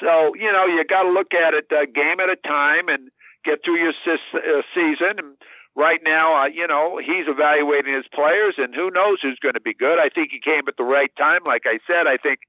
So 0.00 0.34
you 0.34 0.50
know 0.50 0.66
you 0.66 0.84
got 0.84 1.02
to 1.02 1.10
look 1.10 1.32
at 1.34 1.54
it 1.54 1.66
uh, 1.70 1.86
game 1.86 2.20
at 2.20 2.30
a 2.30 2.36
time 2.36 2.88
and 2.88 3.10
get 3.44 3.60
through 3.64 3.78
your 3.78 3.92
uh, 4.06 4.62
season. 4.74 5.18
And 5.18 5.36
right 5.76 6.00
now, 6.04 6.44
uh, 6.44 6.46
you 6.46 6.66
know 6.66 6.98
he's 6.98 7.28
evaluating 7.28 7.94
his 7.94 8.08
players, 8.12 8.54
and 8.58 8.74
who 8.74 8.90
knows 8.90 9.18
who's 9.22 9.38
going 9.40 9.54
to 9.54 9.64
be 9.64 9.74
good. 9.74 9.98
I 9.98 10.08
think 10.08 10.30
he 10.32 10.40
came 10.40 10.66
at 10.68 10.76
the 10.76 10.84
right 10.84 11.12
time. 11.16 11.40
Like 11.46 11.62
I 11.66 11.78
said, 11.86 12.06
I 12.06 12.16
think 12.16 12.40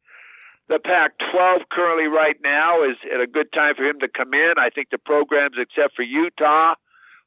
the 0.68 0.80
Pac-12 0.80 1.70
currently 1.72 2.08
right 2.08 2.38
now 2.44 2.84
is 2.84 2.98
at 3.14 3.22
a 3.22 3.28
good 3.28 3.54
time 3.54 3.76
for 3.76 3.84
him 3.84 4.00
to 4.00 4.08
come 4.08 4.34
in. 4.34 4.56
I 4.58 4.70
think 4.74 4.90
the 4.90 4.98
programs, 4.98 5.58
except 5.60 5.96
for 5.96 6.02
Utah, 6.02 6.74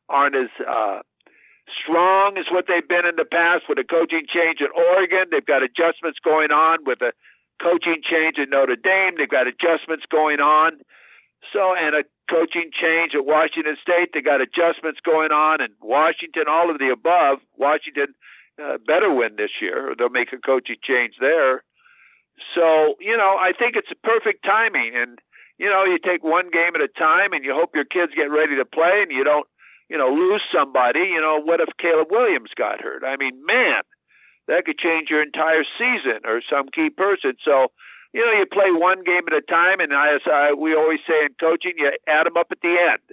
aren't 0.09 0.35
as 0.35 0.51
uh, 0.67 1.01
strong 1.71 2.37
as 2.37 2.47
what 2.51 2.65
they've 2.67 2.87
been 2.87 3.07
in 3.07 3.17
the 3.17 3.29
past. 3.29 3.65
With 3.69 3.79
a 3.79 3.85
coaching 3.85 4.27
change 4.27 4.59
at 4.61 4.75
Oregon, 4.75 5.31
they've 5.31 5.45
got 5.45 5.63
adjustments 5.63 6.19
going 6.25 6.51
on 6.51 6.85
with 6.85 7.01
a 7.01 7.13
coaching 7.63 8.01
change 8.03 8.39
at 8.39 8.49
Notre 8.51 8.77
Dame. 8.77 9.15
They've 9.17 9.29
got 9.29 9.47
adjustments 9.47 10.05
going 10.11 10.41
on. 10.41 10.81
So, 11.53 11.75
and 11.75 11.95
a 11.95 12.03
coaching 12.29 12.71
change 12.75 13.15
at 13.15 13.25
Washington 13.25 13.77
State. 13.81 14.11
They've 14.13 14.25
got 14.25 14.41
adjustments 14.41 15.01
going 15.05 15.31
on, 15.31 15.61
and 15.61 15.73
Washington, 15.81 16.45
all 16.49 16.71
of 16.71 16.79
the 16.79 16.91
above. 16.91 17.39
Washington 17.57 18.15
uh, 18.59 18.79
better 18.87 19.13
win 19.13 19.37
this 19.37 19.63
year, 19.63 19.91
or 19.91 19.95
they'll 19.95 20.11
make 20.11 20.33
a 20.33 20.39
coaching 20.39 20.77
change 20.83 21.15
there. 21.21 21.63
So, 22.55 22.95
you 23.01 23.17
know, 23.17 23.37
I 23.39 23.53
think 23.57 23.75
it's 23.77 23.89
perfect 24.03 24.45
timing. 24.45 24.93
And, 24.95 25.19
you 25.59 25.71
know, 25.71 25.85
you 25.85 25.99
take 25.99 26.23
one 26.23 26.51
game 26.51 26.75
at 26.75 26.83
a 26.83 26.89
time 26.89 27.33
and 27.33 27.45
you 27.45 27.55
hope 27.55 27.75
your 27.75 27.85
kids 27.85 28.13
get 28.15 28.31
ready 28.31 28.57
to 28.57 28.65
play 28.65 29.03
and 29.03 29.11
you 29.11 29.25
don't, 29.25 29.47
you 29.89 29.99
know, 29.99 30.09
lose 30.09 30.43
somebody. 30.53 31.01
You 31.01 31.21
know, 31.21 31.41
what 31.43 31.61
if 31.61 31.69
Caleb 31.81 32.09
Williams 32.11 32.51
got 32.57 32.81
hurt? 32.81 33.03
I 33.05 33.17
mean, 33.17 33.45
man, 33.45 33.83
that 34.49 34.65
could 34.65 34.79
change 34.79 35.09
your 35.13 35.23
entire 35.23 35.63
season 35.77 36.25
or 36.25 36.41
some 36.43 36.73
key 36.73 36.91
person. 36.91 37.37
So, 37.45 37.69
you 38.13 38.25
know, 38.25 38.33
you 38.33 38.49
play 38.49 38.73
one 38.73 39.05
game 39.05 39.29
at 39.29 39.37
a 39.37 39.45
time. 39.45 39.79
And 39.79 39.93
as 39.93 40.25
uh, 40.25 40.57
we 40.57 40.75
always 40.75 41.01
say 41.07 41.29
in 41.29 41.37
coaching, 41.39 41.77
you 41.77 41.93
add 42.09 42.27
them 42.27 42.37
up 42.37 42.49
at 42.51 42.61
the 42.65 42.75
end. 42.75 43.05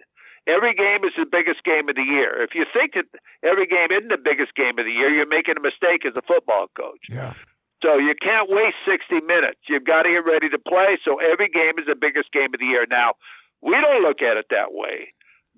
Every 0.48 0.74
game 0.74 1.04
is 1.04 1.12
the 1.18 1.26
biggest 1.26 1.64
game 1.64 1.90
of 1.90 1.96
the 1.96 2.06
year. 2.06 2.42
If 2.42 2.56
you 2.56 2.66
think 2.72 2.94
that 2.94 3.10
every 3.44 3.68
game 3.68 3.92
isn't 3.92 4.10
the 4.10 4.22
biggest 4.22 4.56
game 4.56 4.80
of 4.80 4.86
the 4.86 4.94
year, 4.94 5.10
you're 5.10 5.28
making 5.28 5.58
a 5.58 5.64
mistake 5.64 6.06
as 6.06 6.16
a 6.16 6.22
football 6.22 6.70
coach. 6.78 7.02
Yeah. 7.10 7.34
So 7.82 7.98
you 7.98 8.16
can't 8.16 8.48
waste 8.50 8.78
60 8.86 9.26
minutes. 9.26 9.60
You've 9.68 9.84
got 9.84 10.04
to 10.04 10.10
get 10.10 10.24
ready 10.24 10.50
to 10.50 10.60
play. 10.62 10.98
So 11.04 11.20
every 11.20 11.50
game 11.50 11.76
is 11.78 11.90
the 11.90 11.98
biggest 11.98 12.32
game 12.32 12.54
of 12.54 12.60
the 12.62 12.70
year. 12.70 12.86
Now, 12.90 13.18
we 13.62 13.74
don't 13.74 14.06
look 14.06 14.22
at 14.22 14.38
it 14.38 14.46
that 14.54 14.72
way. 14.72 15.12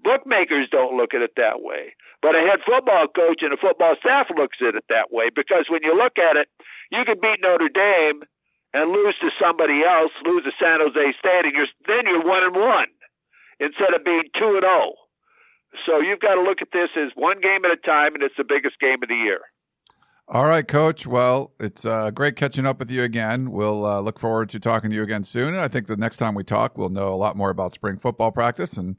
Bookmakers 0.04 0.68
don't 0.72 0.96
look 0.96 1.14
at 1.14 1.22
it 1.22 1.32
that 1.38 1.62
way. 1.62 1.94
But 2.22 2.36
a 2.36 2.42
head 2.42 2.60
football 2.66 3.08
coach 3.08 3.42
and 3.42 3.54
a 3.54 3.58
football 3.58 3.96
staff 4.00 4.28
looks 4.36 4.58
at 4.62 4.76
it 4.76 4.86
that 4.90 5.12
way 5.12 5.30
because 5.34 5.66
when 5.70 5.84
you 5.84 5.96
look 5.96 6.18
at 6.18 6.36
it, 6.36 6.48
you 6.92 7.04
can 7.06 7.20
beat 7.22 7.42
Notre 7.42 7.70
Dame 7.70 8.24
and 8.74 8.92
lose 8.92 9.16
to 9.22 9.30
somebody 9.42 9.84
else, 9.84 10.12
lose 10.26 10.44
to 10.44 10.52
San 10.60 10.80
Jose 10.82 11.14
State, 11.20 11.46
and 11.46 11.54
you're 11.54 11.72
then 11.88 12.06
you're 12.06 12.26
one 12.26 12.44
and 12.44 12.56
one 12.56 12.88
instead 13.60 13.94
of 13.94 14.04
being 14.04 14.24
two 14.38 14.58
and 14.58 14.66
zero. 14.66 14.94
Oh. 14.94 15.08
So 15.86 16.00
you've 16.00 16.20
got 16.20 16.36
to 16.36 16.42
look 16.42 16.62
at 16.62 16.70
this 16.72 16.90
as 16.98 17.12
one 17.16 17.40
game 17.42 17.66
at 17.66 17.72
a 17.72 17.78
time, 17.78 18.16
and 18.16 18.24
it's 18.24 18.38
the 18.38 18.44
biggest 18.44 18.80
game 18.80 19.04
of 19.04 19.10
the 19.10 19.16
year. 19.16 19.42
All 20.30 20.46
right, 20.46 20.68
Coach. 20.68 21.08
Well, 21.08 21.54
it's 21.60 21.86
uh, 21.86 22.12
great 22.12 22.36
catching 22.36 22.66
up 22.66 22.80
with 22.80 22.92
you 22.92 23.04
again. 23.04 23.52
We'll 23.52 23.86
uh, 23.86 24.02
look 24.02 24.20
forward 24.20 24.50
to 24.50 24.60
talking 24.60 24.90
to 24.90 24.96
you 24.96 25.04
again 25.04 25.24
soon. 25.24 25.50
And 25.50 25.60
I 25.60 25.68
think 25.68 25.88
the 25.88 25.96
next 25.96 26.18
time 26.18 26.36
we 26.36 26.44
talk, 26.44 26.78
we'll 26.78 26.90
know 26.90 27.14
a 27.14 27.16
lot 27.16 27.38
more 27.38 27.50
about 27.50 27.74
spring 27.74 27.98
football 27.98 28.32
practice 28.32 28.76
and 28.76 28.98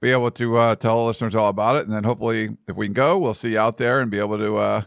be 0.00 0.10
able 0.10 0.30
to 0.30 0.56
uh, 0.56 0.74
tell 0.76 1.06
listeners 1.06 1.34
all 1.34 1.48
about 1.48 1.76
it. 1.76 1.84
And 1.84 1.92
then 1.92 2.04
hopefully, 2.04 2.56
if 2.68 2.76
we 2.76 2.86
can 2.86 2.94
go, 2.94 3.18
we'll 3.18 3.34
see 3.34 3.52
you 3.52 3.58
out 3.58 3.78
there 3.78 4.00
and 4.00 4.10
be 4.10 4.18
able 4.18 4.38
to 4.38 4.56
uh, 4.56 4.82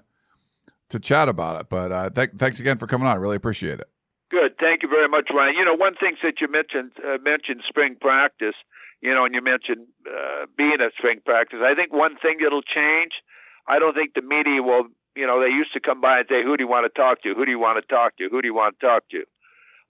to 0.90 1.00
chat 1.00 1.30
about 1.30 1.60
it. 1.60 1.70
But 1.70 1.92
uh, 1.92 2.10
th- 2.10 2.32
thanks 2.36 2.60
again 2.60 2.78
for 2.78 2.88
coming 2.88 3.08
on. 3.08 3.16
I 3.16 3.20
really 3.20 3.36
appreciate 3.36 3.80
it. 3.80 3.90
Good. 4.30 4.58
Thank 4.60 4.84
you 4.84 4.90
very 4.90 5.10
much, 5.10 5.30
Ryan. 5.34 5.56
You 5.56 5.66
know, 5.66 5.76
one 5.76 5.96
thing 5.96 6.16
that 6.24 6.40
you 6.40 6.48
mentioned 6.50 6.92
uh, 7.06 7.18
mentioned 7.24 7.62
spring 7.68 7.96
practice. 8.00 8.56
You 9.02 9.16
know, 9.16 9.26
and 9.26 9.34
you 9.34 9.42
mentioned 9.42 9.88
being 10.58 10.78
at 10.80 10.94
spring 10.96 11.22
practice. 11.26 11.60
I 11.64 11.74
think 11.74 11.92
one 11.92 12.18
thing 12.22 12.38
that'll 12.44 12.62
change. 12.62 13.14
I 13.68 13.80
don't 13.80 13.96
think 13.96 14.14
the 14.14 14.22
media 14.22 14.62
will 14.62 14.90
you 15.16 15.28
know, 15.28 15.42
they 15.42 15.50
used 15.50 15.74
to 15.74 15.80
come 15.80 16.00
by 16.00 16.20
and 16.20 16.28
say, 16.30 16.44
"Who 16.44 16.56
do 16.56 16.64
you 16.64 16.70
want 16.70 16.86
to 16.86 17.02
talk 17.02 17.22
to? 17.24 17.34
Who 17.34 17.46
do 17.46 17.52
you 17.52 17.60
want 17.60 17.84
to 17.84 17.88
talk 17.94 18.18
to? 18.18 18.30
Who 18.30 18.42
do 18.42 18.48
you 18.48 18.54
want 18.54 18.80
to 18.80 18.86
talk 18.86 19.10
to?" 19.10 19.24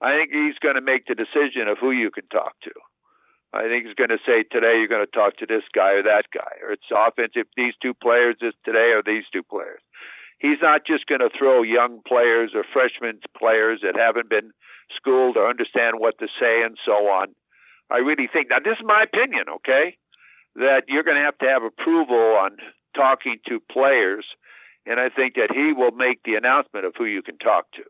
I 0.01 0.17
think 0.17 0.31
he's 0.31 0.57
going 0.57 0.75
to 0.75 0.81
make 0.81 1.05
the 1.05 1.13
decision 1.13 1.67
of 1.67 1.77
who 1.77 1.91
you 1.91 2.09
can 2.09 2.25
talk 2.27 2.59
to. 2.63 2.71
I 3.53 3.67
think 3.67 3.85
he's 3.85 3.95
going 3.95 4.09
to 4.09 4.23
say 4.25 4.43
today 4.43 4.79
you're 4.79 4.87
going 4.87 5.05
to 5.05 5.11
talk 5.11 5.37
to 5.37 5.45
this 5.45 5.63
guy 5.73 5.91
or 5.99 6.03
that 6.03 6.31
guy, 6.33 6.55
or 6.63 6.71
it's 6.71 6.87
offensive. 6.89 7.47
These 7.57 7.73
two 7.81 7.93
players 7.93 8.37
is 8.41 8.53
today 8.63 8.93
or 8.95 9.03
these 9.05 9.25
two 9.31 9.43
players. 9.43 9.81
He's 10.39 10.61
not 10.61 10.85
just 10.87 11.05
going 11.05 11.21
to 11.21 11.29
throw 11.29 11.61
young 11.61 11.99
players 12.07 12.51
or 12.55 12.63
freshman 12.63 13.19
players 13.37 13.81
that 13.83 13.95
haven't 13.99 14.29
been 14.29 14.51
schooled 14.95 15.37
or 15.37 15.47
understand 15.47 15.99
what 15.99 16.17
to 16.19 16.27
say 16.39 16.63
and 16.63 16.77
so 16.83 17.11
on. 17.11 17.35
I 17.91 17.97
really 17.97 18.27
think 18.31 18.49
now 18.49 18.59
this 18.63 18.79
is 18.79 18.85
my 18.85 19.03
opinion, 19.03 19.45
okay, 19.55 19.97
that 20.55 20.83
you're 20.87 21.03
going 21.03 21.17
to 21.17 21.23
have 21.23 21.37
to 21.39 21.47
have 21.47 21.63
approval 21.63 22.39
on 22.39 22.57
talking 22.95 23.37
to 23.47 23.59
players 23.71 24.25
and 24.85 24.99
I 24.99 25.09
think 25.09 25.35
that 25.35 25.51
he 25.53 25.73
will 25.73 25.91
make 25.91 26.23
the 26.23 26.35
announcement 26.35 26.85
of 26.85 26.93
who 26.97 27.05
you 27.05 27.21
can 27.21 27.37
talk 27.37 27.71
to. 27.73 27.83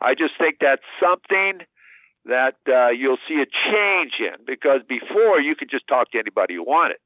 I 0.00 0.14
just 0.14 0.38
think 0.38 0.56
that's 0.60 0.82
something 1.00 1.60
that 2.24 2.56
uh, 2.68 2.88
you'll 2.90 3.18
see 3.28 3.42
a 3.42 3.46
change 3.46 4.12
in 4.20 4.44
because 4.46 4.80
before 4.88 5.40
you 5.40 5.54
could 5.56 5.70
just 5.70 5.86
talk 5.88 6.10
to 6.12 6.18
anybody 6.18 6.54
you 6.54 6.62
wanted. 6.62 6.98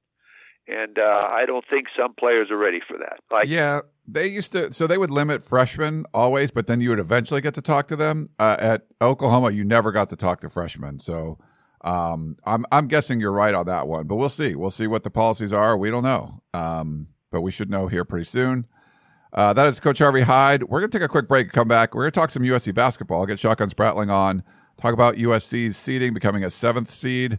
And 0.66 0.98
uh, 0.98 1.02
I 1.02 1.44
don't 1.46 1.64
think 1.68 1.88
some 1.96 2.14
players 2.14 2.50
are 2.50 2.56
ready 2.56 2.80
for 2.88 2.96
that. 2.96 3.18
Like, 3.30 3.46
yeah, 3.46 3.80
they 4.08 4.26
used 4.26 4.52
to. 4.52 4.72
So 4.72 4.86
they 4.86 4.96
would 4.96 5.10
limit 5.10 5.42
freshmen 5.42 6.06
always, 6.14 6.50
but 6.50 6.66
then 6.66 6.80
you 6.80 6.88
would 6.88 6.98
eventually 6.98 7.42
get 7.42 7.52
to 7.54 7.62
talk 7.62 7.86
to 7.88 7.96
them. 7.96 8.28
Uh, 8.38 8.56
at 8.58 8.86
Oklahoma, 9.02 9.50
you 9.50 9.62
never 9.62 9.92
got 9.92 10.08
to 10.10 10.16
talk 10.16 10.40
to 10.40 10.48
freshmen. 10.48 11.00
So 11.00 11.38
um, 11.84 12.36
I'm 12.46 12.64
I'm 12.72 12.88
guessing 12.88 13.20
you're 13.20 13.32
right 13.32 13.54
on 13.54 13.66
that 13.66 13.86
one, 13.86 14.06
but 14.06 14.16
we'll 14.16 14.30
see. 14.30 14.54
We'll 14.54 14.70
see 14.70 14.86
what 14.86 15.02
the 15.02 15.10
policies 15.10 15.52
are. 15.52 15.76
We 15.76 15.90
don't 15.90 16.02
know, 16.02 16.40
um, 16.54 17.08
but 17.30 17.42
we 17.42 17.52
should 17.52 17.70
know 17.70 17.86
here 17.86 18.06
pretty 18.06 18.24
soon. 18.24 18.66
Uh, 19.34 19.52
that 19.52 19.66
is 19.66 19.80
Coach 19.80 19.98
Harvey 19.98 20.22
Hyde. 20.22 20.62
We're 20.62 20.80
going 20.80 20.90
to 20.90 20.98
take 20.98 21.04
a 21.04 21.08
quick 21.08 21.28
break, 21.28 21.50
come 21.50 21.68
back. 21.68 21.94
We're 21.94 22.02
going 22.04 22.12
to 22.12 22.20
talk 22.20 22.30
some 22.30 22.44
USC 22.44 22.72
basketball. 22.72 23.20
I'll 23.20 23.26
get 23.26 23.40
Shotgun 23.40 23.68
Spratling 23.68 24.10
on, 24.10 24.44
talk 24.76 24.92
about 24.92 25.16
USC's 25.16 25.76
seeding, 25.76 26.14
becoming 26.14 26.44
a 26.44 26.50
seventh 26.50 26.90
seed. 26.90 27.38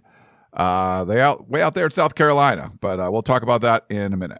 Uh, 0.54 1.04
they 1.04 1.22
out 1.22 1.50
way 1.50 1.62
out 1.62 1.74
there 1.74 1.86
in 1.86 1.92
South 1.92 2.16
Carolina, 2.16 2.72
but 2.80 3.00
uh, 3.00 3.10
we'll 3.12 3.22
talk 3.22 3.44
about 3.44 3.62
that 3.62 3.86
in 3.90 4.14
a 4.14 4.18
minute. 4.18 4.40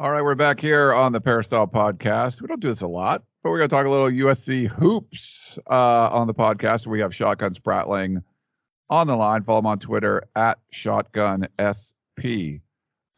All 0.00 0.12
right, 0.12 0.22
we're 0.22 0.36
back 0.36 0.60
here 0.60 0.94
on 0.94 1.10
the 1.10 1.20
Peristyle 1.20 1.66
podcast. 1.66 2.40
We 2.40 2.46
don't 2.46 2.60
do 2.60 2.68
this 2.68 2.82
a 2.82 2.86
lot, 2.86 3.24
but 3.42 3.50
we're 3.50 3.58
going 3.58 3.68
to 3.68 3.74
talk 3.74 3.84
a 3.84 3.90
little 3.90 4.06
USC 4.06 4.68
hoops 4.68 5.58
uh, 5.68 6.08
on 6.12 6.28
the 6.28 6.34
podcast. 6.34 6.86
We 6.86 7.00
have 7.00 7.12
Shotgun 7.12 7.52
Spratling 7.54 8.22
on 8.88 9.08
the 9.08 9.16
line. 9.16 9.42
Follow 9.42 9.58
him 9.58 9.66
on 9.66 9.80
Twitter 9.80 10.22
at 10.36 10.60
Shotgun 10.70 11.48
SP. 11.58 12.62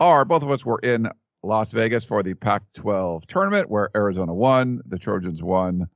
Are 0.01 0.25
both 0.25 0.43
of 0.43 0.51
us 0.51 0.65
were 0.65 0.81
in 0.83 1.07
Las 1.43 1.71
Vegas 1.73 2.07
for 2.07 2.23
the 2.23 2.33
Pac-12 2.33 3.27
tournament 3.27 3.69
where 3.69 3.91
Arizona 3.95 4.33
won, 4.33 4.81
the 4.87 4.99
Trojans 4.99 5.43
won 5.43 5.87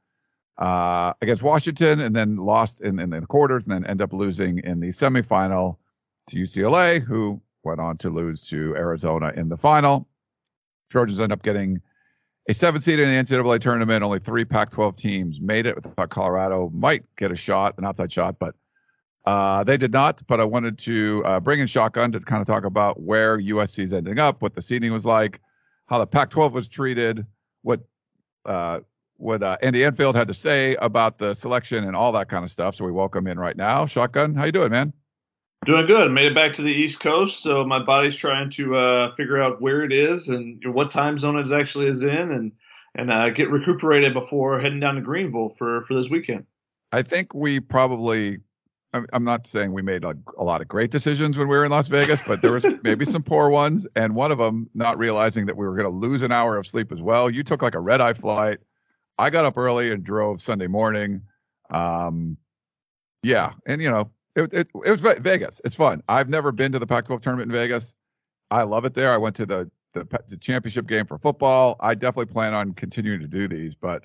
uh, 0.58 1.14
against 1.22 1.42
Washington, 1.42 1.98
and 1.98 2.14
then 2.14 2.36
lost 2.36 2.82
in, 2.82 2.98
in 2.98 3.08
the 3.08 3.22
quarters, 3.22 3.66
and 3.66 3.74
then 3.74 3.86
end 3.86 4.02
up 4.02 4.12
losing 4.12 4.58
in 4.58 4.80
the 4.80 4.88
semifinal 4.88 5.78
to 6.26 6.36
UCLA, 6.36 7.02
who 7.02 7.40
went 7.62 7.80
on 7.80 7.96
to 7.96 8.10
lose 8.10 8.42
to 8.48 8.76
Arizona 8.76 9.32
in 9.34 9.48
the 9.48 9.56
final. 9.56 10.06
Trojans 10.94 11.18
end 11.18 11.32
up 11.32 11.42
getting 11.42 11.82
a 12.48 12.54
seven 12.54 12.80
seed 12.80 13.00
in 13.00 13.08
the 13.08 13.16
NCAA 13.16 13.58
tournament. 13.58 14.04
Only 14.04 14.20
three 14.20 14.44
Pac 14.44 14.70
12 14.70 14.96
teams 14.96 15.40
made 15.40 15.66
it. 15.66 15.76
Thought 15.82 16.08
Colorado 16.08 16.70
might 16.72 17.02
get 17.16 17.32
a 17.32 17.36
shot, 17.36 17.74
an 17.78 17.84
outside 17.84 18.12
shot, 18.12 18.38
but 18.38 18.54
uh, 19.24 19.64
they 19.64 19.76
did 19.76 19.92
not. 19.92 20.22
But 20.28 20.40
I 20.40 20.44
wanted 20.44 20.78
to 20.78 21.22
uh, 21.24 21.40
bring 21.40 21.58
in 21.58 21.66
Shotgun 21.66 22.12
to 22.12 22.20
kind 22.20 22.40
of 22.40 22.46
talk 22.46 22.64
about 22.64 23.00
where 23.00 23.36
USC 23.38 23.80
is 23.80 23.92
ending 23.92 24.20
up, 24.20 24.40
what 24.40 24.54
the 24.54 24.62
seeding 24.62 24.92
was 24.92 25.04
like, 25.04 25.40
how 25.86 25.98
the 25.98 26.06
Pac 26.06 26.30
12 26.30 26.54
was 26.54 26.68
treated, 26.68 27.26
what 27.62 27.80
uh, 28.46 28.80
what 29.16 29.42
uh, 29.42 29.56
Andy 29.62 29.82
Enfield 29.82 30.14
had 30.14 30.28
to 30.28 30.34
say 30.34 30.76
about 30.76 31.18
the 31.18 31.34
selection 31.34 31.82
and 31.82 31.96
all 31.96 32.12
that 32.12 32.28
kind 32.28 32.44
of 32.44 32.52
stuff. 32.52 32.76
So 32.76 32.84
we 32.84 32.92
welcome 32.92 33.26
in 33.26 33.38
right 33.38 33.56
now. 33.56 33.86
Shotgun, 33.86 34.36
how 34.36 34.44
you 34.44 34.52
doing, 34.52 34.70
man? 34.70 34.92
Doing 35.64 35.86
good. 35.86 36.10
Made 36.10 36.26
it 36.26 36.34
back 36.34 36.54
to 36.54 36.62
the 36.62 36.72
East 36.72 37.00
Coast, 37.00 37.42
so 37.42 37.64
my 37.64 37.82
body's 37.82 38.14
trying 38.14 38.50
to 38.50 38.76
uh, 38.76 39.14
figure 39.14 39.42
out 39.42 39.62
where 39.62 39.82
it 39.82 39.92
is 39.92 40.28
and 40.28 40.62
what 40.66 40.90
time 40.90 41.18
zone 41.18 41.36
it 41.36 41.52
actually 41.52 41.86
is 41.86 42.02
in, 42.02 42.10
and 42.10 42.52
and 42.94 43.10
uh, 43.10 43.30
get 43.30 43.50
recuperated 43.50 44.12
before 44.12 44.60
heading 44.60 44.80
down 44.80 44.96
to 44.96 45.00
Greenville 45.00 45.48
for 45.48 45.82
for 45.84 45.94
this 45.94 46.10
weekend. 46.10 46.44
I 46.92 47.02
think 47.02 47.34
we 47.34 47.60
probably. 47.60 48.38
I'm 49.12 49.24
not 49.24 49.48
saying 49.48 49.72
we 49.72 49.82
made 49.82 50.04
a, 50.04 50.14
a 50.38 50.44
lot 50.44 50.60
of 50.60 50.68
great 50.68 50.92
decisions 50.92 51.36
when 51.36 51.48
we 51.48 51.56
were 51.56 51.64
in 51.64 51.72
Las 51.72 51.88
Vegas, 51.88 52.22
but 52.24 52.42
there 52.42 52.52
was 52.52 52.64
maybe 52.84 53.04
some 53.04 53.24
poor 53.24 53.50
ones, 53.50 53.88
and 53.96 54.14
one 54.14 54.30
of 54.30 54.38
them 54.38 54.70
not 54.72 54.98
realizing 54.98 55.46
that 55.46 55.56
we 55.56 55.66
were 55.66 55.74
going 55.74 55.90
to 55.90 55.96
lose 55.96 56.22
an 56.22 56.30
hour 56.30 56.56
of 56.56 56.64
sleep 56.64 56.92
as 56.92 57.02
well. 57.02 57.28
You 57.28 57.42
took 57.42 57.60
like 57.60 57.74
a 57.74 57.80
red 57.80 58.00
eye 58.00 58.12
flight. 58.12 58.58
I 59.18 59.30
got 59.30 59.44
up 59.44 59.58
early 59.58 59.90
and 59.90 60.04
drove 60.04 60.40
Sunday 60.40 60.68
morning. 60.68 61.22
Um, 61.70 62.36
yeah, 63.24 63.54
and 63.66 63.82
you 63.82 63.90
know, 63.90 64.12
it, 64.36 64.52
it, 64.52 64.68
it 64.84 64.90
was 64.90 65.00
Vegas. 65.00 65.60
It's 65.64 65.76
fun. 65.76 66.02
I've 66.08 66.28
never 66.28 66.52
been 66.52 66.72
to 66.72 66.78
the 66.78 66.86
Pac-12 66.86 67.20
tournament 67.20 67.50
in 67.50 67.52
Vegas. 67.52 67.94
I 68.50 68.62
love 68.62 68.84
it 68.84 68.94
there. 68.94 69.10
I 69.10 69.16
went 69.16 69.36
to 69.36 69.46
the, 69.46 69.70
the, 69.92 70.06
the 70.28 70.36
championship 70.36 70.86
game 70.86 71.06
for 71.06 71.18
football. 71.18 71.76
I 71.80 71.94
definitely 71.94 72.32
plan 72.32 72.54
on 72.54 72.72
continuing 72.72 73.20
to 73.20 73.28
do 73.28 73.48
these, 73.48 73.74
but 73.74 74.04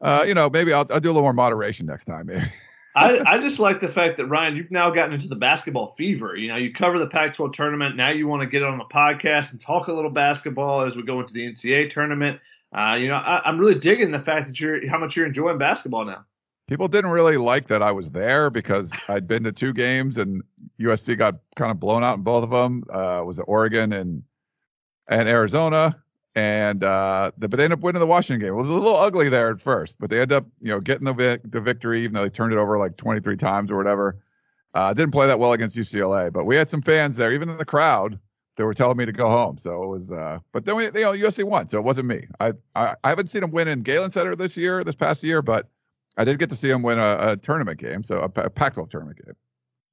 uh, 0.00 0.24
you 0.26 0.34
know, 0.34 0.48
maybe 0.50 0.72
I'll, 0.72 0.86
I'll 0.90 1.00
do 1.00 1.08
a 1.08 1.12
little 1.12 1.22
more 1.22 1.32
moderation 1.32 1.86
next 1.86 2.04
time. 2.04 2.26
Maybe. 2.26 2.44
I, 2.96 3.20
I 3.24 3.38
just 3.38 3.60
like 3.60 3.78
the 3.78 3.92
fact 3.92 4.16
that 4.16 4.26
Ryan, 4.26 4.56
you've 4.56 4.72
now 4.72 4.90
gotten 4.90 5.12
into 5.12 5.28
the 5.28 5.36
basketball 5.36 5.94
fever. 5.96 6.34
You 6.34 6.48
know, 6.48 6.56
you 6.56 6.72
cover 6.72 6.98
the 6.98 7.06
Pac-12 7.06 7.52
tournament. 7.54 7.94
Now 7.94 8.08
you 8.08 8.26
want 8.26 8.42
to 8.42 8.48
get 8.48 8.64
on 8.64 8.78
the 8.78 8.84
podcast 8.84 9.52
and 9.52 9.60
talk 9.60 9.86
a 9.86 9.92
little 9.92 10.10
basketball 10.10 10.80
as 10.80 10.96
we 10.96 11.04
go 11.04 11.20
into 11.20 11.32
the 11.32 11.46
NCAA 11.46 11.92
tournament. 11.92 12.40
Uh, 12.72 12.96
you 12.98 13.08
know, 13.08 13.14
I, 13.14 13.48
am 13.48 13.58
really 13.58 13.78
digging 13.78 14.10
the 14.10 14.20
fact 14.20 14.48
that 14.48 14.58
you're 14.58 14.88
how 14.88 14.98
much 14.98 15.16
you're 15.16 15.26
enjoying 15.26 15.58
basketball 15.58 16.04
now 16.04 16.24
people 16.70 16.86
didn't 16.88 17.10
really 17.10 17.36
like 17.36 17.66
that 17.66 17.82
I 17.82 17.90
was 17.90 18.12
there 18.12 18.48
because 18.48 18.94
I'd 19.08 19.26
been 19.26 19.42
to 19.42 19.52
two 19.52 19.74
games 19.74 20.16
and 20.16 20.42
USC 20.80 21.18
got 21.18 21.34
kind 21.56 21.70
of 21.70 21.80
blown 21.80 22.04
out 22.04 22.16
in 22.16 22.22
both 22.22 22.44
of 22.44 22.50
them. 22.50 22.84
Uh, 22.88 23.24
was 23.26 23.38
it 23.38 23.44
Oregon 23.46 23.92
and 23.92 24.22
and 25.08 25.28
Arizona? 25.28 26.00
And 26.36 26.84
uh, 26.84 27.32
the, 27.36 27.48
but 27.48 27.56
they 27.56 27.64
ended 27.64 27.80
up 27.80 27.82
winning 27.82 27.98
the 27.98 28.06
Washington 28.06 28.40
game. 28.40 28.54
It 28.54 28.56
was 28.56 28.68
a 28.68 28.72
little 28.72 28.94
ugly 28.94 29.28
there 29.28 29.50
at 29.50 29.60
first, 29.60 29.98
but 29.98 30.10
they 30.10 30.20
ended 30.20 30.36
up 30.38 30.46
you 30.62 30.70
know 30.70 30.80
getting 30.80 31.04
the 31.04 31.40
the 31.44 31.60
victory 31.60 32.00
even 32.00 32.12
though 32.14 32.22
they 32.22 32.30
turned 32.30 32.52
it 32.52 32.58
over 32.58 32.78
like 32.78 32.96
23 32.96 33.36
times 33.36 33.70
or 33.70 33.76
whatever. 33.76 34.22
Uh, 34.72 34.94
didn't 34.94 35.10
play 35.10 35.26
that 35.26 35.40
well 35.40 35.52
against 35.52 35.76
UCLA, 35.76 36.32
but 36.32 36.44
we 36.44 36.54
had 36.54 36.68
some 36.68 36.80
fans 36.80 37.16
there, 37.16 37.34
even 37.34 37.48
in 37.48 37.58
the 37.58 37.64
crowd. 37.64 38.20
They 38.56 38.62
were 38.62 38.74
telling 38.74 38.96
me 38.96 39.06
to 39.06 39.12
go 39.12 39.28
home, 39.28 39.58
so 39.58 39.82
it 39.82 39.88
was. 39.88 40.12
Uh, 40.12 40.38
but 40.52 40.64
then 40.64 40.76
we, 40.76 40.84
you 40.84 40.92
know, 40.92 41.12
USC 41.12 41.42
won, 41.42 41.66
so 41.66 41.78
it 41.78 41.84
wasn't 41.84 42.06
me. 42.06 42.28
I, 42.38 42.52
I 42.76 42.94
I 43.02 43.08
haven't 43.08 43.26
seen 43.26 43.40
them 43.40 43.50
win 43.50 43.66
in 43.66 43.82
Galen 43.82 44.12
Center 44.12 44.36
this 44.36 44.56
year, 44.56 44.84
this 44.84 44.94
past 44.94 45.24
year, 45.24 45.42
but 45.42 45.68
I 46.20 46.24
did 46.24 46.38
get 46.38 46.50
to 46.50 46.56
see 46.56 46.68
him 46.68 46.82
win 46.82 46.98
a, 46.98 47.16
a 47.18 47.36
tournament 47.38 47.80
game, 47.80 48.02
so 48.02 48.18
a, 48.18 48.40
a 48.42 48.50
Pac-12 48.50 48.90
tournament 48.90 49.24
game. 49.24 49.34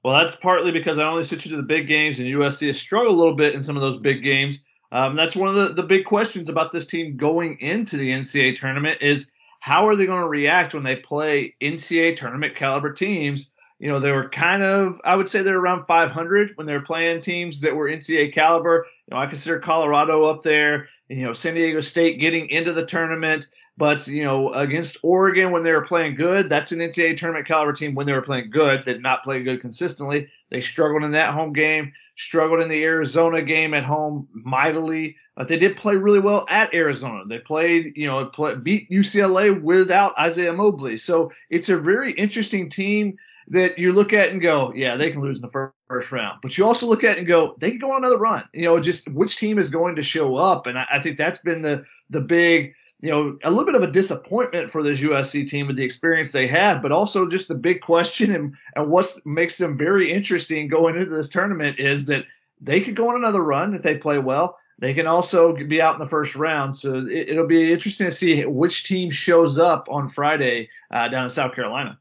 Well, 0.03 0.17
that's 0.17 0.35
partly 0.35 0.71
because 0.71 0.97
I 0.97 1.07
only 1.07 1.23
sit 1.23 1.45
you 1.45 1.51
to 1.51 1.57
the 1.57 1.63
big 1.63 1.87
games, 1.87 2.19
and 2.19 2.27
USC 2.27 2.67
has 2.67 2.77
struggled 2.77 3.15
a 3.15 3.17
little 3.17 3.35
bit 3.35 3.55
in 3.55 3.63
some 3.63 3.77
of 3.77 3.81
those 3.81 4.01
big 4.01 4.23
games. 4.23 4.59
Um, 4.91 5.15
that's 5.15 5.37
one 5.37 5.47
of 5.47 5.55
the, 5.55 5.81
the 5.81 5.87
big 5.87 6.03
questions 6.03 6.49
about 6.49 6.73
this 6.73 6.85
team 6.85 7.15
going 7.15 7.59
into 7.61 7.95
the 7.95 8.09
NCAA 8.09 8.59
tournament 8.59 9.01
is 9.01 9.31
how 9.61 9.87
are 9.87 9.95
they 9.95 10.05
going 10.05 10.21
to 10.21 10.27
react 10.27 10.73
when 10.73 10.83
they 10.83 10.97
play 10.97 11.55
NCAA 11.61 12.17
tournament 12.17 12.57
caliber 12.57 12.91
teams? 12.91 13.49
You 13.79 13.89
know, 13.89 14.01
they 14.01 14.11
were 14.11 14.29
kind 14.29 14.63
of, 14.63 14.99
I 15.05 15.15
would 15.15 15.29
say 15.29 15.43
they're 15.43 15.57
around 15.57 15.85
500 15.85 16.51
when 16.55 16.67
they 16.67 16.73
were 16.73 16.81
playing 16.81 17.21
teams 17.21 17.61
that 17.61 17.75
were 17.75 17.89
NCAA 17.89 18.33
caliber. 18.33 18.85
You 19.07 19.15
know, 19.15 19.21
I 19.21 19.27
consider 19.27 19.59
Colorado 19.59 20.25
up 20.25 20.43
there, 20.43 20.89
and, 21.09 21.19
you 21.19 21.25
know, 21.25 21.33
San 21.33 21.53
Diego 21.53 21.79
State 21.79 22.19
getting 22.19 22.49
into 22.49 22.73
the 22.73 22.85
tournament. 22.85 23.47
But 23.77 24.07
you 24.07 24.23
know, 24.23 24.53
against 24.53 24.97
Oregon 25.03 25.51
when 25.51 25.63
they 25.63 25.71
were 25.71 25.85
playing 25.85 26.15
good, 26.15 26.49
that's 26.49 26.71
an 26.71 26.79
NCAA 26.79 27.17
tournament 27.17 27.47
caliber 27.47 27.73
team 27.73 27.93
when 27.93 28.07
they 28.07 28.13
were 28.13 28.23
playing 28.23 28.49
good. 28.49 28.83
They 28.83 28.93
did 28.93 29.03
not 29.03 29.23
play 29.23 29.43
good 29.43 29.61
consistently. 29.61 30.29
They 30.49 30.61
struggled 30.61 31.03
in 31.03 31.11
that 31.11 31.33
home 31.33 31.53
game, 31.53 31.93
struggled 32.15 32.61
in 32.61 32.69
the 32.69 32.83
Arizona 32.83 33.43
game 33.43 33.73
at 33.73 33.83
home 33.83 34.27
mightily. 34.33 35.17
But 35.35 35.47
they 35.47 35.59
did 35.59 35.77
play 35.77 35.95
really 35.95 36.19
well 36.19 36.47
at 36.49 36.73
Arizona. 36.73 37.23
They 37.29 37.37
played, 37.37 37.93
you 37.95 38.07
know, 38.07 38.25
play, 38.25 38.55
beat 38.55 38.89
UCLA 38.89 39.61
without 39.61 40.17
Isaiah 40.17 40.53
Mobley. 40.53 40.97
So 40.97 41.31
it's 41.51 41.69
a 41.69 41.77
very 41.77 42.11
interesting 42.11 42.71
team 42.71 43.17
that 43.49 43.77
you 43.77 43.93
look 43.93 44.13
at 44.13 44.29
and 44.29 44.41
go, 44.41 44.73
yeah, 44.75 44.97
they 44.97 45.11
can 45.11 45.21
lose 45.21 45.37
in 45.37 45.43
the 45.43 45.51
first, 45.51 46.11
round. 46.11 46.39
But 46.41 46.57
you 46.57 46.65
also 46.65 46.85
look 46.87 47.03
at 47.03 47.17
and 47.17 47.25
go, 47.25 47.55
they 47.59 47.69
can 47.69 47.79
go 47.79 47.91
on 47.91 48.03
another 48.03 48.17
run. 48.17 48.43
You 48.51 48.65
know, 48.65 48.79
just 48.79 49.07
which 49.07 49.37
team 49.37 49.57
is 49.57 49.69
going 49.69 49.95
to 49.95 50.03
show 50.03 50.35
up, 50.35 50.67
and 50.67 50.77
I, 50.77 50.85
I 50.95 51.01
think 51.01 51.17
that's 51.17 51.39
been 51.39 51.61
the 51.61 51.85
the 52.09 52.19
big 52.19 52.73
you 52.99 53.11
know, 53.11 53.37
a 53.43 53.49
little 53.49 53.65
bit 53.65 53.75
of 53.75 53.83
a 53.83 53.91
disappointment 53.91 54.71
for 54.71 54.81
this 54.81 54.99
USC 54.99 55.47
team 55.47 55.67
with 55.67 55.75
the 55.75 55.83
experience 55.83 56.31
they 56.31 56.47
have, 56.47 56.81
but 56.81 56.91
also 56.91 57.27
just 57.27 57.47
the 57.47 57.55
big 57.55 57.81
question 57.81 58.33
and, 58.33 58.55
and 58.75 58.89
what 58.89 59.07
makes 59.25 59.57
them 59.57 59.77
very 59.77 60.11
interesting 60.11 60.67
going 60.67 60.95
into 60.95 61.09
this 61.09 61.29
tournament 61.29 61.79
is 61.79 62.05
that 62.05 62.25
they 62.59 62.81
could 62.81 62.95
go 62.95 63.09
on 63.09 63.15
another 63.15 63.43
run 63.43 63.75
if 63.75 63.83
they 63.83 63.95
play 63.95 64.17
well. 64.17 64.57
They 64.79 64.93
can 64.93 65.07
also 65.07 65.55
be 65.55 65.81
out 65.81 65.95
in 65.95 65.99
the 65.99 66.07
first 66.07 66.35
round. 66.35 66.77
So 66.77 67.05
it, 67.07 67.35
will 67.35 67.47
be 67.47 67.71
interesting 67.71 68.07
to 68.07 68.11
see 68.11 68.45
which 68.45 68.83
team 68.85 69.09
shows 69.11 69.57
up 69.57 69.87
on 69.89 70.09
Friday 70.09 70.69
uh, 70.91 71.07
down 71.07 71.23
in 71.23 71.29
South 71.29 71.55
Carolina. 71.55 71.99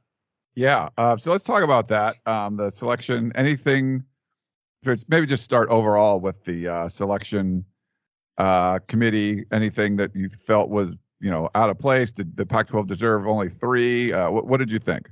Yeah. 0.54 0.88
Uh, 0.96 1.16
so 1.16 1.30
let's 1.30 1.44
talk 1.44 1.62
about 1.62 1.88
that. 1.88 2.16
Um, 2.26 2.56
the 2.56 2.70
selection, 2.70 3.32
anything. 3.34 4.04
Maybe 5.08 5.26
just 5.26 5.42
start 5.42 5.68
overall 5.68 6.20
with 6.20 6.44
the 6.44 6.68
uh, 6.68 6.88
selection 6.88 7.64
uh, 8.38 8.78
committee 8.88 9.44
anything 9.52 9.96
that 9.96 10.14
you 10.14 10.28
felt 10.28 10.70
was 10.70 10.96
you 11.20 11.30
know 11.30 11.48
out 11.54 11.70
of 11.70 11.78
place? 11.78 12.12
Did 12.12 12.36
the 12.36 12.46
Pac-12 12.46 12.86
deserve 12.86 13.26
only 13.26 13.48
three? 13.48 14.12
Uh, 14.12 14.30
what, 14.30 14.46
what 14.46 14.58
did 14.58 14.70
you 14.70 14.78
think? 14.78 15.08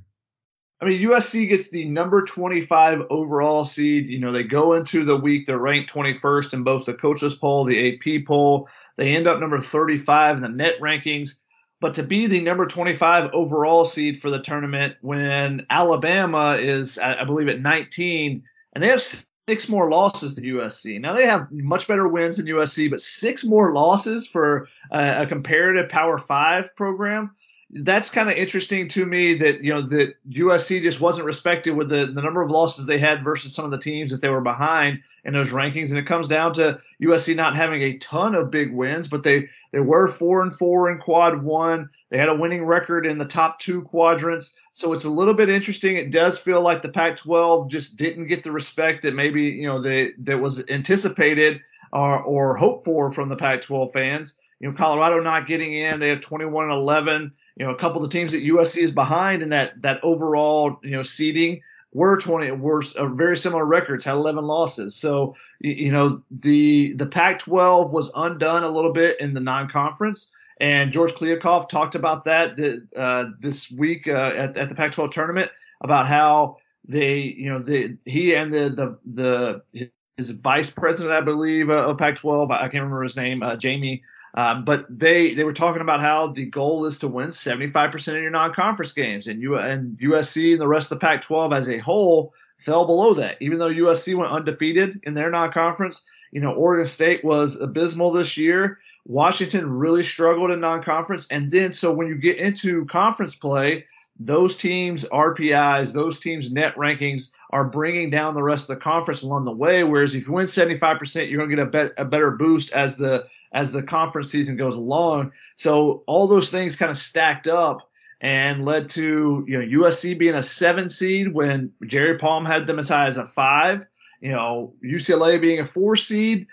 I 0.80 0.86
mean, 0.86 1.00
USC 1.00 1.48
gets 1.48 1.70
the 1.70 1.84
number 1.86 2.24
25 2.24 3.02
overall 3.08 3.64
seed. 3.64 4.06
You 4.06 4.20
know, 4.20 4.32
they 4.32 4.42
go 4.42 4.74
into 4.74 5.04
the 5.04 5.16
week, 5.16 5.46
they're 5.46 5.56
ranked 5.56 5.92
21st 5.92 6.52
in 6.52 6.62
both 6.62 6.84
the 6.84 6.92
coaches 6.92 7.34
poll, 7.34 7.64
the 7.64 7.94
AP 7.94 8.26
poll. 8.26 8.68
They 8.98 9.14
end 9.16 9.26
up 9.26 9.40
number 9.40 9.60
35 9.60 10.36
in 10.36 10.42
the 10.42 10.48
net 10.48 10.74
rankings. 10.82 11.38
But 11.80 11.94
to 11.94 12.02
be 12.02 12.26
the 12.26 12.40
number 12.40 12.66
25 12.66 13.30
overall 13.32 13.84
seed 13.84 14.20
for 14.20 14.30
the 14.30 14.40
tournament 14.40 14.96
when 15.00 15.66
Alabama 15.70 16.56
is, 16.60 16.98
I 16.98 17.24
believe, 17.24 17.48
at 17.48 17.60
19, 17.60 18.42
and 18.74 18.84
they 18.84 18.88
have 18.88 19.24
six 19.48 19.68
more 19.68 19.90
losses 19.90 20.34
than 20.34 20.44
USC. 20.44 21.00
Now 21.00 21.14
they 21.14 21.26
have 21.26 21.50
much 21.50 21.86
better 21.86 22.08
wins 22.08 22.38
than 22.38 22.46
USC, 22.46 22.90
but 22.90 23.00
six 23.00 23.44
more 23.44 23.72
losses 23.72 24.26
for 24.26 24.68
a, 24.90 25.22
a 25.22 25.26
comparative 25.26 25.90
Power 25.90 26.18
Five 26.18 26.74
program. 26.76 27.32
That's 27.70 28.10
kind 28.10 28.30
of 28.30 28.36
interesting 28.36 28.88
to 28.90 29.04
me 29.04 29.38
that 29.38 29.62
you 29.62 29.74
know 29.74 29.86
that 29.88 30.14
USC 30.30 30.82
just 30.82 31.00
wasn't 31.00 31.26
respected 31.26 31.72
with 31.72 31.88
the, 31.88 32.06
the 32.06 32.22
number 32.22 32.40
of 32.40 32.50
losses 32.50 32.86
they 32.86 32.98
had 32.98 33.24
versus 33.24 33.54
some 33.54 33.64
of 33.64 33.70
the 33.70 33.78
teams 33.78 34.12
that 34.12 34.20
they 34.20 34.28
were 34.28 34.40
behind 34.40 35.02
in 35.24 35.32
those 35.32 35.50
rankings, 35.50 35.88
and 35.88 35.98
it 35.98 36.06
comes 36.06 36.28
down 36.28 36.54
to 36.54 36.80
USC 37.02 37.34
not 37.34 37.56
having 37.56 37.82
a 37.82 37.98
ton 37.98 38.34
of 38.34 38.50
big 38.50 38.72
wins, 38.72 39.08
but 39.08 39.22
they 39.22 39.48
they 39.72 39.80
were 39.80 40.08
four 40.08 40.42
and 40.42 40.56
four 40.56 40.90
in 40.90 40.98
Quad 40.98 41.42
One. 41.42 41.90
They 42.10 42.18
had 42.18 42.28
a 42.28 42.36
winning 42.36 42.64
record 42.64 43.06
in 43.06 43.18
the 43.18 43.24
top 43.24 43.58
two 43.58 43.82
quadrants. 43.82 44.52
So 44.74 44.92
it's 44.92 45.04
a 45.04 45.10
little 45.10 45.34
bit 45.34 45.48
interesting. 45.48 45.96
It 45.96 46.10
does 46.10 46.36
feel 46.38 46.60
like 46.60 46.82
the 46.82 46.88
Pac-12 46.88 47.70
just 47.70 47.96
didn't 47.96 48.26
get 48.26 48.44
the 48.44 48.52
respect 48.52 49.02
that 49.02 49.14
maybe 49.14 49.42
you 49.42 49.66
know 49.66 49.80
they, 49.80 50.10
that 50.18 50.38
was 50.38 50.64
anticipated 50.68 51.60
or, 51.92 52.22
or 52.22 52.56
hoped 52.56 52.84
for 52.84 53.12
from 53.12 53.28
the 53.28 53.36
Pac-12 53.36 53.92
fans. 53.92 54.34
You 54.60 54.70
know, 54.70 54.76
Colorado 54.76 55.20
not 55.20 55.46
getting 55.46 55.74
in. 55.74 56.00
They 56.00 56.08
have 56.08 56.20
21 56.20 56.64
and 56.64 56.72
11. 56.72 57.32
You 57.56 57.66
know, 57.66 57.72
a 57.72 57.78
couple 57.78 58.02
of 58.02 58.10
the 58.10 58.16
teams 58.16 58.32
that 58.32 58.42
USC 58.42 58.82
is 58.82 58.90
behind 58.90 59.42
in 59.42 59.50
that 59.50 59.80
that 59.82 60.00
overall 60.02 60.78
you 60.82 60.90
know 60.90 61.02
seeding 61.02 61.62
were 61.92 62.18
20 62.18 62.50
were 62.52 62.82
uh, 62.96 63.06
very 63.06 63.36
similar 63.36 63.64
records, 63.64 64.04
had 64.04 64.14
11 64.14 64.44
losses. 64.44 64.96
So 64.96 65.36
you 65.60 65.92
know 65.92 66.22
the 66.30 66.94
the 66.94 67.06
Pac-12 67.06 67.92
was 67.92 68.10
undone 68.14 68.64
a 68.64 68.68
little 68.68 68.92
bit 68.92 69.20
in 69.20 69.34
the 69.34 69.40
non-conference. 69.40 70.26
And 70.64 70.92
George 70.92 71.12
Kliavkoff 71.12 71.68
talked 71.68 71.94
about 71.94 72.24
that 72.24 72.58
uh, 72.96 73.36
this 73.38 73.70
week 73.70 74.08
uh, 74.08 74.32
at, 74.34 74.56
at, 74.56 74.70
the 74.70 74.74
Pac-12 74.74 75.12
tournament 75.12 75.50
about 75.82 76.06
how 76.06 76.56
they, 76.88 77.18
you 77.18 77.50
know, 77.50 77.58
the, 77.58 77.98
he 78.06 78.34
and 78.34 78.50
the 78.50 78.98
the 79.04 79.62
the 79.74 79.90
his 80.16 80.30
vice 80.30 80.70
president, 80.70 81.12
I 81.12 81.20
believe, 81.20 81.68
uh, 81.68 81.90
of 81.90 81.98
Pac-12, 81.98 82.50
I 82.50 82.60
can't 82.60 82.82
remember 82.82 83.02
his 83.02 83.14
name, 83.14 83.42
uh, 83.42 83.56
Jamie. 83.56 84.04
Um, 84.38 84.64
but 84.64 84.86
they 84.88 85.34
they 85.34 85.44
were 85.44 85.52
talking 85.52 85.82
about 85.82 86.00
how 86.00 86.28
the 86.28 86.46
goal 86.46 86.86
is 86.86 86.98
to 87.00 87.08
win 87.08 87.28
75% 87.28 87.94
of 88.08 88.22
your 88.22 88.30
non-conference 88.30 88.94
games, 88.94 89.26
and 89.26 89.42
you 89.42 89.58
and 89.58 89.98
USC 89.98 90.52
and 90.52 90.60
the 90.62 90.66
rest 90.66 90.90
of 90.90 90.98
the 90.98 91.06
Pac-12 91.06 91.54
as 91.54 91.68
a 91.68 91.76
whole 91.76 92.32
fell 92.60 92.86
below 92.86 93.12
that. 93.12 93.36
Even 93.42 93.58
though 93.58 93.68
USC 93.68 94.14
went 94.14 94.32
undefeated 94.32 94.98
in 95.02 95.12
their 95.12 95.30
non-conference, 95.30 96.02
you 96.32 96.40
know, 96.40 96.54
Oregon 96.54 96.86
State 96.86 97.22
was 97.22 97.60
abysmal 97.60 98.12
this 98.12 98.38
year. 98.38 98.78
Washington 99.06 99.70
really 99.70 100.02
struggled 100.02 100.50
in 100.50 100.60
non-conference, 100.60 101.26
and 101.30 101.50
then 101.50 101.72
so 101.72 101.92
when 101.92 102.06
you 102.06 102.16
get 102.16 102.38
into 102.38 102.86
conference 102.86 103.34
play, 103.34 103.84
those 104.18 104.56
teams 104.56 105.04
RPIs, 105.04 105.92
those 105.92 106.18
teams 106.18 106.50
net 106.50 106.76
rankings 106.76 107.30
are 107.50 107.64
bringing 107.64 108.10
down 108.10 108.34
the 108.34 108.42
rest 108.42 108.70
of 108.70 108.76
the 108.76 108.82
conference 108.82 109.22
along 109.22 109.44
the 109.44 109.52
way. 109.52 109.82
Whereas 109.82 110.14
if 110.14 110.26
you 110.26 110.32
win 110.32 110.46
75%, 110.46 111.30
you're 111.30 111.46
going 111.46 111.56
to 111.56 111.66
get 111.66 111.92
a, 111.98 112.02
a 112.02 112.04
better 112.04 112.32
boost 112.32 112.72
as 112.72 112.96
the 112.96 113.26
as 113.52 113.70
the 113.70 113.82
conference 113.82 114.30
season 114.30 114.56
goes 114.56 114.74
along. 114.74 115.32
So 115.56 116.02
all 116.06 116.26
those 116.26 116.50
things 116.50 116.76
kind 116.76 116.90
of 116.90 116.96
stacked 116.96 117.46
up 117.46 117.88
and 118.20 118.64
led 118.64 118.90
to 118.90 119.44
you 119.46 119.58
know 119.58 119.84
USC 119.84 120.18
being 120.18 120.34
a 120.34 120.42
seven 120.42 120.88
seed 120.88 121.32
when 121.32 121.72
Jerry 121.86 122.18
Palm 122.18 122.44
had 122.44 122.66
them 122.66 122.78
as 122.78 122.88
high 122.88 123.08
as 123.08 123.16
a 123.16 123.26
five. 123.26 123.84
You 124.20 124.32
know 124.32 124.74
UCLA 124.84 125.40
being 125.40 125.60
a 125.60 125.66
four 125.66 125.96
seed 125.96 126.46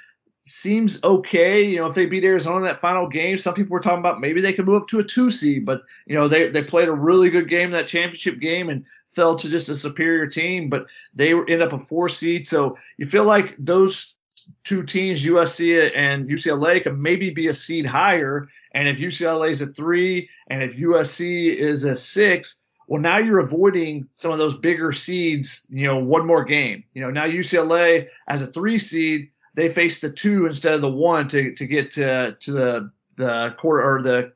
seems 0.52 1.04
okay. 1.04 1.64
You 1.64 1.80
know 1.80 1.88
if 1.88 1.96
they 1.96 2.06
beat 2.06 2.24
Arizona 2.24 2.58
in 2.58 2.64
that 2.64 2.82
final 2.82 3.08
game, 3.08 3.38
some 3.38 3.54
people 3.54 3.74
were 3.74 3.80
talking 3.80 4.00
about 4.00 4.22
maybe 4.22 4.42
they 4.42 4.54
could 4.54 4.66
move 4.66 4.84
up 4.84 4.88
to 4.90 5.00
a 5.00 5.04
two 5.04 5.32
seed, 5.32 5.66
but 5.66 5.82
you 6.06 6.16
know 6.16 6.28
they 6.28 6.50
they 6.50 6.64
played 6.64 6.88
a 6.88 6.94
really 6.94 7.30
good 7.30 7.50
game 7.50 7.72
that 7.72 7.88
championship 7.88 8.40
game 8.40 8.70
and 8.70 8.86
fell 9.16 9.38
to 9.38 9.50
just 9.50 9.70
a 9.70 9.76
superior 9.76 10.28
team, 10.28 10.70
but 10.70 10.88
they 11.14 11.34
were 11.34 11.50
end 11.50 11.62
up 11.62 11.74
a 11.74 11.80
four 11.80 12.10
seed. 12.10 12.48
So 12.48 12.78
you 12.98 13.08
feel 13.08 13.26
like 13.26 13.56
those 13.58 14.16
two 14.64 14.84
teams, 14.84 15.24
USC 15.24 15.92
and 15.96 16.30
UCLA, 16.30 16.84
could 16.84 16.98
maybe 16.98 17.30
be 17.30 17.48
a 17.48 17.54
seed 17.54 17.86
higher. 17.86 18.50
And 18.74 18.88
if 18.88 19.00
UCLA 19.00 19.52
is 19.52 19.62
a 19.62 19.68
three 19.68 20.30
and 20.48 20.64
if 20.64 20.76
USC 20.76 21.56
is 21.56 21.84
a 21.84 21.96
six, 21.96 22.60
well, 22.88 23.02
now 23.02 23.20
you're 23.20 23.40
avoiding 23.40 24.08
some 24.16 24.32
of 24.32 24.38
those 24.38 24.58
bigger 24.58 24.92
seeds, 24.92 25.66
you 25.70 25.88
know, 25.88 26.00
one 26.00 26.26
more 26.26 26.44
game. 26.44 26.84
You 26.94 27.02
know, 27.02 27.12
now 27.12 27.26
UCLA 27.26 28.08
as 28.28 28.42
a 28.42 28.48
three 28.48 28.78
seed, 28.78 29.32
they 29.54 29.70
face 29.70 30.00
the 30.00 30.10
two 30.10 30.46
instead 30.46 30.74
of 30.74 30.82
the 30.82 30.90
one 30.90 31.28
to, 31.30 31.54
to 31.56 31.66
get 31.66 31.92
to, 31.94 32.36
to 32.40 32.52
the, 32.52 32.92
the 33.18 33.56
quarter 33.58 33.84
or 33.84 34.02
the, 34.02 34.34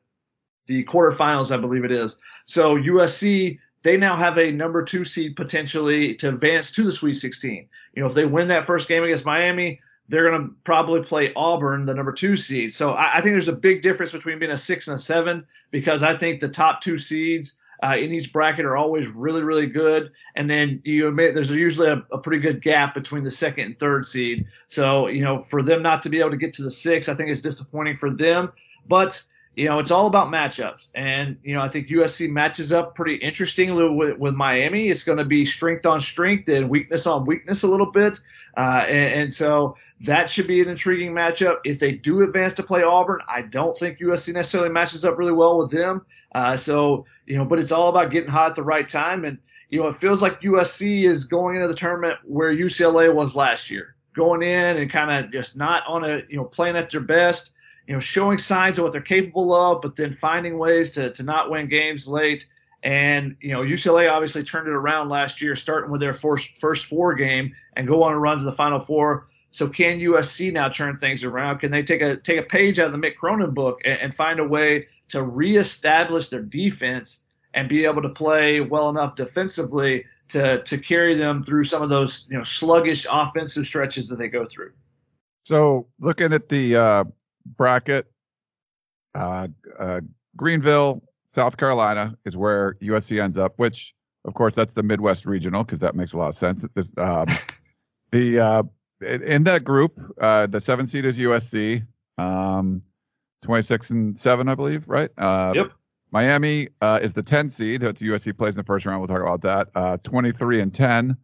the 0.66 0.84
quarterfinals, 0.84 1.50
I 1.50 1.56
believe 1.56 1.84
it 1.84 1.92
is. 1.92 2.18
So 2.46 2.76
USC, 2.76 3.58
they 3.82 3.96
now 3.96 4.16
have 4.16 4.38
a 4.38 4.50
number 4.50 4.84
two 4.84 5.04
seed 5.04 5.36
potentially 5.36 6.14
to 6.16 6.28
advance 6.28 6.72
to 6.72 6.84
the 6.84 6.92
Sweet 6.92 7.14
16. 7.14 7.68
You 7.94 8.02
know, 8.02 8.08
if 8.08 8.14
they 8.14 8.24
win 8.24 8.48
that 8.48 8.66
first 8.66 8.88
game 8.88 9.04
against 9.04 9.24
Miami, 9.24 9.80
they're 10.08 10.30
going 10.30 10.48
to 10.48 10.54
probably 10.64 11.02
play 11.02 11.32
Auburn, 11.34 11.86
the 11.86 11.94
number 11.94 12.12
two 12.12 12.36
seed. 12.36 12.72
So 12.72 12.92
I, 12.92 13.18
I, 13.18 13.20
think 13.20 13.34
there's 13.34 13.48
a 13.48 13.52
big 13.52 13.82
difference 13.82 14.12
between 14.12 14.38
being 14.38 14.52
a 14.52 14.58
six 14.58 14.86
and 14.86 14.96
a 14.96 15.00
seven 15.00 15.46
because 15.70 16.02
I 16.02 16.16
think 16.16 16.40
the 16.40 16.48
top 16.48 16.80
two 16.80 16.98
seeds 16.98 17.56
uh, 17.82 17.96
in 17.96 18.12
each 18.12 18.32
bracket 18.32 18.64
are 18.64 18.76
always 18.76 19.06
really, 19.06 19.42
really 19.42 19.66
good. 19.66 20.12
And 20.34 20.48
then 20.48 20.82
you 20.84 21.08
admit 21.08 21.34
there's 21.34 21.50
usually 21.50 21.88
a, 21.88 22.02
a, 22.12 22.18
pretty 22.18 22.40
good 22.40 22.62
gap 22.62 22.94
between 22.94 23.24
the 23.24 23.30
second 23.30 23.64
and 23.64 23.78
third 23.78 24.08
seed. 24.08 24.46
So, 24.68 25.08
you 25.08 25.22
know, 25.22 25.38
for 25.38 25.62
them 25.62 25.82
not 25.82 26.02
to 26.02 26.08
be 26.08 26.20
able 26.20 26.30
to 26.30 26.36
get 26.36 26.54
to 26.54 26.62
the 26.62 26.70
six, 26.70 27.08
I 27.08 27.14
think 27.14 27.30
it's 27.30 27.40
disappointing 27.40 27.96
for 27.96 28.10
them. 28.10 28.52
But 28.88 29.22
you 29.56 29.64
know, 29.64 29.78
it's 29.78 29.90
all 29.90 30.06
about 30.06 30.28
matchups. 30.28 30.90
And, 30.94 31.38
you 31.42 31.54
know, 31.54 31.62
I 31.62 31.70
think 31.70 31.88
USC 31.88 32.30
matches 32.30 32.72
up 32.72 32.94
pretty 32.94 33.16
interestingly 33.16 33.88
with, 33.88 34.18
with 34.18 34.34
Miami. 34.34 34.90
It's 34.90 35.02
going 35.02 35.16
to 35.16 35.24
be 35.24 35.46
strength 35.46 35.86
on 35.86 36.00
strength 36.00 36.46
and 36.50 36.68
weakness 36.68 37.06
on 37.06 37.24
weakness 37.24 37.62
a 37.62 37.66
little 37.66 37.90
bit. 37.90 38.20
Uh, 38.54 38.84
and, 38.86 39.22
and, 39.22 39.32
so 39.32 39.76
that 40.02 40.28
should 40.28 40.46
be 40.46 40.60
an 40.60 40.68
intriguing 40.68 41.12
matchup. 41.12 41.60
If 41.64 41.78
they 41.78 41.92
do 41.92 42.20
advance 42.22 42.52
to 42.54 42.62
play 42.62 42.82
Auburn, 42.82 43.20
I 43.26 43.42
don't 43.42 43.76
think 43.76 43.98
USC 43.98 44.34
necessarily 44.34 44.68
matches 44.68 45.06
up 45.06 45.16
really 45.16 45.32
well 45.32 45.56
with 45.58 45.70
them. 45.70 46.04
Uh, 46.36 46.56
so, 46.56 47.06
you 47.26 47.36
know, 47.36 47.44
but 47.44 47.58
it's 47.58 47.72
all 47.72 47.88
about 47.88 48.10
getting 48.10 48.28
hot 48.28 48.50
at 48.50 48.56
the 48.56 48.62
right 48.62 48.88
time. 48.88 49.24
And, 49.24 49.38
you 49.70 49.80
know, 49.80 49.88
it 49.88 49.98
feels 49.98 50.20
like 50.20 50.42
USC 50.42 51.04
is 51.04 51.24
going 51.24 51.56
into 51.56 51.68
the 51.68 51.74
tournament 51.74 52.18
where 52.24 52.54
UCLA 52.54 53.12
was 53.12 53.34
last 53.34 53.70
year, 53.70 53.94
going 54.14 54.42
in 54.42 54.76
and 54.76 54.92
kind 54.92 55.24
of 55.24 55.32
just 55.32 55.56
not 55.56 55.84
on 55.86 56.04
a, 56.04 56.22
you 56.28 56.36
know, 56.36 56.44
playing 56.44 56.76
at 56.76 56.90
their 56.90 57.00
best 57.00 57.52
you 57.86 57.94
know, 57.94 58.00
showing 58.00 58.38
signs 58.38 58.78
of 58.78 58.84
what 58.84 58.92
they're 58.92 59.00
capable 59.00 59.54
of, 59.54 59.80
but 59.80 59.96
then 59.96 60.18
finding 60.20 60.58
ways 60.58 60.92
to, 60.92 61.12
to 61.12 61.22
not 61.22 61.50
win 61.50 61.68
games 61.68 62.08
late. 62.08 62.46
And, 62.82 63.36
you 63.40 63.52
know, 63.52 63.60
UCLA 63.60 64.10
obviously 64.10 64.44
turned 64.44 64.68
it 64.68 64.74
around 64.74 65.08
last 65.08 65.40
year, 65.40 65.56
starting 65.56 65.90
with 65.90 66.00
their 66.00 66.14
first, 66.14 66.48
first 66.60 66.86
four 66.86 67.14
game 67.14 67.54
and 67.76 67.86
go 67.86 68.02
on 68.02 68.12
a 68.12 68.18
run 68.18 68.38
to 68.38 68.44
the 68.44 68.52
Final 68.52 68.80
Four. 68.80 69.28
So 69.50 69.68
can 69.68 70.00
USC 70.00 70.52
now 70.52 70.68
turn 70.68 70.98
things 70.98 71.24
around? 71.24 71.60
Can 71.60 71.70
they 71.70 71.82
take 71.82 72.02
a 72.02 72.16
take 72.16 72.38
a 72.38 72.42
page 72.42 72.78
out 72.78 72.86
of 72.86 72.92
the 72.92 72.98
Mick 72.98 73.16
Cronin 73.16 73.54
book 73.54 73.80
and, 73.84 73.98
and 73.98 74.14
find 74.14 74.38
a 74.38 74.44
way 74.44 74.88
to 75.10 75.22
reestablish 75.22 76.28
their 76.28 76.42
defense 76.42 77.22
and 77.54 77.68
be 77.68 77.84
able 77.84 78.02
to 78.02 78.10
play 78.10 78.60
well 78.60 78.88
enough 78.90 79.16
defensively 79.16 80.04
to 80.28 80.62
to 80.64 80.78
carry 80.78 81.16
them 81.16 81.44
through 81.44 81.64
some 81.64 81.82
of 81.82 81.88
those 81.88 82.26
you 82.30 82.36
know 82.36 82.42
sluggish 82.42 83.06
offensive 83.10 83.66
stretches 83.66 84.08
that 84.08 84.18
they 84.18 84.28
go 84.28 84.46
through? 84.46 84.72
So 85.44 85.86
looking 86.00 86.32
at 86.32 86.48
the 86.48 86.76
uh, 86.76 87.04
bracket, 87.44 88.10
uh, 89.14 89.48
uh, 89.78 90.00
Greenville, 90.36 91.02
South 91.26 91.56
Carolina 91.56 92.16
is 92.24 92.36
where 92.36 92.74
USC 92.82 93.22
ends 93.22 93.38
up, 93.38 93.54
which 93.56 93.94
of 94.24 94.34
course 94.34 94.54
that's 94.54 94.74
the 94.74 94.82
Midwest 94.82 95.24
regional 95.24 95.62
because 95.62 95.78
that 95.80 95.94
makes 95.94 96.12
a 96.12 96.18
lot 96.18 96.28
of 96.28 96.34
sense. 96.34 96.66
Um, 96.98 97.28
the 98.10 98.40
uh, 98.40 98.62
in 99.00 99.44
that 99.44 99.64
group, 99.64 100.00
uh, 100.20 100.46
the 100.46 100.60
seven 100.60 100.86
seed 100.86 101.04
is 101.04 101.18
USC, 101.18 101.86
um, 102.18 102.80
26 103.42 103.90
and 103.90 104.18
seven, 104.18 104.48
I 104.48 104.54
believe, 104.54 104.88
right? 104.88 105.10
Uh, 105.16 105.52
yep. 105.54 105.66
Miami 106.10 106.68
uh, 106.80 107.00
is 107.02 107.14
the 107.14 107.22
10 107.22 107.50
seed. 107.50 107.80
That's 107.80 108.00
USC 108.00 108.36
plays 108.36 108.54
in 108.54 108.58
the 108.58 108.62
first 108.62 108.86
round. 108.86 109.00
We'll 109.00 109.08
talk 109.08 109.20
about 109.20 109.42
that. 109.42 109.68
Uh, 109.74 109.96
23 109.98 110.60
and 110.60 110.72
10. 110.72 111.16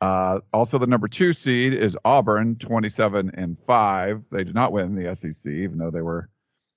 Uh, 0.00 0.40
also, 0.52 0.78
the 0.78 0.86
number 0.86 1.08
two 1.08 1.32
seed 1.32 1.72
is 1.72 1.96
Auburn, 2.04 2.56
27 2.56 3.32
and 3.34 3.58
5. 3.58 4.26
They 4.30 4.44
did 4.44 4.54
not 4.54 4.72
win 4.72 4.94
the 4.94 5.14
SEC, 5.14 5.50
even 5.52 5.78
though 5.78 5.90
they 5.90 6.02
were 6.02 6.28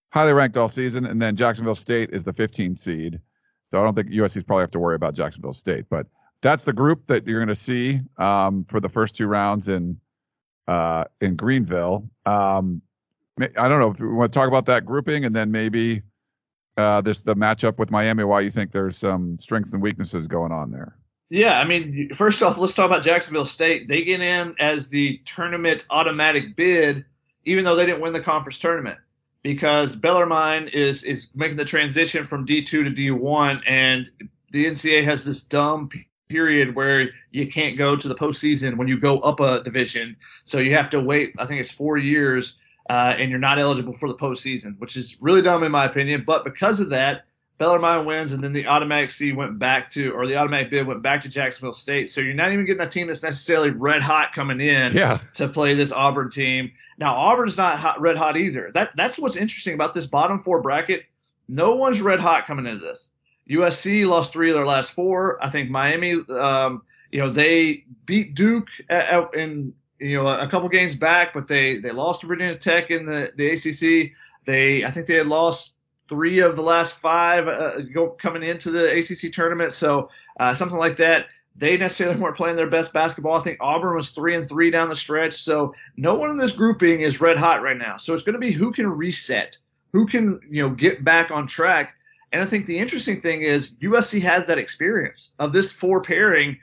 highly 0.09 0.33
ranked 0.33 0.57
all 0.57 0.69
season. 0.69 1.05
And 1.05 1.21
then 1.21 1.35
Jacksonville 1.35 1.75
State 1.75 2.11
is 2.11 2.23
the 2.23 2.33
15 2.33 2.75
seed. 2.75 3.19
So 3.63 3.79
I 3.79 3.83
don't 3.83 3.95
think 3.95 4.11
USC's 4.11 4.43
probably 4.43 4.61
have 4.61 4.71
to 4.71 4.79
worry 4.79 4.95
about 4.95 5.15
Jacksonville 5.15 5.53
State. 5.53 5.85
But 5.89 6.07
that's 6.41 6.65
the 6.65 6.73
group 6.73 7.07
that 7.07 7.27
you're 7.27 7.39
going 7.39 7.47
to 7.47 7.55
see 7.55 8.01
um, 8.17 8.63
for 8.65 8.79
the 8.79 8.89
first 8.89 9.15
two 9.15 9.27
rounds 9.27 9.67
in 9.67 9.99
uh, 10.67 11.05
in 11.19 11.35
Greenville. 11.35 12.09
Um, 12.25 12.81
I 13.39 13.67
don't 13.67 13.79
know 13.79 13.91
if 13.91 13.99
we 13.99 14.07
want 14.07 14.31
to 14.31 14.39
talk 14.39 14.47
about 14.47 14.65
that 14.67 14.85
grouping 14.85 15.25
and 15.25 15.35
then 15.35 15.51
maybe 15.51 16.01
uh, 16.77 17.01
this 17.01 17.21
the 17.21 17.35
matchup 17.35 17.77
with 17.77 17.91
Miami. 17.91 18.23
Why 18.23 18.41
you 18.41 18.49
think 18.49 18.71
there's 18.71 18.97
some 18.97 19.37
strengths 19.37 19.73
and 19.73 19.81
weaknesses 19.81 20.27
going 20.27 20.51
on 20.51 20.71
there? 20.71 20.95
Yeah, 21.29 21.59
I 21.59 21.65
mean, 21.65 22.13
first 22.13 22.41
off, 22.43 22.57
let's 22.57 22.75
talk 22.75 22.85
about 22.85 23.03
Jacksonville 23.03 23.45
State. 23.45 23.87
They 23.87 24.03
get 24.03 24.21
in 24.21 24.55
as 24.59 24.89
the 24.89 25.19
tournament 25.25 25.83
automatic 25.89 26.55
bid, 26.55 27.03
even 27.45 27.65
though 27.65 27.75
they 27.75 27.85
didn't 27.85 28.01
win 28.01 28.13
the 28.13 28.21
conference 28.21 28.59
tournament, 28.59 28.99
because 29.41 29.95
Bellarmine 29.95 30.69
is 30.69 31.03
is 31.03 31.29
making 31.33 31.57
the 31.57 31.65
transition 31.65 32.25
from 32.25 32.45
D2 32.45 32.67
to 32.67 32.83
D1, 32.83 33.61
and 33.67 34.09
the 34.51 34.65
NCAA 34.65 35.03
has 35.03 35.25
this 35.25 35.43
dumb 35.43 35.89
period 36.29 36.75
where 36.75 37.09
you 37.31 37.51
can't 37.51 37.77
go 37.77 37.95
to 37.95 38.07
the 38.07 38.15
postseason 38.15 38.77
when 38.77 38.87
you 38.87 38.99
go 38.99 39.19
up 39.19 39.39
a 39.39 39.63
division, 39.63 40.15
so 40.43 40.59
you 40.59 40.73
have 40.73 40.89
to 40.91 40.99
wait. 40.99 41.35
I 41.39 41.45
think 41.45 41.59
it's 41.59 41.71
four 41.71 41.97
years, 41.97 42.57
uh, 42.89 43.13
and 43.17 43.29
you're 43.29 43.39
not 43.39 43.59
eligible 43.59 43.93
for 43.93 44.07
the 44.07 44.15
postseason, 44.15 44.79
which 44.79 44.95
is 44.95 45.15
really 45.21 45.41
dumb 45.41 45.63
in 45.63 45.71
my 45.71 45.85
opinion. 45.85 46.23
But 46.25 46.43
because 46.43 46.79
of 46.79 46.89
that 46.89 47.25
Bellarmine 47.57 48.05
wins, 48.05 48.33
and 48.33 48.43
then 48.43 48.51
the 48.51 48.67
automatic 48.67 49.09
seed 49.11 49.35
went 49.35 49.57
back 49.59 49.91
to, 49.91 50.11
or 50.11 50.27
the 50.27 50.35
automatic 50.35 50.69
bid 50.69 50.85
went 50.85 51.01
back 51.01 51.21
to 51.21 51.29
Jacksonville 51.29 51.71
State. 51.71 52.09
So 52.09 52.19
you're 52.19 52.33
not 52.33 52.51
even 52.51 52.65
getting 52.65 52.81
a 52.81 52.89
team 52.89 53.07
that's 53.07 53.23
necessarily 53.23 53.69
red 53.69 54.01
hot 54.01 54.33
coming 54.33 54.59
in 54.59 54.91
yeah. 54.93 55.19
to 55.35 55.47
play 55.47 55.73
this 55.73 55.93
Auburn 55.93 56.31
team. 56.31 56.73
Now 56.97 57.15
Auburn's 57.15 57.55
not 57.55 57.79
hot, 57.79 58.01
red 58.01 58.17
hot 58.17 58.35
either. 58.35 58.71
That 58.73 58.91
that's 58.97 59.17
what's 59.17 59.37
interesting 59.37 59.73
about 59.73 59.93
this 59.93 60.05
bottom 60.05 60.41
four 60.43 60.61
bracket. 60.61 61.03
No 61.47 61.75
one's 61.75 62.01
red 62.01 62.19
hot 62.19 62.45
coming 62.45 62.65
into 62.65 62.85
this. 62.85 63.07
USC 63.49 64.05
lost 64.05 64.33
three 64.33 64.49
of 64.49 64.55
their 64.55 64.65
last 64.65 64.91
four. 64.91 65.41
I 65.41 65.49
think 65.49 65.69
Miami, 65.69 66.15
um, 66.29 66.81
you 67.11 67.19
know, 67.19 67.31
they 67.31 67.85
beat 68.05 68.35
Duke 68.35 68.67
in 68.89 69.73
you 69.99 70.17
know 70.17 70.27
a 70.27 70.47
couple 70.47 70.69
games 70.69 70.95
back, 70.95 71.33
but 71.33 71.47
they 71.47 71.79
they 71.79 71.91
lost 71.91 72.21
to 72.21 72.27
Virginia 72.27 72.57
Tech 72.57 72.91
in 72.91 73.05
the 73.05 73.31
the 73.35 73.51
ACC. 73.51 74.11
They 74.45 74.83
I 74.83 74.91
think 74.91 75.07
they 75.07 75.15
had 75.15 75.27
lost 75.27 75.73
three 76.07 76.39
of 76.39 76.55
the 76.55 76.61
last 76.61 76.93
five 76.93 77.47
uh, 77.47 77.81
coming 78.21 78.43
into 78.43 78.71
the 78.71 78.95
ACC 78.97 79.33
tournament. 79.33 79.73
So 79.73 80.09
uh, 80.39 80.53
something 80.53 80.77
like 80.77 80.97
that. 80.97 81.27
They 81.57 81.77
necessarily 81.77 82.19
weren't 82.21 82.37
playing 82.37 82.57
their 82.57 82.69
best 82.69 82.93
basketball. 82.93 83.37
I 83.37 83.41
think 83.41 83.59
Auburn 83.61 83.95
was 83.95 84.11
three 84.11 84.35
and 84.35 84.47
three 84.47 84.71
down 84.71 84.89
the 84.89 84.95
stretch. 84.95 85.41
So 85.41 85.73
no 85.95 86.15
one 86.15 86.29
in 86.29 86.37
this 86.37 86.51
grouping 86.51 87.01
is 87.01 87.21
red 87.21 87.37
hot 87.37 87.61
right 87.61 87.77
now. 87.77 87.97
So 87.97 88.13
it's 88.13 88.23
going 88.23 88.33
to 88.33 88.39
be 88.39 88.51
who 88.51 88.71
can 88.71 88.87
reset, 88.87 89.57
who 89.93 90.05
can 90.07 90.41
you 90.49 90.63
know 90.63 90.69
get 90.69 91.03
back 91.03 91.31
on 91.31 91.47
track. 91.47 91.95
And 92.31 92.43
I 92.43 92.45
think 92.45 92.65
the 92.65 92.79
interesting 92.79 93.21
thing 93.21 93.43
is 93.43 93.75
USC 93.75 94.21
has 94.23 94.47
that 94.47 94.57
experience 94.57 95.31
of 95.39 95.53
this 95.53 95.71
four 95.71 96.01
pairing 96.01 96.57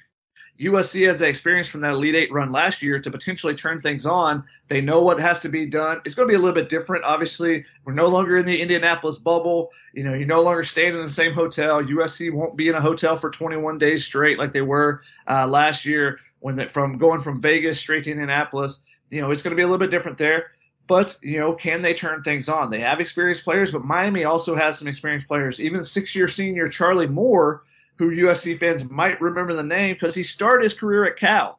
USC 0.62 1.06
has 1.08 1.18
the 1.18 1.26
experience 1.26 1.66
from 1.66 1.80
that 1.80 1.92
Elite 1.92 2.14
Eight 2.14 2.32
run 2.32 2.52
last 2.52 2.82
year 2.82 3.00
to 3.00 3.10
potentially 3.10 3.54
turn 3.54 3.80
things 3.80 4.06
on. 4.06 4.44
They 4.68 4.80
know 4.80 5.02
what 5.02 5.20
has 5.20 5.40
to 5.40 5.48
be 5.48 5.66
done. 5.66 6.00
It's 6.04 6.14
going 6.14 6.28
to 6.28 6.32
be 6.32 6.36
a 6.36 6.38
little 6.38 6.54
bit 6.54 6.70
different. 6.70 7.04
Obviously, 7.04 7.64
we're 7.84 7.94
no 7.94 8.08
longer 8.08 8.38
in 8.38 8.46
the 8.46 8.60
Indianapolis 8.60 9.18
bubble. 9.18 9.70
You 9.92 10.04
know, 10.04 10.14
you're 10.14 10.26
no 10.26 10.42
longer 10.42 10.64
staying 10.64 10.94
in 10.94 11.04
the 11.04 11.10
same 11.10 11.32
hotel. 11.34 11.82
USC 11.82 12.32
won't 12.32 12.56
be 12.56 12.68
in 12.68 12.74
a 12.74 12.80
hotel 12.80 13.16
for 13.16 13.30
21 13.30 13.78
days 13.78 14.04
straight 14.04 14.38
like 14.38 14.52
they 14.52 14.62
were 14.62 15.02
uh, 15.28 15.46
last 15.46 15.84
year. 15.84 16.20
when 16.38 16.56
they, 16.56 16.68
from 16.68 16.98
going 16.98 17.20
from 17.20 17.40
Vegas 17.40 17.80
straight 17.80 18.04
to 18.04 18.10
Indianapolis. 18.10 18.80
You 19.10 19.20
know, 19.20 19.30
it's 19.30 19.42
going 19.42 19.52
to 19.52 19.56
be 19.56 19.62
a 19.62 19.66
little 19.66 19.78
bit 19.78 19.90
different 19.90 20.18
there. 20.18 20.52
But 20.86 21.16
you 21.22 21.38
know, 21.38 21.54
can 21.54 21.82
they 21.82 21.94
turn 21.94 22.22
things 22.22 22.48
on? 22.48 22.70
They 22.70 22.80
have 22.80 23.00
experienced 23.00 23.44
players, 23.44 23.70
but 23.70 23.84
Miami 23.84 24.24
also 24.24 24.54
has 24.56 24.78
some 24.78 24.88
experienced 24.88 25.28
players. 25.28 25.60
Even 25.60 25.84
six-year 25.84 26.28
senior 26.28 26.68
Charlie 26.68 27.06
Moore, 27.06 27.62
who 28.02 28.26
USC 28.26 28.58
fans 28.58 28.88
might 28.88 29.20
remember 29.20 29.54
the 29.54 29.62
name 29.62 29.94
because 29.94 30.14
he 30.14 30.22
started 30.22 30.64
his 30.64 30.74
career 30.74 31.04
at 31.04 31.18
Cal. 31.18 31.58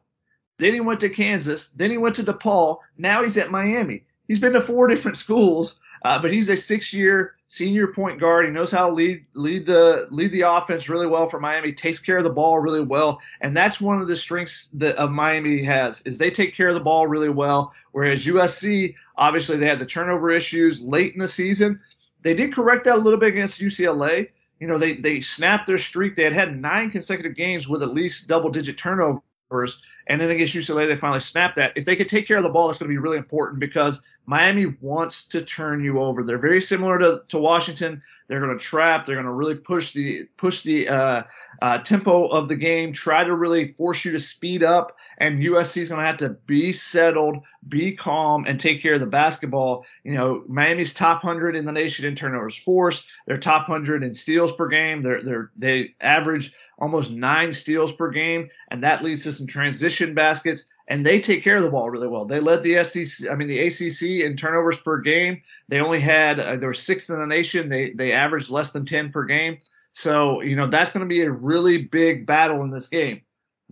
Then 0.58 0.74
he 0.74 0.80
went 0.80 1.00
to 1.00 1.08
Kansas. 1.08 1.70
Then 1.70 1.90
he 1.90 1.98
went 1.98 2.16
to 2.16 2.24
DePaul. 2.24 2.78
Now 2.96 3.22
he's 3.22 3.38
at 3.38 3.50
Miami. 3.50 4.04
He's 4.28 4.40
been 4.40 4.52
to 4.52 4.60
four 4.60 4.86
different 4.88 5.16
schools, 5.16 5.76
uh, 6.04 6.20
but 6.20 6.32
he's 6.32 6.48
a 6.48 6.56
six-year 6.56 7.34
senior 7.48 7.88
point 7.88 8.20
guard. 8.20 8.46
He 8.46 8.52
knows 8.52 8.70
how 8.70 8.88
to 8.88 8.94
lead 8.94 9.26
lead 9.34 9.66
the 9.66 10.08
lead 10.10 10.32
the 10.32 10.42
offense 10.42 10.88
really 10.88 11.06
well 11.06 11.28
for 11.28 11.40
Miami. 11.40 11.72
Takes 11.72 12.00
care 12.00 12.18
of 12.18 12.24
the 12.24 12.32
ball 12.32 12.58
really 12.58 12.82
well, 12.82 13.20
and 13.40 13.56
that's 13.56 13.80
one 13.80 14.00
of 14.00 14.08
the 14.08 14.16
strengths 14.16 14.68
that 14.74 14.96
of 14.96 15.10
Miami 15.10 15.64
has 15.64 16.02
is 16.02 16.18
they 16.18 16.30
take 16.30 16.56
care 16.56 16.68
of 16.68 16.74
the 16.74 16.80
ball 16.80 17.06
really 17.06 17.28
well. 17.30 17.72
Whereas 17.92 18.24
USC, 18.24 18.96
obviously, 19.16 19.56
they 19.56 19.66
had 19.66 19.78
the 19.78 19.86
turnover 19.86 20.30
issues 20.30 20.80
late 20.80 21.14
in 21.14 21.20
the 21.20 21.28
season. 21.28 21.80
They 22.22 22.34
did 22.34 22.54
correct 22.54 22.84
that 22.84 22.96
a 22.96 22.98
little 22.98 23.20
bit 23.20 23.30
against 23.30 23.60
UCLA. 23.60 24.28
You 24.60 24.66
know, 24.66 24.78
they 24.78 24.94
they 24.94 25.20
snapped 25.20 25.66
their 25.66 25.78
streak. 25.78 26.16
They 26.16 26.24
had 26.24 26.32
had 26.32 26.60
nine 26.60 26.90
consecutive 26.90 27.36
games 27.36 27.68
with 27.68 27.82
at 27.82 27.92
least 27.92 28.28
double 28.28 28.50
digit 28.50 28.78
turnovers. 28.78 29.80
And 30.06 30.20
then 30.20 30.30
against 30.30 30.54
UCLA, 30.54 30.88
they 30.88 30.96
finally 30.96 31.20
snapped 31.20 31.56
that. 31.56 31.72
If 31.76 31.84
they 31.84 31.96
could 31.96 32.08
take 32.08 32.26
care 32.26 32.36
of 32.36 32.42
the 32.42 32.50
ball, 32.50 32.70
it's 32.70 32.78
going 32.78 32.88
to 32.88 32.94
be 32.94 32.98
really 32.98 33.18
important 33.18 33.60
because 33.60 34.00
Miami 34.26 34.74
wants 34.80 35.26
to 35.28 35.42
turn 35.42 35.84
you 35.84 36.00
over. 36.00 36.22
They're 36.22 36.38
very 36.38 36.60
similar 36.60 36.98
to, 36.98 37.22
to 37.28 37.38
Washington. 37.38 38.02
They're 38.26 38.40
going 38.40 38.56
to 38.56 38.64
trap. 38.64 39.06
They're 39.06 39.16
going 39.16 39.26
to 39.26 39.32
really 39.32 39.56
push 39.56 39.92
the 39.92 40.26
push 40.38 40.62
the 40.62 40.88
uh, 40.88 41.22
uh, 41.60 41.78
tempo 41.78 42.26
of 42.26 42.48
the 42.48 42.56
game. 42.56 42.92
Try 42.92 43.24
to 43.24 43.34
really 43.34 43.72
force 43.72 44.04
you 44.04 44.12
to 44.12 44.18
speed 44.18 44.62
up. 44.62 44.96
And 45.18 45.40
USC 45.40 45.82
is 45.82 45.88
going 45.88 46.00
to 46.00 46.06
have 46.06 46.18
to 46.18 46.30
be 46.30 46.72
settled, 46.72 47.38
be 47.66 47.96
calm, 47.96 48.46
and 48.46 48.58
take 48.58 48.82
care 48.82 48.94
of 48.94 49.00
the 49.00 49.06
basketball. 49.06 49.84
You 50.02 50.14
know, 50.14 50.42
Miami's 50.48 50.94
top 50.94 51.22
hundred 51.22 51.54
in 51.54 51.66
the 51.66 51.72
nation 51.72 52.06
in 52.06 52.16
turnovers 52.16 52.56
forced. 52.56 53.04
They're 53.26 53.38
top 53.38 53.66
hundred 53.66 54.02
in 54.02 54.14
steals 54.14 54.52
per 54.52 54.68
game. 54.68 55.02
They're 55.02 55.22
they're 55.22 55.50
they 55.56 55.94
average 56.00 56.54
almost 56.78 57.10
nine 57.10 57.52
steals 57.52 57.92
per 57.92 58.10
game, 58.10 58.48
and 58.70 58.82
that 58.84 59.04
leads 59.04 59.24
to 59.24 59.32
some 59.32 59.46
transition 59.46 60.14
baskets 60.14 60.66
and 60.86 61.04
they 61.04 61.20
take 61.20 61.42
care 61.42 61.56
of 61.56 61.62
the 61.62 61.70
ball 61.70 61.90
really 61.90 62.08
well. 62.08 62.26
They 62.26 62.40
led 62.40 62.62
the 62.62 62.84
SEC, 62.84 63.30
I 63.30 63.34
mean 63.34 63.48
the 63.48 63.60
ACC 63.60 64.24
in 64.24 64.36
turnovers 64.36 64.76
per 64.76 65.00
game. 65.00 65.42
They 65.68 65.80
only 65.80 66.00
had 66.00 66.38
uh, 66.38 66.56
they 66.56 66.66
were 66.66 66.74
sixth 66.74 67.10
in 67.10 67.18
the 67.18 67.26
nation. 67.26 67.68
They 67.68 67.92
they 67.92 68.12
averaged 68.12 68.50
less 68.50 68.72
than 68.72 68.86
ten 68.86 69.10
per 69.10 69.24
game. 69.24 69.58
So 69.92 70.42
you 70.42 70.56
know 70.56 70.68
that's 70.68 70.92
going 70.92 71.06
to 71.06 71.08
be 71.08 71.22
a 71.22 71.30
really 71.30 71.78
big 71.78 72.26
battle 72.26 72.62
in 72.62 72.70
this 72.70 72.88
game. 72.88 73.22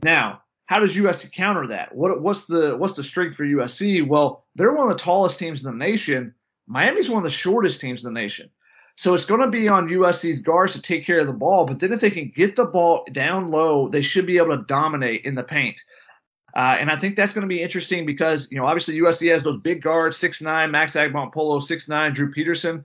Now, 0.02 0.42
how 0.66 0.78
does 0.78 0.94
USC 0.94 1.32
counter 1.32 1.68
that? 1.68 1.94
What 1.94 2.22
what's 2.22 2.46
the 2.46 2.76
what's 2.76 2.94
the 2.94 3.04
strength 3.04 3.36
for 3.36 3.44
USC? 3.44 4.06
Well, 4.06 4.46
they're 4.54 4.72
one 4.72 4.90
of 4.90 4.96
the 4.96 5.02
tallest 5.02 5.38
teams 5.38 5.64
in 5.64 5.70
the 5.70 5.84
nation. 5.84 6.34
Miami's 6.66 7.10
one 7.10 7.18
of 7.18 7.24
the 7.24 7.30
shortest 7.30 7.80
teams 7.80 8.04
in 8.04 8.14
the 8.14 8.20
nation. 8.20 8.50
So 8.96 9.14
it's 9.14 9.24
going 9.24 9.40
to 9.40 9.48
be 9.48 9.68
on 9.68 9.88
USC's 9.88 10.40
guards 10.40 10.74
to 10.74 10.82
take 10.82 11.06
care 11.06 11.20
of 11.20 11.26
the 11.26 11.32
ball. 11.32 11.66
But 11.66 11.78
then 11.78 11.92
if 11.92 12.00
they 12.00 12.10
can 12.10 12.32
get 12.34 12.56
the 12.56 12.66
ball 12.66 13.06
down 13.10 13.48
low, 13.48 13.88
they 13.88 14.02
should 14.02 14.26
be 14.26 14.36
able 14.36 14.56
to 14.56 14.64
dominate 14.64 15.24
in 15.24 15.34
the 15.34 15.42
paint. 15.42 15.80
Uh, 16.54 16.76
and 16.78 16.90
I 16.90 16.96
think 16.96 17.16
that's 17.16 17.32
going 17.32 17.42
to 17.42 17.48
be 17.48 17.62
interesting 17.62 18.04
because, 18.04 18.50
you 18.50 18.58
know, 18.58 18.66
obviously 18.66 18.96
USC 18.96 19.32
has 19.32 19.42
those 19.42 19.60
big 19.60 19.82
guards, 19.82 20.16
six 20.16 20.42
nine, 20.42 20.70
Max 20.70 20.94
Agbonkpolo, 20.94 21.62
six 21.62 21.88
nine, 21.88 22.12
Drew 22.12 22.30
Peterson. 22.30 22.84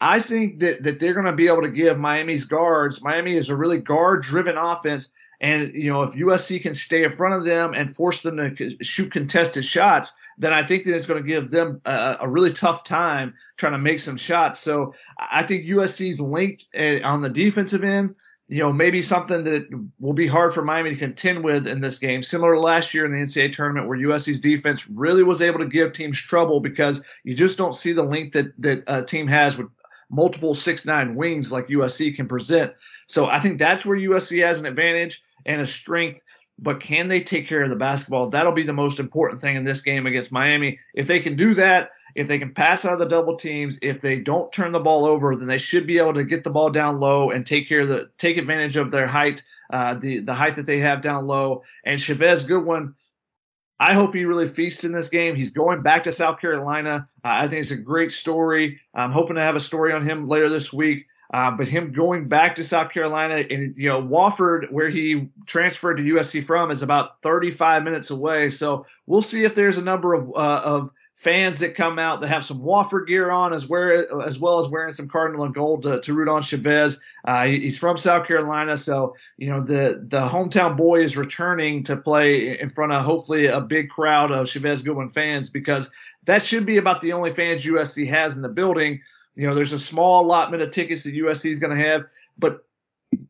I 0.00 0.20
think 0.20 0.60
that, 0.60 0.82
that 0.84 1.00
they're 1.00 1.14
going 1.14 1.26
to 1.26 1.32
be 1.32 1.48
able 1.48 1.62
to 1.62 1.70
give 1.70 1.98
Miami's 1.98 2.44
guards. 2.44 3.02
Miami 3.02 3.36
is 3.36 3.48
a 3.48 3.56
really 3.56 3.78
guard 3.78 4.22
driven 4.22 4.56
offense. 4.56 5.08
And, 5.40 5.74
you 5.74 5.92
know, 5.92 6.02
if 6.02 6.14
USC 6.14 6.60
can 6.62 6.74
stay 6.74 7.04
in 7.04 7.12
front 7.12 7.34
of 7.34 7.44
them 7.44 7.72
and 7.72 7.94
force 7.94 8.22
them 8.22 8.36
to 8.36 8.76
shoot 8.82 9.12
contested 9.12 9.64
shots, 9.64 10.12
then 10.36 10.52
I 10.52 10.64
think 10.64 10.84
that 10.84 10.94
it's 10.94 11.06
going 11.06 11.22
to 11.22 11.28
give 11.28 11.50
them 11.50 11.80
a, 11.84 12.18
a 12.20 12.28
really 12.28 12.52
tough 12.52 12.84
time 12.84 13.34
trying 13.56 13.72
to 13.72 13.78
make 13.78 14.00
some 14.00 14.16
shots. 14.16 14.60
So 14.60 14.94
I 15.18 15.44
think 15.44 15.64
USC's 15.64 16.20
linked 16.20 16.64
uh, 16.76 17.00
on 17.04 17.22
the 17.22 17.28
defensive 17.28 17.84
end 17.84 18.16
you 18.48 18.60
know, 18.60 18.72
maybe 18.72 19.02
something 19.02 19.44
that 19.44 19.68
will 20.00 20.14
be 20.14 20.26
hard 20.26 20.54
for 20.54 20.62
Miami 20.62 20.90
to 20.90 20.96
contend 20.96 21.44
with 21.44 21.66
in 21.66 21.82
this 21.82 21.98
game, 21.98 22.22
similar 22.22 22.54
to 22.54 22.60
last 22.60 22.94
year 22.94 23.04
in 23.04 23.12
the 23.12 23.18
NCAA 23.18 23.52
tournament 23.52 23.86
where 23.86 23.98
USC's 23.98 24.40
defense 24.40 24.88
really 24.88 25.22
was 25.22 25.42
able 25.42 25.58
to 25.58 25.66
give 25.66 25.92
teams 25.92 26.18
trouble 26.18 26.60
because 26.60 27.02
you 27.24 27.34
just 27.34 27.58
don't 27.58 27.76
see 27.76 27.92
the 27.92 28.02
length 28.02 28.32
that, 28.32 28.52
that 28.58 28.84
a 28.86 29.02
team 29.02 29.28
has 29.28 29.58
with 29.58 29.68
multiple 30.08 30.54
six 30.54 30.86
nine 30.86 31.14
wings 31.14 31.52
like 31.52 31.68
USC 31.68 32.16
can 32.16 32.26
present. 32.26 32.72
So 33.06 33.26
I 33.26 33.38
think 33.38 33.58
that's 33.58 33.84
where 33.84 33.98
USC 33.98 34.42
has 34.42 34.60
an 34.60 34.66
advantage 34.66 35.22
and 35.44 35.60
a 35.60 35.66
strength. 35.66 36.22
But 36.58 36.80
can 36.80 37.08
they 37.08 37.20
take 37.20 37.48
care 37.48 37.62
of 37.62 37.70
the 37.70 37.76
basketball? 37.76 38.30
That'll 38.30 38.52
be 38.52 38.64
the 38.64 38.72
most 38.72 38.98
important 38.98 39.42
thing 39.42 39.56
in 39.56 39.64
this 39.64 39.82
game 39.82 40.06
against 40.06 40.32
Miami. 40.32 40.80
If 40.94 41.06
they 41.06 41.20
can 41.20 41.36
do 41.36 41.54
that, 41.54 41.90
if 42.18 42.26
they 42.26 42.40
can 42.40 42.52
pass 42.52 42.84
out 42.84 42.94
of 42.94 42.98
the 42.98 43.06
double 43.06 43.36
teams, 43.36 43.78
if 43.80 44.00
they 44.00 44.16
don't 44.16 44.52
turn 44.52 44.72
the 44.72 44.80
ball 44.80 45.04
over, 45.04 45.36
then 45.36 45.46
they 45.46 45.56
should 45.56 45.86
be 45.86 45.98
able 45.98 46.14
to 46.14 46.24
get 46.24 46.42
the 46.42 46.50
ball 46.50 46.68
down 46.68 46.98
low 46.98 47.30
and 47.30 47.46
take 47.46 47.68
care 47.68 47.82
of 47.82 47.88
the 47.88 48.10
take 48.18 48.38
advantage 48.38 48.76
of 48.76 48.90
their 48.90 49.06
height, 49.06 49.44
uh, 49.72 49.94
the 49.94 50.18
the 50.18 50.34
height 50.34 50.56
that 50.56 50.66
they 50.66 50.80
have 50.80 51.00
down 51.00 51.28
low. 51.28 51.62
And 51.84 52.00
Chavez 52.00 52.44
Goodwin, 52.44 52.96
I 53.78 53.94
hope 53.94 54.16
he 54.16 54.24
really 54.24 54.48
feasts 54.48 54.82
in 54.82 54.90
this 54.90 55.10
game. 55.10 55.36
He's 55.36 55.52
going 55.52 55.82
back 55.82 56.02
to 56.02 56.12
South 56.12 56.40
Carolina. 56.40 57.08
Uh, 57.24 57.28
I 57.28 57.46
think 57.46 57.62
it's 57.62 57.70
a 57.70 57.76
great 57.76 58.10
story. 58.10 58.80
I'm 58.92 59.12
hoping 59.12 59.36
to 59.36 59.44
have 59.44 59.54
a 59.54 59.60
story 59.60 59.92
on 59.92 60.02
him 60.02 60.26
later 60.26 60.50
this 60.50 60.72
week. 60.72 61.06
Uh, 61.32 61.52
but 61.52 61.68
him 61.68 61.92
going 61.92 62.26
back 62.26 62.56
to 62.56 62.64
South 62.64 62.90
Carolina 62.90 63.44
and 63.48 63.76
you 63.76 63.90
know 63.90 64.02
Wofford, 64.02 64.72
where 64.72 64.88
he 64.90 65.28
transferred 65.46 65.98
to 65.98 66.02
USC 66.02 66.44
from, 66.44 66.72
is 66.72 66.82
about 66.82 67.22
35 67.22 67.84
minutes 67.84 68.10
away. 68.10 68.50
So 68.50 68.86
we'll 69.06 69.22
see 69.22 69.44
if 69.44 69.54
there's 69.54 69.78
a 69.78 69.84
number 69.84 70.14
of 70.14 70.30
uh, 70.30 70.62
of 70.64 70.90
fans 71.18 71.58
that 71.58 71.74
come 71.74 71.98
out 71.98 72.20
that 72.20 72.28
have 72.28 72.44
some 72.44 72.60
Wofford 72.60 73.08
gear 73.08 73.28
on 73.28 73.52
as, 73.52 73.64
as 73.64 74.38
well 74.38 74.60
as 74.60 74.68
wearing 74.68 74.92
some 74.92 75.08
Cardinal 75.08 75.44
and 75.44 75.52
gold 75.52 75.82
to, 75.82 76.00
to 76.00 76.14
root 76.14 76.28
on 76.28 76.42
Chavez. 76.42 77.00
Uh, 77.26 77.46
he's 77.46 77.76
from 77.76 77.98
South 77.98 78.26
Carolina, 78.26 78.76
so 78.76 79.16
you 79.36 79.48
know 79.48 79.60
the 79.60 80.00
the 80.06 80.28
hometown 80.28 80.76
boy 80.76 81.02
is 81.02 81.16
returning 81.16 81.82
to 81.84 81.96
play 81.96 82.58
in 82.58 82.70
front 82.70 82.92
of 82.92 83.04
hopefully 83.04 83.46
a 83.46 83.60
big 83.60 83.90
crowd 83.90 84.30
of 84.30 84.48
Chavez 84.48 84.80
Goodwin 84.80 85.10
fans 85.10 85.50
because 85.50 85.90
that 86.24 86.44
should 86.44 86.64
be 86.64 86.76
about 86.76 87.00
the 87.00 87.12
only 87.12 87.30
fans 87.30 87.64
USC 87.64 88.08
has 88.08 88.36
in 88.36 88.42
the 88.42 88.48
building. 88.48 89.00
You 89.34 89.48
know, 89.48 89.54
there's 89.56 89.72
a 89.72 89.80
small 89.80 90.24
allotment 90.24 90.62
of 90.62 90.70
tickets 90.70 91.02
that 91.02 91.14
USC 91.14 91.50
is 91.50 91.58
going 91.58 91.76
to 91.76 91.84
have, 91.84 92.04
but 92.38 92.64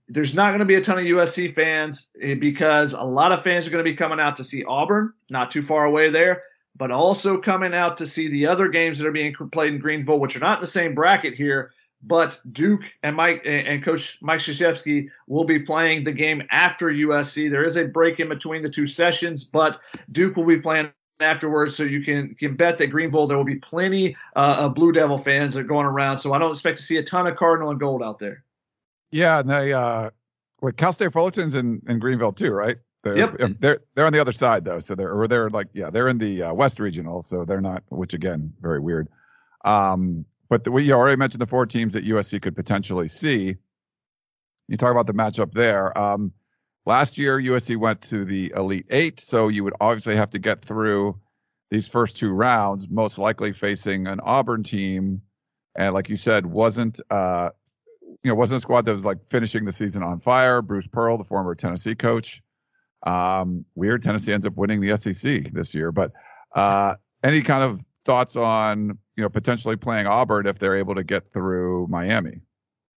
there's 0.09 0.35
not 0.35 0.49
going 0.49 0.61
to 0.61 0.67
be 0.67 0.75
a 0.75 0.81
ton 0.83 0.99
of 0.99 1.05
USC 1.05 1.55
fans 1.55 2.09
eh, 2.21 2.35
because 2.35 2.93
a 2.93 3.03
lot 3.03 3.33
of 3.33 3.45
fans 3.45 3.67
are 3.67 3.71
going 3.71 3.85
to 3.85 3.91
be 3.91 3.97
coming 3.97 4.21
out 4.21 4.37
to 4.39 4.45
see 4.45 4.65
Auburn, 4.65 5.13
not 5.31 5.51
too 5.51 5.63
far 5.63 5.85
away 5.85 6.11
there 6.11 6.43
but 6.79 6.93
also 6.93 7.39
coming 7.39 7.75
out 7.75 7.99
to 7.99 8.07
see 8.07 8.29
the 8.29 8.47
other 8.47 8.69
games 8.69 8.99
that 8.99 9.07
are 9.07 9.13
being 9.13 9.35
played 9.53 9.75
in 9.75 9.81
Greenville, 9.81 10.21
which 10.21 10.37
are 10.37 10.41
not 10.41 10.59
in 10.59 10.65
the 10.65 10.71
same 10.71 10.95
bracket 10.95 11.35
here. 11.35 11.73
But 12.01 12.41
Duke 12.51 12.83
and 13.03 13.17
Mike 13.17 13.43
and 13.45 13.83
Coach 13.83 14.19
Mike 14.23 14.39
Krzyzewski 14.39 15.09
will 15.27 15.45
be 15.45 15.59
playing 15.59 16.05
the 16.05 16.13
game 16.13 16.45
after 16.49 16.87
USC. 16.87 17.51
There 17.51 17.65
is 17.65 17.77
a 17.77 17.87
break 17.87 18.21
in 18.21 18.29
between 18.29 18.63
the 18.63 18.71
two 18.71 18.87
sessions, 18.87 19.43
but 19.43 19.81
Duke 20.11 20.37
will 20.37 20.47
be 20.47 20.61
playing 20.61 20.93
afterwards. 21.19 21.75
So 21.75 21.83
you 21.83 22.05
can 22.05 22.37
can 22.37 22.55
bet 22.55 22.79
that 22.79 22.87
Greenville 22.87 23.27
there 23.27 23.37
will 23.37 23.45
be 23.45 23.57
plenty 23.57 24.17
uh, 24.37 24.59
of 24.61 24.75
Blue 24.77 24.93
Devil 24.93 25.19
fans 25.19 25.55
that 25.55 25.61
are 25.61 25.65
going 25.65 25.87
around. 25.87 26.19
So 26.19 26.33
I 26.33 26.39
don't 26.39 26.53
expect 26.53 26.79
to 26.79 26.85
see 26.85 26.99
a 26.99 27.03
ton 27.03 27.27
of 27.27 27.37
Cardinal 27.37 27.71
and 27.71 27.81
Gold 27.81 28.01
out 28.01 28.21
there. 28.21 28.45
Yeah, 29.11 29.41
and 29.41 29.51
they 29.51 29.73
uh, 29.73 30.11
wait, 30.61 30.77
Cal 30.77 30.93
State 30.93 31.13
Fullerton's 31.13 31.57
in 31.57 31.83
in 31.89 31.99
Greenville 31.99 32.33
too, 32.33 32.53
right? 32.53 32.77
They're, 33.15 33.41
yep. 33.41 33.57
they're 33.61 33.79
they're 33.95 34.07
on 34.07 34.13
the 34.13 34.21
other 34.21 34.33
side 34.33 34.65
though, 34.65 34.81
so 34.81 34.95
they're 34.95 35.13
or 35.13 35.27
they're 35.27 35.51
like 35.51 35.69
yeah 35.73 35.91
they're 35.91 36.09
in 36.09 36.19
the 36.19 36.45
uh, 36.45 36.55
West 36.55 36.81
Regional, 36.81 37.23
so 37.23 37.45
they're 37.45 37.61
not, 37.61 37.83
which 37.89 38.15
again 38.15 38.53
very 38.61 38.81
weird. 38.81 39.09
Um, 39.65 40.25
but 40.49 40.65
the, 40.65 40.73
we 40.73 40.93
already 40.93 41.17
mentioned 41.17 41.43
the 41.43 41.47
four 41.47 41.67
teams 41.67 41.95
that 41.95 42.05
USC 42.05 42.41
could 42.41 42.57
potentially 42.57 43.09
see. 43.09 43.57
You 44.69 44.77
talk 44.77 44.91
about 44.91 45.07
the 45.07 45.15
matchup 45.15 45.53
there. 45.53 45.97
Um, 45.97 46.33
last 46.87 47.19
year 47.19 47.39
USC 47.39 47.77
went 47.77 48.03
to 48.03 48.25
the 48.25 48.53
Elite 48.57 48.87
Eight, 48.91 49.21
so 49.21 49.49
you 49.49 49.65
would 49.65 49.75
obviously 49.81 50.17
have 50.17 50.31
to 50.31 50.39
get 50.39 50.61
through 50.61 51.21
these 51.71 51.89
first 51.89 52.17
two 52.17 52.33
rounds, 52.33 52.89
most 52.89 53.19
likely 53.19 53.53
facing 53.53 54.07
an 54.07 54.21
Auburn 54.21 54.63
team, 54.63 55.23
and 55.77 55.95
like 55.95 56.09
you 56.09 56.17
said, 56.17 56.47
wasn't 56.47 57.01
uh, 57.11 57.51
you 58.23 58.31
know 58.31 58.35
wasn't 58.35 58.59
a 58.59 58.61
squad 58.63 58.87
that 58.87 58.95
was 58.95 59.05
like 59.05 59.25
finishing 59.25 59.65
the 59.65 59.73
season 59.73 60.03
on 60.03 60.19
fire. 60.19 60.63
Bruce 60.63 60.87
Pearl, 60.87 61.19
the 61.19 61.25
former 61.25 61.55
Tennessee 61.55 61.95
coach 61.95 62.43
um, 63.05 63.65
weird. 63.75 64.03
Tennessee 64.03 64.33
ends 64.33 64.47
up 64.47 64.57
winning 64.57 64.81
the 64.81 64.97
SEC 64.97 65.53
this 65.53 65.75
year. 65.75 65.93
But 65.93 66.13
uh, 66.55 66.95
any 67.23 67.43
kind 67.43 67.63
of 67.63 67.81
thoughts 68.05 68.37
on 68.37 68.99
you 69.17 69.23
know 69.23 69.29
potentially 69.29 69.77
playing 69.77 70.07
Auburn 70.07 70.47
if 70.47 70.59
they're 70.59 70.77
able 70.77 70.95
to 70.95 71.05
get 71.05 71.29
through 71.29 71.87
Miami? 71.89 72.41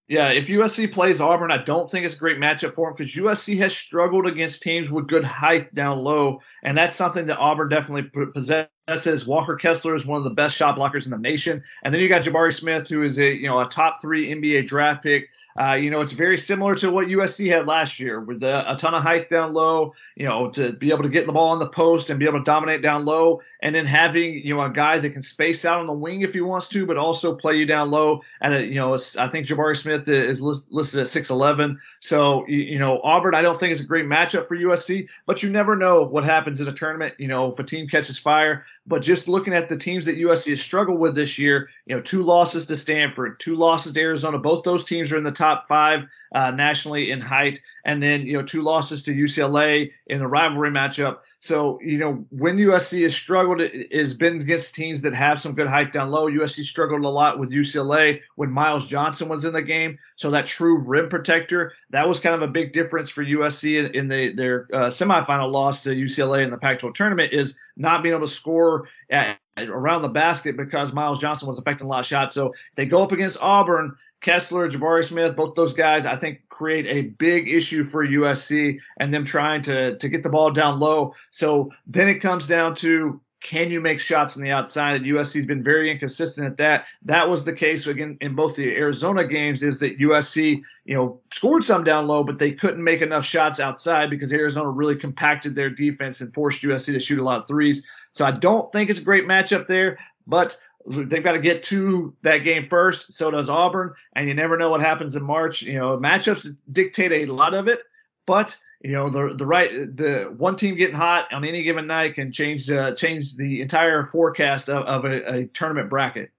Yeah, 0.10 0.30
if 0.30 0.48
USC 0.48 0.92
plays 0.92 1.22
Auburn, 1.22 1.52
I 1.52 1.64
don't 1.64 1.90
think 1.90 2.04
it's 2.04 2.16
a 2.16 2.18
great 2.18 2.40
matchup 2.40 2.74
for 2.74 2.90
them 2.90 2.96
because 2.98 3.14
USC 3.14 3.60
has 3.60 3.78
struggled 3.78 4.26
against 4.26 4.64
teams 4.64 4.90
with 4.90 5.08
good 5.08 5.24
height 5.24 5.76
down 5.76 6.00
low, 6.00 6.42
and 6.64 6.76
that's 6.76 6.96
something 6.96 7.28
that 7.28 7.38
Auburn 7.38 7.70
definitely 7.70 8.10
possesses. 8.34 9.28
Walker 9.28 9.56
Kessler 9.56 9.94
is 9.94 10.08
one 10.08 10.18
of 10.18 10.24
the 10.24 10.32
best 10.32 10.56
shot 10.56 10.76
blockers 10.76 11.06
in 11.06 11.12
the 11.12 11.18
nation, 11.20 11.64
and 11.84 11.94
then 11.94 12.02
you 12.02 12.10
got 12.10 12.24
Jabari 12.24 12.52
Smith, 12.52 12.90
who 12.90 13.04
is 13.04 13.20
a 13.20 13.32
you 13.32 13.48
know 13.48 13.60
a 13.60 13.70
top 13.70 14.02
three 14.02 14.34
NBA 14.34 14.68
draft 14.68 15.04
pick. 15.04 15.30
Uh, 15.60 15.74
you 15.74 15.90
know, 15.90 16.02
it's 16.02 16.14
very 16.14 16.38
similar 16.38 16.76
to 16.76 16.92
what 16.92 17.08
USC 17.08 17.50
had 17.52 17.68
last 17.68 18.00
year 18.00 18.20
with 18.20 18.44
a, 18.44 18.74
a 18.74 18.78
ton 18.78 18.94
of 18.94 19.02
height 19.02 19.30
down 19.30 19.54
low, 19.54 19.94
you 20.16 20.26
know, 20.26 20.50
to 20.52 20.72
be 20.72 20.92
able 20.92 21.04
to 21.04 21.10
get 21.10 21.26
the 21.26 21.34
ball 21.34 21.50
on 21.50 21.60
the 21.60 21.68
post 21.68 22.10
and 22.10 22.20
be 22.20 22.26
able 22.26 22.40
to 22.40 22.44
dominate 22.44 22.82
down 22.82 23.06
low. 23.06 23.42
And 23.62 23.76
then 23.76 23.86
having, 23.86 24.36
you 24.46 24.56
know, 24.56 24.62
a 24.62 24.70
guy 24.70 25.00
that 25.00 25.10
can 25.10 25.22
space 25.22 25.66
out 25.66 25.80
on 25.80 25.88
the 25.88 25.94
wing 25.94 26.22
if 26.22 26.34
he 26.34 26.40
wants 26.40 26.70
to, 26.70 26.86
but 26.86 26.96
also 26.96 27.36
play 27.36 27.56
you 27.56 27.66
down 27.66 27.92
low. 27.92 28.22
And, 28.40 28.54
you 28.66 28.76
know, 28.76 28.94
I 28.94 29.28
think 29.28 29.48
Jabari 29.48 29.76
Smith 29.76 30.08
is 30.08 30.42
listed 30.42 31.02
at 31.02 31.08
6'11. 31.08 31.80
So, 32.00 32.48
you 32.48 32.80
know, 32.80 33.02
Auburn, 33.04 33.36
I 33.36 33.42
don't 33.42 33.60
think 33.60 33.74
is 33.74 33.82
a 33.82 33.86
great 33.86 34.06
matchup 34.06 34.48
for 34.48 34.56
USC, 34.56 35.10
but 35.26 35.44
you 35.44 35.50
never 35.50 35.76
know 35.76 36.04
what 36.04 36.24
happens 36.24 36.62
in 36.62 36.70
a 36.70 36.74
tournament, 36.74 37.16
you 37.18 37.28
know, 37.28 37.52
if 37.52 37.60
a 37.60 37.64
team 37.64 37.90
catches 37.90 38.18
fire. 38.18 38.66
But 38.90 39.04
just 39.04 39.28
looking 39.28 39.54
at 39.54 39.70
the 39.70 39.78
teams 39.78 40.08
that 40.08 40.18
USC 40.18 40.50
has 40.50 40.62
struggled 40.62 41.00
with 41.00 41.14
this 41.14 41.38
year, 41.38 41.70
you 41.86 41.96
know, 41.96 42.02
two 42.02 42.24
losses 42.24 42.66
to 42.66 42.76
Stanford, 42.76 43.40
two 43.40 43.56
losses 43.56 43.94
to 43.94 44.00
Arizona. 44.02 44.40
Both 44.40 44.64
those 44.64 44.84
teams 44.84 45.12
are 45.12 45.18
in 45.18 45.24
the 45.24 45.32
top 45.32 45.68
five 45.68 46.08
uh, 46.34 46.50
nationally 46.50 47.12
in 47.12 47.22
height, 47.22 47.62
and 47.86 48.02
then 48.02 48.26
you 48.26 48.34
know 48.34 48.44
two 48.44 48.64
losses 48.64 49.04
to 49.04 49.14
UCLA 49.14 49.92
in 50.08 50.18
the 50.18 50.26
rivalry 50.26 50.72
matchup. 50.72 51.20
So 51.42 51.80
you 51.82 51.98
know 51.98 52.26
when 52.30 52.58
USC 52.58 53.04
has 53.04 53.16
struggled, 53.16 53.62
it 53.62 53.94
has 53.94 54.14
been 54.14 54.42
against 54.42 54.76
teams 54.76 55.02
that 55.02 55.14
have 55.14 55.40
some 55.40 55.54
good 55.54 55.68
height 55.68 55.94
down 55.94 56.10
low. 56.10 56.30
USC 56.30 56.64
struggled 56.66 57.04
a 57.04 57.10
lot 57.10 57.40
with 57.40 57.52
UCLA 57.52 58.22
when 58.36 58.52
Myles 58.52 58.88
Johnson 58.88 59.30
was 59.30 59.46
in 59.46 59.54
the 59.54 59.62
game. 59.62 60.00
So 60.18 60.32
that 60.32 60.48
true 60.48 60.78
rim 60.80 61.10
protector 61.10 61.74
that 61.92 62.08
was 62.08 62.20
kind 62.20 62.36
of 62.36 62.42
a 62.42 62.48
big 62.48 62.74
difference 62.74 63.10
for 63.10 63.24
USC 63.24 63.80
in, 63.80 63.96
in 63.96 64.08
the, 64.08 64.34
their 64.36 64.68
uh, 64.72 64.88
semifinal 64.88 65.52
loss 65.52 65.84
to 65.84 65.90
UCLA 65.90 66.44
in 66.44 66.52
the 66.52 66.58
Pac-12 66.58 66.94
tournament 66.94 67.34
is 67.34 67.58
not 67.76 68.04
being 68.04 68.14
able 68.14 68.28
to 68.28 68.34
score 68.34 68.88
at, 69.10 69.40
around 69.58 70.04
the 70.04 70.10
basket 70.10 70.56
because 70.56 70.94
Myles 70.94 71.20
Johnson 71.20 71.48
was 71.48 71.58
affecting 71.58 71.88
a 71.88 71.90
lot 71.90 72.00
of 72.00 72.06
shots. 72.06 72.36
So 72.36 72.54
they 72.76 72.86
go 72.86 73.02
up 73.04 73.12
against 73.12 73.38
Auburn 73.42 73.96
Kessler, 74.22 74.70
Jabari 74.70 75.06
Smith, 75.06 75.36
both 75.36 75.56
those 75.56 75.74
guys, 75.74 76.06
I 76.06 76.18
think, 76.18 76.42
create 76.50 76.86
a 76.86 77.10
big 77.10 77.48
issue 77.48 77.86
for 77.86 78.06
USC 78.06 78.80
and 79.00 79.14
them 79.14 79.26
trying 79.26 79.62
to 79.64 79.98
to 79.98 80.10
get 80.10 80.24
the 80.24 80.30
ball 80.30 80.52
down 80.52 80.80
low. 80.80 81.16
So 81.32 81.72
then 81.88 82.10
it 82.10 82.20
comes 82.20 82.48
down 82.48 82.76
to 82.78 83.22
can 83.42 83.72
you 83.72 83.80
make 83.80 84.02
shots 84.02 84.36
on 84.36 84.44
the 84.44 84.52
outside? 84.52 84.98
And 84.98 85.06
USC's 85.06 85.46
been 85.46 85.64
very 85.64 85.92
inconsistent 85.92 86.48
at 86.48 86.58
that. 86.58 86.86
That 87.04 87.30
was 87.30 87.46
the 87.46 87.54
case 87.54 87.88
again 87.88 88.18
in 88.20 88.36
both 88.36 88.58
the 88.58 88.68
Arizona 88.68 89.26
games. 89.26 89.64
Is 89.64 89.80
that 89.80 89.98
USC, 89.98 90.62
you 90.84 90.96
know, 90.96 91.22
scored 91.34 91.64
some 91.64 91.86
down 91.86 92.08
low, 92.08 92.24
but 92.24 92.38
they 92.38 92.52
couldn't 92.52 92.84
make 92.84 93.02
enough 93.02 93.26
shots 93.26 93.62
outside 93.62 94.10
because 94.10 94.34
Arizona 94.34 94.70
really 94.70 94.98
compacted 94.98 95.56
their 95.56 95.70
defense 95.70 96.20
and 96.20 96.34
forced 96.34 96.62
USC 96.64 96.88
to 96.88 97.00
shoot 97.00 97.20
a 97.20 97.24
lot 97.24 97.40
of 97.40 97.48
threes. 97.48 97.86
So 98.12 98.26
I 98.26 98.32
don't 98.32 98.72
think 98.74 98.90
it's 98.90 99.00
a 99.00 99.04
great 99.04 99.26
matchup 99.26 99.68
there, 99.68 100.00
but 100.28 100.58
they've 100.88 101.24
got 101.24 101.34
to 101.34 101.40
get 101.40 101.64
to 101.66 102.16
that 102.24 102.40
game 102.40 102.68
first. 102.68 103.14
So 103.14 103.32
does 103.32 103.50
Auburn, 103.50 103.94
and 104.16 104.28
you 104.28 104.34
never 104.34 104.58
know 104.58 104.70
what 104.70 104.82
happens 104.82 105.16
in 105.16 105.24
March. 105.24 105.62
You 105.62 105.78
know, 105.78 105.98
matchups 105.98 106.56
dictate 106.72 107.12
a 107.12 107.32
lot 107.32 107.54
of 107.54 107.68
it, 107.68 107.80
but 108.26 108.58
you 108.82 108.92
know 108.92 109.10
the 109.10 109.36
the 109.36 109.46
right 109.46 109.72
the 109.96 110.34
one 110.36 110.56
team 110.56 110.76
getting 110.76 110.96
hot 110.96 111.34
on 111.34 111.44
any 111.44 111.64
given 111.64 111.88
night 111.88 112.16
can 112.16 112.32
change 112.32 112.70
uh, 112.70 112.96
change 112.96 113.36
the 113.36 113.62
entire 113.62 114.06
forecast 114.06 114.70
of, 114.70 114.86
of 114.86 115.06
a, 115.06 115.36
a 115.36 115.46
tournament 115.48 115.90
bracket. 115.90 116.32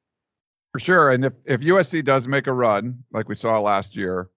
For 0.72 0.78
sure, 0.78 1.10
and 1.10 1.24
if 1.24 1.34
if 1.44 1.60
USC 1.60 2.04
does 2.04 2.26
make 2.26 2.46
a 2.46 2.52
run 2.52 3.04
like 3.12 3.28
we 3.28 3.34
saw 3.34 3.58
last 3.60 3.96
year, 3.96 4.30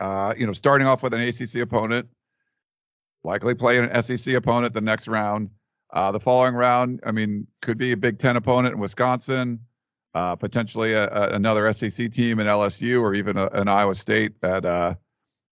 uh, 0.00 0.34
you 0.36 0.46
know, 0.46 0.52
starting 0.52 0.86
off 0.86 1.02
with 1.02 1.12
an 1.12 1.20
ACC 1.20 1.56
opponent, 1.56 2.08
likely 3.22 3.54
playing 3.54 3.90
an 3.90 4.02
SEC 4.02 4.34
opponent 4.34 4.72
the 4.72 4.80
next 4.80 5.08
round 5.08 5.50
uh, 5.94 6.10
the 6.10 6.18
following 6.18 6.54
round, 6.54 7.00
I 7.06 7.12
mean, 7.12 7.46
could 7.62 7.78
be 7.78 7.92
a 7.92 7.96
Big 7.96 8.18
Ten 8.18 8.36
opponent 8.36 8.74
in 8.74 8.80
Wisconsin, 8.80 9.60
uh, 10.12 10.34
potentially 10.34 10.92
a, 10.92 11.04
a, 11.04 11.28
another 11.30 11.72
SEC 11.72 12.10
team 12.10 12.40
in 12.40 12.48
LSU, 12.48 13.00
or 13.00 13.14
even 13.14 13.38
a, 13.38 13.46
an 13.52 13.68
Iowa 13.68 13.94
State 13.94 14.32
at 14.42 14.64
uh, 14.64 14.96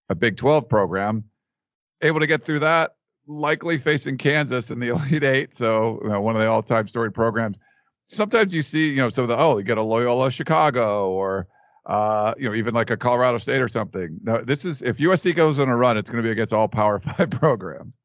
a 0.09 0.14
Big 0.16 0.36
12 0.36 0.68
program. 0.68 1.24
Able 2.03 2.18
to 2.18 2.26
get 2.26 2.43
through 2.43 2.59
that, 2.59 2.97
likely 3.28 3.78
facing 3.78 4.18
Kansas 4.18 4.72
in 4.72 4.80
the 4.80 4.88
Elite 5.11 5.22
Eight, 5.22 5.55
so 5.55 6.01
you 6.03 6.09
know, 6.09 6.20
one 6.20 6.34
of 6.34 6.43
the 6.43 6.49
all-time 6.49 6.88
storied 6.88 7.14
programs. 7.14 7.61
Sometimes 8.05 8.53
you 8.53 8.62
see, 8.62 8.90
you 8.90 8.97
know, 8.97 9.11
some 9.11 9.22
of 9.22 9.28
the 9.28 9.38
oh, 9.38 9.59
you 9.59 9.62
get 9.64 9.78
a 9.78 9.82
Loyola 9.82 10.28
Chicago 10.32 11.12
or 11.12 11.47
uh, 11.86 12.34
you 12.36 12.49
know, 12.49 12.55
even 12.57 12.74
like 12.74 12.90
a 12.90 12.97
Colorado 12.97 13.38
State 13.38 13.61
or 13.61 13.68
something. 13.68 14.18
Now, 14.22 14.38
this 14.38 14.64
is 14.64 14.82
if 14.82 14.99
USC 14.99 15.36
goes 15.36 15.61
on 15.61 15.68
a 15.68 15.76
run, 15.76 15.97
it's 15.97 16.11
going 16.11 16.22
to 16.22 16.26
be 16.26 16.32
against 16.32 16.53
all 16.53 16.68
Power 16.68 16.99
Five 17.01 17.30
programs. 17.30 17.97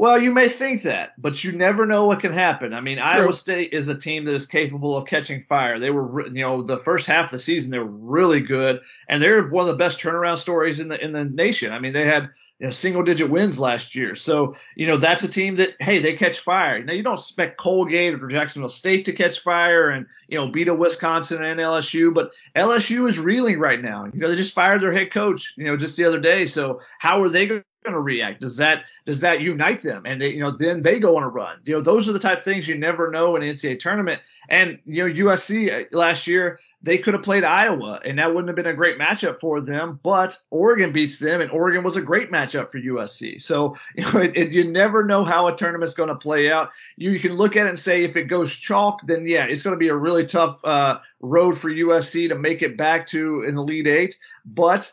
Well, 0.00 0.18
you 0.18 0.30
may 0.30 0.48
think 0.48 0.84
that, 0.84 1.12
but 1.18 1.44
you 1.44 1.52
never 1.52 1.84
know 1.84 2.06
what 2.06 2.20
can 2.20 2.32
happen. 2.32 2.72
I 2.72 2.80
mean, 2.80 2.96
True. 2.96 3.06
Iowa 3.06 3.34
State 3.34 3.74
is 3.74 3.86
a 3.86 3.94
team 3.94 4.24
that 4.24 4.34
is 4.34 4.46
capable 4.46 4.96
of 4.96 5.06
catching 5.06 5.44
fire. 5.46 5.78
They 5.78 5.90
were, 5.90 6.26
you 6.26 6.40
know, 6.40 6.62
the 6.62 6.78
first 6.78 7.06
half 7.06 7.26
of 7.26 7.32
the 7.32 7.38
season 7.38 7.70
they 7.70 7.80
were 7.80 7.84
really 7.84 8.40
good, 8.40 8.80
and 9.10 9.22
they're 9.22 9.46
one 9.46 9.68
of 9.68 9.70
the 9.70 9.76
best 9.76 10.00
turnaround 10.00 10.38
stories 10.38 10.80
in 10.80 10.88
the 10.88 10.98
in 10.98 11.12
the 11.12 11.24
nation. 11.24 11.74
I 11.74 11.80
mean, 11.80 11.92
they 11.92 12.06
had 12.06 12.30
you 12.58 12.68
know, 12.68 12.70
single 12.70 13.02
digit 13.02 13.28
wins 13.28 13.58
last 13.58 13.94
year, 13.94 14.14
so 14.14 14.56
you 14.74 14.86
know 14.86 14.96
that's 14.96 15.22
a 15.22 15.28
team 15.28 15.56
that 15.56 15.74
hey 15.80 15.98
they 15.98 16.16
catch 16.16 16.38
fire. 16.38 16.82
Now 16.82 16.94
you 16.94 17.02
don't 17.02 17.18
expect 17.18 17.58
Colgate 17.58 18.14
or 18.14 18.26
Jacksonville 18.28 18.70
State 18.70 19.04
to 19.04 19.12
catch 19.12 19.40
fire 19.40 19.90
and 19.90 20.06
you 20.28 20.38
know 20.38 20.48
beat 20.50 20.68
a 20.68 20.74
Wisconsin 20.74 21.44
and 21.44 21.60
LSU, 21.60 22.14
but 22.14 22.30
LSU 22.56 23.06
is 23.06 23.18
reeling 23.18 23.58
right 23.58 23.82
now. 23.82 24.06
You 24.06 24.18
know 24.18 24.30
they 24.30 24.36
just 24.36 24.54
fired 24.54 24.80
their 24.80 24.94
head 24.94 25.12
coach, 25.12 25.52
you 25.58 25.66
know, 25.66 25.76
just 25.76 25.98
the 25.98 26.06
other 26.06 26.20
day. 26.20 26.46
So 26.46 26.80
how 26.98 27.22
are 27.22 27.28
they 27.28 27.46
going 27.46 27.64
going 27.84 27.94
to 27.94 28.00
react? 28.00 28.40
Does 28.40 28.56
that 28.56 28.84
does 29.06 29.20
that 29.20 29.40
unite 29.40 29.82
them? 29.82 30.04
And 30.06 30.20
they, 30.20 30.30
you 30.30 30.40
know, 30.40 30.50
then 30.50 30.82
they 30.82 30.98
go 30.98 31.16
on 31.16 31.22
a 31.22 31.28
run. 31.28 31.58
You 31.64 31.74
know, 31.74 31.80
those 31.80 32.08
are 32.08 32.12
the 32.12 32.18
type 32.18 32.38
of 32.38 32.44
things 32.44 32.68
you 32.68 32.76
never 32.76 33.10
know 33.10 33.36
in 33.36 33.42
an 33.42 33.48
NCAA 33.48 33.80
tournament. 33.80 34.20
And 34.48 34.78
you 34.84 35.08
know, 35.08 35.14
USC 35.14 35.72
uh, 35.72 35.96
last 35.96 36.26
year 36.26 36.60
they 36.82 36.98
could 36.98 37.12
have 37.14 37.22
played 37.22 37.44
Iowa, 37.44 38.00
and 38.04 38.18
that 38.18 38.28
wouldn't 38.28 38.48
have 38.48 38.56
been 38.56 38.66
a 38.66 38.74
great 38.74 38.98
matchup 38.98 39.40
for 39.40 39.60
them. 39.60 40.00
But 40.02 40.38
Oregon 40.50 40.92
beats 40.92 41.18
them, 41.18 41.40
and 41.40 41.50
Oregon 41.50 41.82
was 41.82 41.96
a 41.96 42.02
great 42.02 42.30
matchup 42.30 42.72
for 42.72 42.78
USC. 42.78 43.40
So 43.42 43.76
you 43.96 44.04
know, 44.04 44.20
it, 44.20 44.36
it, 44.36 44.52
you 44.52 44.70
never 44.70 45.04
know 45.04 45.24
how 45.24 45.48
a 45.48 45.56
tournament's 45.56 45.94
going 45.94 46.08
to 46.08 46.14
play 46.14 46.50
out. 46.50 46.70
You, 46.96 47.10
you, 47.10 47.20
can 47.20 47.34
look 47.34 47.56
at 47.56 47.66
it 47.66 47.70
and 47.70 47.78
say 47.78 48.04
if 48.04 48.16
it 48.16 48.24
goes 48.24 48.54
chalk, 48.54 49.06
then 49.06 49.26
yeah, 49.26 49.44
it's 49.44 49.62
going 49.62 49.74
to 49.74 49.78
be 49.78 49.88
a 49.88 49.96
really 49.96 50.26
tough 50.26 50.64
uh, 50.64 50.98
road 51.20 51.58
for 51.58 51.70
USC 51.70 52.28
to 52.28 52.34
make 52.34 52.62
it 52.62 52.76
back 52.76 53.08
to 53.08 53.44
an 53.44 53.56
Elite 53.56 53.86
Eight. 53.86 54.16
But 54.44 54.90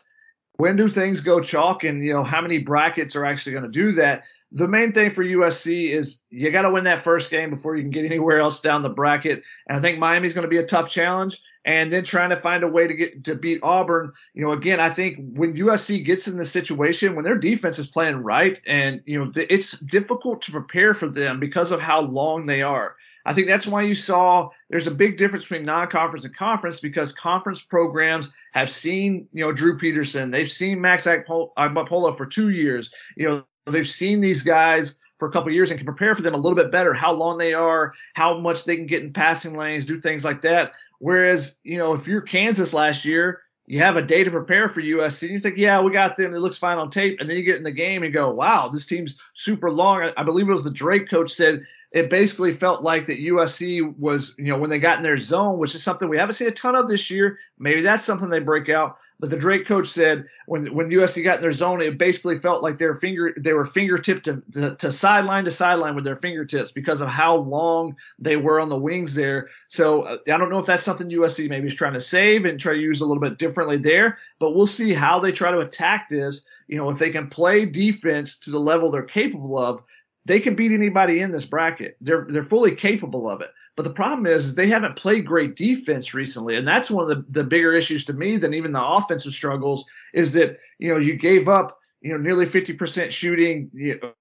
when 0.58 0.76
do 0.76 0.90
things 0.90 1.22
go 1.22 1.40
chalk 1.40 1.84
and 1.84 2.02
you 2.02 2.12
know 2.12 2.22
how 2.22 2.40
many 2.42 2.58
brackets 2.58 3.16
are 3.16 3.24
actually 3.24 3.52
going 3.52 3.64
to 3.64 3.70
do 3.70 3.92
that 3.92 4.22
the 4.52 4.68
main 4.68 4.92
thing 4.92 5.10
for 5.10 5.22
USC 5.22 5.90
is 5.90 6.22
you 6.30 6.50
got 6.50 6.62
to 6.62 6.70
win 6.70 6.84
that 6.84 7.04
first 7.04 7.30
game 7.30 7.50
before 7.50 7.76
you 7.76 7.82
can 7.82 7.90
get 7.90 8.06
anywhere 8.06 8.40
else 8.40 8.60
down 8.60 8.82
the 8.82 8.88
bracket. 8.88 9.42
And 9.68 9.76
I 9.76 9.80
think 9.80 9.98
Miami's 9.98 10.32
going 10.32 10.44
to 10.44 10.48
be 10.48 10.58
a 10.58 10.66
tough 10.66 10.90
challenge. 10.90 11.40
And 11.64 11.92
then 11.92 12.04
trying 12.04 12.30
to 12.30 12.36
find 12.38 12.64
a 12.64 12.68
way 12.68 12.86
to 12.86 12.94
get 12.94 13.24
to 13.24 13.34
beat 13.34 13.60
Auburn. 13.62 14.12
You 14.32 14.46
know, 14.46 14.52
again, 14.52 14.80
I 14.80 14.88
think 14.88 15.18
when 15.34 15.52
USC 15.52 16.02
gets 16.02 16.26
in 16.26 16.38
the 16.38 16.46
situation 16.46 17.14
when 17.14 17.26
their 17.26 17.36
defense 17.36 17.78
is 17.78 17.86
playing 17.86 18.22
right, 18.22 18.58
and 18.66 19.02
you 19.04 19.22
know, 19.22 19.30
it's 19.34 19.72
difficult 19.72 20.42
to 20.42 20.52
prepare 20.52 20.94
for 20.94 21.10
them 21.10 21.40
because 21.40 21.70
of 21.70 21.80
how 21.80 22.00
long 22.00 22.46
they 22.46 22.62
are. 22.62 22.96
I 23.28 23.34
think 23.34 23.46
that's 23.46 23.66
why 23.66 23.82
you 23.82 23.94
saw 23.94 24.48
there's 24.70 24.86
a 24.86 24.90
big 24.90 25.18
difference 25.18 25.44
between 25.44 25.66
non-conference 25.66 26.24
and 26.24 26.34
conference 26.34 26.80
because 26.80 27.12
conference 27.12 27.60
programs 27.60 28.30
have 28.54 28.70
seen, 28.70 29.28
you 29.34 29.44
know, 29.44 29.52
Drew 29.52 29.76
Peterson, 29.76 30.30
they've 30.30 30.50
seen 30.50 30.80
Max 30.80 31.04
Agbonkpolo 31.04 32.16
for 32.16 32.24
two 32.24 32.48
years, 32.48 32.88
you 33.18 33.28
know, 33.28 33.44
they've 33.66 33.86
seen 33.86 34.22
these 34.22 34.42
guys 34.42 34.96
for 35.18 35.28
a 35.28 35.30
couple 35.30 35.52
years 35.52 35.70
and 35.70 35.78
can 35.78 35.84
prepare 35.84 36.14
for 36.14 36.22
them 36.22 36.32
a 36.32 36.38
little 36.38 36.56
bit 36.56 36.72
better, 36.72 36.94
how 36.94 37.12
long 37.12 37.36
they 37.36 37.52
are, 37.52 37.92
how 38.14 38.38
much 38.38 38.64
they 38.64 38.76
can 38.76 38.86
get 38.86 39.02
in 39.02 39.12
passing 39.12 39.54
lanes, 39.54 39.84
do 39.84 40.00
things 40.00 40.24
like 40.24 40.40
that. 40.40 40.72
Whereas, 40.98 41.58
you 41.62 41.76
know, 41.76 41.92
if 41.92 42.06
you're 42.06 42.22
Kansas 42.22 42.72
last 42.72 43.04
year, 43.04 43.42
you 43.66 43.80
have 43.80 43.96
a 43.96 44.02
day 44.02 44.24
to 44.24 44.30
prepare 44.30 44.70
for 44.70 44.80
USC. 44.80 45.24
And 45.24 45.32
you 45.32 45.40
think, 45.40 45.58
yeah, 45.58 45.82
we 45.82 45.92
got 45.92 46.16
them. 46.16 46.34
It 46.34 46.38
looks 46.38 46.56
fine 46.56 46.78
on 46.78 46.90
tape. 46.90 47.18
And 47.20 47.28
then 47.28 47.36
you 47.36 47.42
get 47.42 47.56
in 47.56 47.62
the 47.62 47.72
game 47.72 48.02
and 48.02 48.14
go, 48.14 48.30
wow, 48.30 48.70
this 48.70 48.86
team's 48.86 49.18
super 49.34 49.70
long. 49.70 50.10
I 50.16 50.22
believe 50.22 50.48
it 50.48 50.52
was 50.52 50.64
the 50.64 50.70
Drake 50.70 51.10
coach 51.10 51.32
said 51.32 51.66
it 51.90 52.10
basically 52.10 52.54
felt 52.54 52.82
like 52.82 53.06
that 53.06 53.18
USC 53.18 53.96
was, 53.98 54.34
you 54.36 54.52
know, 54.52 54.58
when 54.58 54.70
they 54.70 54.78
got 54.78 54.98
in 54.98 55.02
their 55.02 55.16
zone, 55.16 55.58
which 55.58 55.74
is 55.74 55.82
something 55.82 56.08
we 56.08 56.18
haven't 56.18 56.34
seen 56.34 56.48
a 56.48 56.52
ton 56.52 56.76
of 56.76 56.88
this 56.88 57.10
year. 57.10 57.38
Maybe 57.58 57.82
that's 57.82 58.04
something 58.04 58.28
they 58.28 58.40
break 58.40 58.68
out. 58.68 58.98
But 59.20 59.30
the 59.30 59.36
Drake 59.36 59.66
coach 59.66 59.88
said 59.88 60.26
when 60.46 60.72
when 60.72 60.90
USC 60.90 61.24
got 61.24 61.36
in 61.36 61.42
their 61.42 61.50
zone, 61.50 61.80
it 61.80 61.98
basically 61.98 62.38
felt 62.38 62.62
like 62.62 62.78
their 62.78 62.94
finger 62.94 63.34
they 63.36 63.52
were 63.52 63.64
fingertip 63.64 64.22
to, 64.24 64.42
to, 64.52 64.76
to 64.76 64.92
sideline 64.92 65.46
to 65.46 65.50
sideline 65.50 65.96
with 65.96 66.04
their 66.04 66.14
fingertips 66.14 66.70
because 66.70 67.00
of 67.00 67.08
how 67.08 67.36
long 67.36 67.96
they 68.20 68.36
were 68.36 68.60
on 68.60 68.68
the 68.68 68.76
wings 68.76 69.14
there. 69.14 69.48
So 69.66 70.02
uh, 70.02 70.18
I 70.32 70.36
don't 70.38 70.50
know 70.50 70.60
if 70.60 70.66
that's 70.66 70.84
something 70.84 71.08
USC 71.08 71.48
maybe 71.48 71.66
is 71.66 71.74
trying 71.74 71.94
to 71.94 72.00
save 72.00 72.44
and 72.44 72.60
try 72.60 72.74
to 72.74 72.78
use 72.78 73.00
a 73.00 73.06
little 73.06 73.20
bit 73.20 73.38
differently 73.38 73.78
there. 73.78 74.18
But 74.38 74.52
we'll 74.52 74.68
see 74.68 74.92
how 74.92 75.18
they 75.18 75.32
try 75.32 75.50
to 75.50 75.60
attack 75.60 76.08
this. 76.08 76.44
You 76.68 76.76
know, 76.76 76.90
if 76.90 76.98
they 76.98 77.10
can 77.10 77.28
play 77.28 77.64
defense 77.64 78.38
to 78.40 78.52
the 78.52 78.60
level 78.60 78.92
they're 78.92 79.02
capable 79.02 79.58
of, 79.58 79.82
they 80.28 80.40
can 80.40 80.54
beat 80.54 80.72
anybody 80.72 81.20
in 81.20 81.32
this 81.32 81.44
bracket. 81.44 81.96
They're 82.00 82.26
they're 82.30 82.44
fully 82.44 82.76
capable 82.76 83.28
of 83.28 83.40
it. 83.40 83.48
But 83.76 83.82
the 83.82 83.90
problem 83.90 84.26
is, 84.26 84.46
is 84.46 84.54
they 84.54 84.68
haven't 84.68 84.96
played 84.96 85.26
great 85.26 85.56
defense 85.56 86.12
recently, 86.12 86.56
and 86.56 86.66
that's 86.66 86.90
one 86.90 87.10
of 87.10 87.16
the, 87.16 87.40
the 87.40 87.44
bigger 87.44 87.74
issues 87.74 88.04
to 88.06 88.12
me 88.12 88.36
than 88.36 88.54
even 88.54 88.72
the 88.72 88.84
offensive 88.84 89.32
struggles. 89.32 89.84
Is 90.12 90.32
that 90.34 90.58
you 90.78 90.92
know 90.92 91.00
you 91.00 91.16
gave 91.16 91.48
up 91.48 91.78
you 92.00 92.12
know 92.12 92.18
nearly 92.18 92.46
50% 92.46 93.10
shooting, 93.10 93.70
you 93.72 93.98
know, 94.00 94.12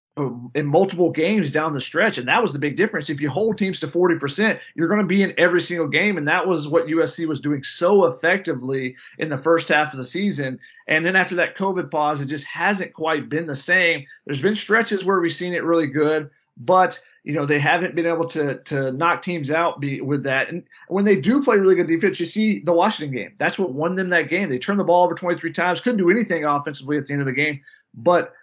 in 0.53 0.65
multiple 0.65 1.11
games 1.11 1.51
down 1.51 1.73
the 1.73 1.81
stretch, 1.81 2.17
and 2.17 2.27
that 2.27 2.41
was 2.41 2.53
the 2.53 2.59
big 2.59 2.77
difference. 2.77 3.09
If 3.09 3.21
you 3.21 3.29
hold 3.29 3.57
teams 3.57 3.79
to 3.81 3.87
40%, 3.87 4.59
you're 4.75 4.87
going 4.87 5.01
to 5.01 5.05
be 5.05 5.21
in 5.21 5.33
every 5.37 5.61
single 5.61 5.87
game, 5.87 6.17
and 6.17 6.27
that 6.27 6.47
was 6.47 6.67
what 6.67 6.87
USC 6.87 7.27
was 7.27 7.39
doing 7.39 7.63
so 7.63 8.05
effectively 8.05 8.95
in 9.17 9.29
the 9.29 9.37
first 9.37 9.69
half 9.69 9.93
of 9.93 9.97
the 9.97 10.05
season. 10.05 10.59
And 10.87 11.05
then 11.05 11.15
after 11.15 11.35
that 11.35 11.57
COVID 11.57 11.91
pause, 11.91 12.21
it 12.21 12.27
just 12.27 12.45
hasn't 12.45 12.93
quite 12.93 13.29
been 13.29 13.45
the 13.45 13.55
same. 13.55 14.05
There's 14.25 14.41
been 14.41 14.55
stretches 14.55 15.05
where 15.05 15.19
we've 15.19 15.33
seen 15.33 15.53
it 15.53 15.63
really 15.63 15.87
good, 15.87 16.31
but 16.57 17.01
you 17.23 17.33
know 17.33 17.45
they 17.45 17.59
haven't 17.59 17.93
been 17.93 18.05
able 18.05 18.27
to 18.29 18.59
to 18.63 18.91
knock 18.91 19.21
teams 19.21 19.51
out 19.51 19.79
be, 19.79 20.01
with 20.01 20.23
that. 20.23 20.49
And 20.49 20.63
when 20.87 21.05
they 21.05 21.19
do 21.19 21.43
play 21.43 21.57
really 21.57 21.75
good 21.75 21.87
defense, 21.87 22.19
you 22.19 22.25
see 22.25 22.59
the 22.59 22.73
Washington 22.73 23.15
game. 23.15 23.33
That's 23.37 23.59
what 23.59 23.73
won 23.73 23.95
them 23.95 24.09
that 24.09 24.29
game. 24.29 24.49
They 24.49 24.57
turned 24.57 24.79
the 24.79 24.85
ball 24.85 25.05
over 25.05 25.13
23 25.13 25.53
times, 25.53 25.81
couldn't 25.81 25.97
do 25.97 26.09
anything 26.09 26.45
offensively 26.45 26.97
at 26.97 27.05
the 27.05 27.13
end 27.13 27.21
of 27.21 27.27
the 27.27 27.33
game, 27.33 27.61
but 27.93 28.33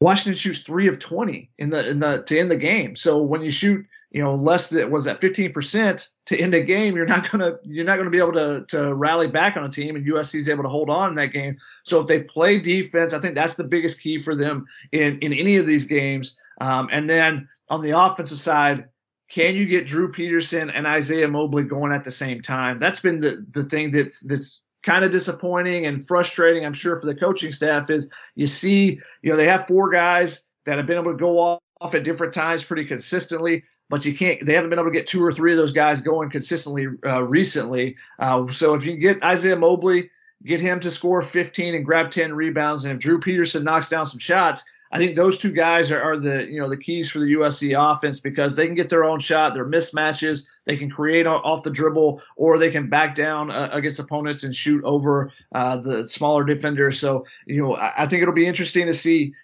Washington 0.00 0.34
shoots 0.34 0.60
three 0.60 0.88
of 0.88 0.98
20 0.98 1.50
in 1.58 1.70
the 1.70 1.88
in 1.88 2.00
the 2.00 2.22
to 2.22 2.38
end 2.38 2.50
the 2.50 2.56
game. 2.56 2.96
So 2.96 3.22
when 3.22 3.42
you 3.42 3.50
shoot, 3.50 3.84
you 4.10 4.22
know, 4.22 4.34
less 4.34 4.70
than 4.70 4.90
was 4.90 5.04
that 5.04 5.20
15 5.20 5.52
percent 5.52 6.08
to 6.26 6.38
end 6.38 6.54
a 6.54 6.62
game, 6.62 6.96
you're 6.96 7.06
not 7.06 7.30
gonna 7.30 7.58
you're 7.64 7.84
not 7.84 7.98
gonna 7.98 8.10
be 8.10 8.18
able 8.18 8.32
to 8.32 8.64
to 8.68 8.94
rally 8.94 9.28
back 9.28 9.58
on 9.58 9.64
a 9.64 9.70
team, 9.70 9.96
and 9.96 10.06
USC 10.06 10.36
is 10.36 10.48
able 10.48 10.62
to 10.62 10.70
hold 10.70 10.88
on 10.88 11.10
in 11.10 11.14
that 11.16 11.32
game. 11.32 11.58
So 11.84 12.00
if 12.00 12.06
they 12.06 12.20
play 12.20 12.58
defense, 12.58 13.12
I 13.12 13.20
think 13.20 13.34
that's 13.34 13.56
the 13.56 13.64
biggest 13.64 14.00
key 14.00 14.18
for 14.18 14.34
them 14.34 14.66
in 14.90 15.18
in 15.18 15.34
any 15.34 15.56
of 15.56 15.66
these 15.66 15.86
games. 15.86 16.38
Um, 16.60 16.88
and 16.90 17.08
then 17.08 17.48
on 17.68 17.82
the 17.82 17.98
offensive 17.98 18.40
side, 18.40 18.88
can 19.30 19.54
you 19.54 19.66
get 19.66 19.86
Drew 19.86 20.10
Peterson 20.10 20.70
and 20.70 20.86
Isaiah 20.86 21.28
Mobley 21.28 21.64
going 21.64 21.92
at 21.92 22.04
the 22.04 22.10
same 22.10 22.40
time? 22.40 22.78
That's 22.78 23.00
been 23.00 23.20
the 23.20 23.46
the 23.50 23.64
thing 23.64 23.90
that's 23.90 24.20
that's 24.20 24.62
kind 24.82 25.04
of 25.04 25.12
disappointing 25.12 25.86
and 25.86 26.06
frustrating, 26.06 26.64
I'm 26.64 26.72
sure, 26.72 26.98
for 26.98 27.06
the 27.06 27.14
coaching 27.14 27.52
staff 27.52 27.90
is 27.90 28.08
you 28.34 28.46
see, 28.46 29.00
you 29.22 29.30
know, 29.30 29.36
they 29.36 29.46
have 29.46 29.66
four 29.66 29.90
guys 29.90 30.42
that 30.66 30.78
have 30.78 30.86
been 30.86 30.98
able 30.98 31.12
to 31.12 31.18
go 31.18 31.38
off, 31.38 31.60
at 31.94 32.04
different 32.04 32.34
times 32.34 32.62
pretty 32.62 32.84
consistently, 32.84 33.64
but 33.88 34.04
you 34.04 34.14
can't, 34.14 34.44
they 34.44 34.52
haven't 34.52 34.68
been 34.68 34.78
able 34.78 34.90
to 34.90 34.98
get 34.98 35.06
two 35.06 35.24
or 35.24 35.32
three 35.32 35.52
of 35.52 35.56
those 35.56 35.72
guys 35.72 36.02
going 36.02 36.28
consistently 36.28 36.86
uh, 37.06 37.22
recently. 37.22 37.96
Uh, 38.18 38.48
so 38.48 38.74
if 38.74 38.84
you 38.84 38.98
get 38.98 39.22
Isaiah 39.22 39.56
Mobley, 39.56 40.10
get 40.44 40.60
him 40.60 40.80
to 40.80 40.90
score 40.90 41.22
15 41.22 41.74
and 41.74 41.84
grab 41.84 42.10
10 42.10 42.34
rebounds, 42.34 42.84
and 42.84 42.92
if 42.92 43.00
Drew 43.00 43.18
Peterson 43.18 43.64
knocks 43.64 43.88
down 43.88 44.04
some 44.04 44.18
shots, 44.18 44.62
I 44.92 44.98
think 44.98 45.14
those 45.14 45.38
two 45.38 45.52
guys 45.52 45.92
are, 45.92 46.02
are, 46.02 46.18
the 46.18 46.44
you 46.44 46.60
know 46.60 46.68
the 46.68 46.76
keys 46.76 47.10
for 47.10 47.20
the 47.20 47.34
USC 47.34 47.74
offense 47.78 48.20
because 48.20 48.56
they 48.56 48.66
can 48.66 48.74
get 48.74 48.88
their 48.88 49.04
own 49.04 49.20
shot, 49.20 49.54
their 49.54 49.64
mismatches, 49.64 50.42
they 50.70 50.76
can 50.76 50.88
create 50.88 51.26
off 51.26 51.64
the 51.64 51.70
dribble, 51.70 52.22
or 52.36 52.58
they 52.58 52.70
can 52.70 52.88
back 52.88 53.16
down 53.16 53.50
uh, 53.50 53.70
against 53.72 53.98
opponents 53.98 54.44
and 54.44 54.54
shoot 54.54 54.84
over 54.84 55.32
uh, 55.52 55.78
the 55.78 56.06
smaller 56.06 56.44
defenders. 56.44 57.00
So 57.00 57.26
you 57.44 57.60
know 57.60 57.74
I, 57.74 58.04
I 58.04 58.06
think 58.06 58.22
it'll 58.22 58.34
be 58.34 58.46
interesting 58.46 58.86
to 58.86 58.94
see 58.94 59.34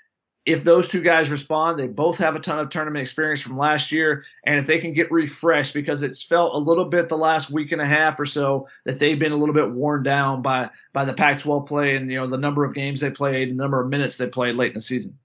if 0.45 0.63
those 0.63 0.87
two 0.87 1.03
guys 1.03 1.29
respond. 1.29 1.81
They 1.81 1.89
both 1.89 2.19
have 2.19 2.37
a 2.37 2.39
ton 2.39 2.61
of 2.61 2.71
tournament 2.71 3.03
experience 3.03 3.41
from 3.41 3.59
last 3.59 3.91
year, 3.91 4.25
and 4.45 4.61
if 4.61 4.69
they 4.69 4.79
can 4.79 4.93
get 4.93 5.11
refreshed 5.11 5.75
because 5.75 6.05
it's 6.05 6.23
felt 6.23 6.55
a 6.55 6.59
little 6.59 6.85
bit 6.85 7.09
the 7.09 7.19
last 7.19 7.51
week 7.51 7.73
and 7.73 7.83
a 7.83 7.87
half 7.87 8.21
or 8.21 8.27
so 8.27 8.69
that 8.85 9.01
they've 9.01 9.19
been 9.19 9.33
a 9.33 9.37
little 9.37 9.55
bit 9.55 9.69
worn 9.69 10.05
down 10.05 10.43
by 10.43 10.71
by 10.93 11.05
the 11.05 11.13
Pac-12 11.13 11.67
play 11.67 11.97
and 11.97 12.09
you 12.09 12.19
know 12.19 12.29
the 12.29 12.39
number 12.39 12.65
of 12.65 12.73
games 12.73 13.01
they 13.01 13.11
played, 13.11 13.51
the 13.51 13.55
number 13.55 13.83
of 13.83 13.89
minutes 13.89 14.17
they 14.17 14.29
played 14.29 14.55
late 14.55 14.69
in 14.69 14.75
the 14.75 14.81
season. 14.81 15.19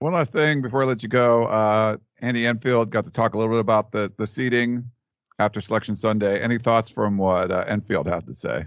One 0.00 0.12
last 0.12 0.32
thing 0.32 0.60
before 0.60 0.82
I 0.82 0.84
let 0.84 1.02
you 1.02 1.08
go. 1.08 1.44
Uh, 1.44 1.96
Andy 2.20 2.46
Enfield 2.46 2.90
got 2.90 3.06
to 3.06 3.10
talk 3.10 3.34
a 3.34 3.38
little 3.38 3.54
bit 3.54 3.60
about 3.60 3.92
the 3.92 4.12
the 4.18 4.26
seating 4.26 4.90
after 5.40 5.60
Selection 5.60 5.96
Sunday. 5.96 6.40
Any 6.40 6.58
thoughts 6.58 6.90
from 6.90 7.16
what 7.16 7.50
uh, 7.50 7.64
Enfield 7.66 8.08
had 8.08 8.26
to 8.26 8.34
say? 8.34 8.66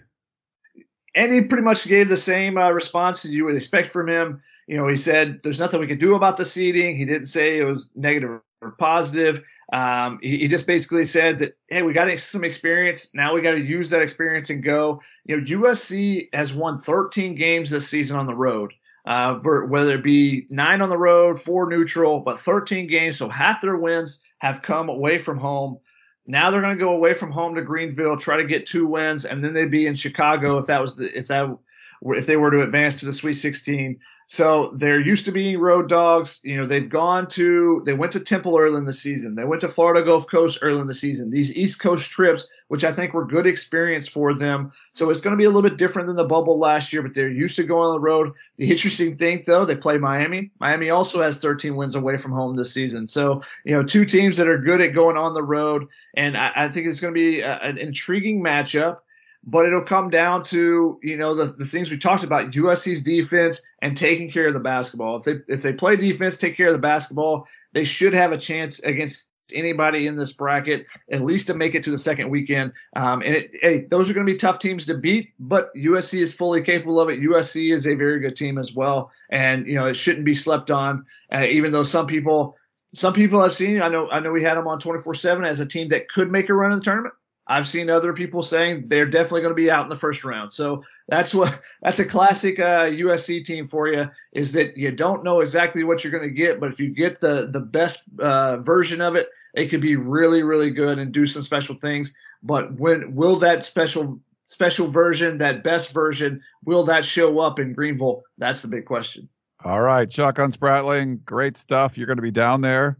Andy 1.15 1.47
pretty 1.47 1.63
much 1.63 1.87
gave 1.87 2.09
the 2.09 2.17
same 2.17 2.57
uh, 2.57 2.71
response 2.71 3.23
you 3.23 3.45
would 3.45 3.55
expect 3.55 3.91
from 3.91 4.09
him. 4.09 4.41
You 4.67 4.77
know, 4.77 4.87
he 4.87 4.95
said 4.95 5.41
there's 5.43 5.59
nothing 5.59 5.79
we 5.79 5.87
can 5.87 5.99
do 5.99 6.15
about 6.15 6.37
the 6.37 6.45
seating. 6.45 6.97
He 6.97 7.05
didn't 7.05 7.27
say 7.27 7.59
it 7.59 7.63
was 7.63 7.89
negative 7.95 8.41
or 8.61 8.71
positive. 8.71 9.43
Um, 9.71 10.19
he, 10.21 10.39
he, 10.39 10.47
just 10.47 10.67
basically 10.67 11.05
said 11.05 11.39
that, 11.39 11.57
hey, 11.69 11.83
we 11.83 11.93
got 11.93 12.17
some 12.19 12.43
experience. 12.43 13.09
Now 13.13 13.33
we 13.33 13.41
got 13.41 13.51
to 13.51 13.59
use 13.59 13.89
that 13.89 14.01
experience 14.01 14.49
and 14.49 14.63
go. 14.63 15.01
You 15.25 15.37
know, 15.37 15.43
USC 15.43 16.29
has 16.33 16.53
won 16.53 16.77
13 16.77 17.35
games 17.35 17.69
this 17.69 17.87
season 17.87 18.17
on 18.17 18.25
the 18.25 18.35
road 18.35 18.73
uh, 19.05 19.39
for, 19.39 19.65
whether 19.65 19.95
it 19.95 20.03
be 20.03 20.47
nine 20.49 20.81
on 20.81 20.89
the 20.89 20.97
road, 20.97 21.39
four 21.39 21.69
neutral, 21.69 22.19
but 22.19 22.39
13 22.39 22.87
games. 22.87 23.17
So 23.17 23.29
half 23.29 23.61
their 23.61 23.77
wins 23.77 24.19
have 24.39 24.61
come 24.61 24.89
away 24.89 25.19
from 25.19 25.37
home. 25.37 25.79
Now 26.25 26.51
they're 26.51 26.61
going 26.61 26.77
to 26.77 26.83
go 26.83 26.93
away 26.93 27.13
from 27.13 27.31
home 27.31 27.55
to 27.55 27.61
Greenville, 27.61 28.17
try 28.17 28.37
to 28.37 28.45
get 28.45 28.65
two 28.65 28.87
wins, 28.87 29.25
and 29.25 29.43
then 29.43 29.53
they'd 29.53 29.69
be 29.69 29.87
in 29.87 29.95
Chicago 29.95 30.57
if 30.57 30.67
that 30.67 30.81
was 30.81 30.95
the, 30.95 31.17
if 31.17 31.27
that 31.27 31.57
if 32.01 32.25
they 32.25 32.37
were 32.37 32.51
to 32.51 32.61
advance 32.61 32.99
to 32.99 33.05
the 33.05 33.13
Sweet 33.13 33.33
16. 33.33 33.99
So 34.27 34.71
they're 34.75 34.99
used 34.99 35.25
to 35.25 35.31
being 35.31 35.59
road 35.59 35.89
dogs. 35.89 36.39
You 36.43 36.57
know, 36.57 36.65
they've 36.65 36.89
gone 36.89 37.29
to, 37.31 37.83
they 37.85 37.93
went 37.93 38.13
to 38.13 38.19
Temple 38.19 38.57
early 38.57 38.77
in 38.77 38.85
the 38.85 38.93
season. 38.93 39.35
They 39.35 39.43
went 39.43 39.61
to 39.61 39.69
Florida 39.69 40.05
Gulf 40.05 40.27
Coast 40.29 40.59
early 40.61 40.81
in 40.81 40.87
the 40.87 40.95
season. 40.95 41.29
These 41.29 41.53
East 41.53 41.79
Coast 41.79 42.09
trips, 42.09 42.47
which 42.67 42.83
I 42.83 42.91
think 42.91 43.13
were 43.13 43.25
good 43.25 43.45
experience 43.45 44.07
for 44.07 44.33
them. 44.33 44.71
So 44.93 45.09
it's 45.09 45.21
going 45.21 45.33
to 45.33 45.37
be 45.37 45.43
a 45.43 45.49
little 45.49 45.67
bit 45.67 45.77
different 45.77 46.07
than 46.07 46.15
the 46.15 46.23
bubble 46.23 46.59
last 46.59 46.93
year, 46.93 47.01
but 47.01 47.13
they're 47.13 47.29
used 47.29 47.57
to 47.57 47.63
going 47.63 47.87
on 47.87 47.93
the 47.93 47.99
road. 47.99 48.33
The 48.57 48.71
interesting 48.71 49.17
thing, 49.17 49.43
though, 49.45 49.65
they 49.65 49.75
play 49.75 49.97
Miami. 49.97 50.51
Miami 50.59 50.89
also 50.89 51.21
has 51.21 51.37
13 51.37 51.75
wins 51.75 51.95
away 51.95 52.17
from 52.17 52.31
home 52.31 52.55
this 52.55 52.73
season. 52.73 53.07
So, 53.07 53.43
you 53.63 53.75
know, 53.75 53.83
two 53.83 54.05
teams 54.05 54.37
that 54.37 54.47
are 54.47 54.57
good 54.57 54.81
at 54.81 54.93
going 54.93 55.17
on 55.17 55.33
the 55.33 55.43
road. 55.43 55.87
And 56.15 56.37
I, 56.37 56.51
I 56.55 56.69
think 56.69 56.87
it's 56.87 57.01
going 57.01 57.13
to 57.13 57.19
be 57.19 57.41
a, 57.41 57.59
an 57.59 57.77
intriguing 57.77 58.41
matchup 58.41 58.99
but 59.45 59.65
it'll 59.65 59.81
come 59.81 60.09
down 60.09 60.43
to 60.43 60.99
you 61.03 61.17
know 61.17 61.35
the, 61.35 61.45
the 61.45 61.65
things 61.65 61.89
we 61.89 61.97
talked 61.97 62.23
about 62.23 62.51
USC's 62.51 63.01
defense 63.01 63.61
and 63.81 63.97
taking 63.97 64.31
care 64.31 64.47
of 64.47 64.53
the 64.53 64.59
basketball. 64.59 65.17
If 65.17 65.23
they 65.25 65.53
if 65.53 65.61
they 65.61 65.73
play 65.73 65.95
defense, 65.95 66.37
take 66.37 66.57
care 66.57 66.67
of 66.67 66.73
the 66.73 66.79
basketball, 66.79 67.47
they 67.73 67.83
should 67.83 68.13
have 68.13 68.31
a 68.31 68.37
chance 68.37 68.79
against 68.79 69.25
anybody 69.53 70.07
in 70.07 70.15
this 70.15 70.31
bracket 70.31 70.85
at 71.11 71.21
least 71.21 71.47
to 71.47 71.53
make 71.53 71.75
it 71.75 71.83
to 71.83 71.91
the 71.91 71.99
second 71.99 72.29
weekend. 72.29 72.71
Um, 72.95 73.21
and 73.21 73.35
it, 73.35 73.51
hey, 73.61 73.85
those 73.89 74.09
are 74.09 74.13
going 74.13 74.25
to 74.25 74.31
be 74.31 74.39
tough 74.39 74.59
teams 74.59 74.85
to 74.85 74.97
beat, 74.97 75.33
but 75.37 75.73
USC 75.75 76.21
is 76.21 76.33
fully 76.33 76.61
capable 76.61 76.99
of 76.99 77.09
it. 77.09 77.19
USC 77.19 77.73
is 77.73 77.85
a 77.85 77.95
very 77.95 78.19
good 78.19 78.35
team 78.35 78.57
as 78.57 78.73
well, 78.73 79.11
and 79.29 79.67
you 79.67 79.75
know 79.75 79.87
it 79.87 79.95
shouldn't 79.95 80.25
be 80.25 80.35
slept 80.35 80.71
on. 80.71 81.05
Uh, 81.31 81.45
even 81.47 81.71
though 81.71 81.83
some 81.83 82.07
people 82.07 82.57
some 82.95 83.13
people 83.13 83.41
I've 83.41 83.55
seen, 83.55 83.81
I 83.81 83.89
know 83.89 84.09
I 84.09 84.19
know 84.19 84.31
we 84.31 84.43
had 84.43 84.55
them 84.55 84.67
on 84.67 84.79
24/7 84.79 85.47
as 85.47 85.59
a 85.59 85.65
team 85.65 85.89
that 85.89 86.09
could 86.09 86.31
make 86.31 86.49
a 86.49 86.53
run 86.53 86.71
in 86.71 86.79
the 86.79 86.85
tournament. 86.85 87.15
I've 87.45 87.67
seen 87.67 87.89
other 87.89 88.13
people 88.13 88.41
saying 88.41 88.85
they're 88.87 89.05
definitely 89.05 89.41
going 89.41 89.51
to 89.51 89.61
be 89.61 89.69
out 89.69 89.83
in 89.83 89.89
the 89.89 89.97
first 89.97 90.23
round. 90.23 90.53
So 90.53 90.83
that's 91.07 91.33
what 91.33 91.59
that's 91.81 91.99
a 91.99 92.05
classic 92.05 92.59
uh, 92.59 92.85
USC 92.85 93.43
team 93.45 93.67
for 93.67 93.87
you 93.87 94.09
is 94.31 94.53
that 94.53 94.77
you 94.77 94.91
don't 94.91 95.23
know 95.23 95.41
exactly 95.41 95.83
what 95.83 96.03
you're 96.03 96.11
going 96.11 96.23
to 96.23 96.29
get, 96.29 96.59
but 96.59 96.71
if 96.71 96.79
you 96.79 96.89
get 96.89 97.19
the 97.19 97.49
the 97.51 97.59
best 97.59 98.03
uh, 98.19 98.57
version 98.57 99.01
of 99.01 99.15
it, 99.15 99.29
it 99.53 99.69
could 99.69 99.81
be 99.81 99.95
really 99.95 100.43
really 100.43 100.71
good 100.71 100.99
and 100.99 101.11
do 101.11 101.27
some 101.27 101.43
special 101.43 101.75
things. 101.75 102.13
But 102.41 102.73
when 102.73 103.15
will 103.15 103.37
that 103.39 103.65
special 103.65 104.19
special 104.45 104.89
version, 104.89 105.39
that 105.39 105.63
best 105.63 105.91
version, 105.91 106.41
will 106.63 106.85
that 106.85 107.05
show 107.05 107.39
up 107.39 107.59
in 107.59 107.73
Greenville? 107.73 108.23
That's 108.37 108.61
the 108.61 108.67
big 108.67 108.85
question. 108.85 109.29
All 109.65 109.81
right, 109.81 110.11
Shotgun 110.11 110.51
Spratling, 110.51 111.23
great 111.23 111.55
stuff. 111.57 111.97
You're 111.97 112.07
going 112.07 112.17
to 112.17 112.23
be 112.23 112.31
down 112.31 112.61
there 112.61 112.97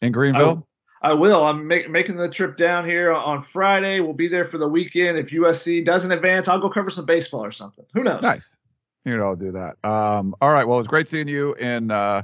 in 0.00 0.12
Greenville. 0.12 0.66
I 1.02 1.14
will. 1.14 1.44
I'm 1.44 1.66
make, 1.66 1.90
making 1.90 2.16
the 2.16 2.28
trip 2.28 2.56
down 2.56 2.86
here 2.86 3.12
on 3.12 3.42
Friday. 3.42 4.00
We'll 4.00 4.14
be 4.14 4.28
there 4.28 4.44
for 4.44 4.58
the 4.58 4.68
weekend. 4.68 5.18
If 5.18 5.30
USC 5.30 5.84
doesn't 5.84 6.10
advance, 6.10 6.48
I'll 6.48 6.60
go 6.60 6.70
cover 6.70 6.90
some 6.90 7.04
baseball 7.04 7.44
or 7.44 7.52
something. 7.52 7.84
Who 7.94 8.02
knows? 8.02 8.22
Nice. 8.22 8.56
You 9.04 9.16
know, 9.16 9.24
I'll 9.24 9.36
do 9.36 9.52
that. 9.52 9.76
Um, 9.84 10.34
all 10.40 10.52
right. 10.52 10.66
Well, 10.66 10.78
it's 10.78 10.88
great 10.88 11.06
seeing 11.06 11.28
you 11.28 11.54
in 11.54 11.90
uh, 11.90 12.22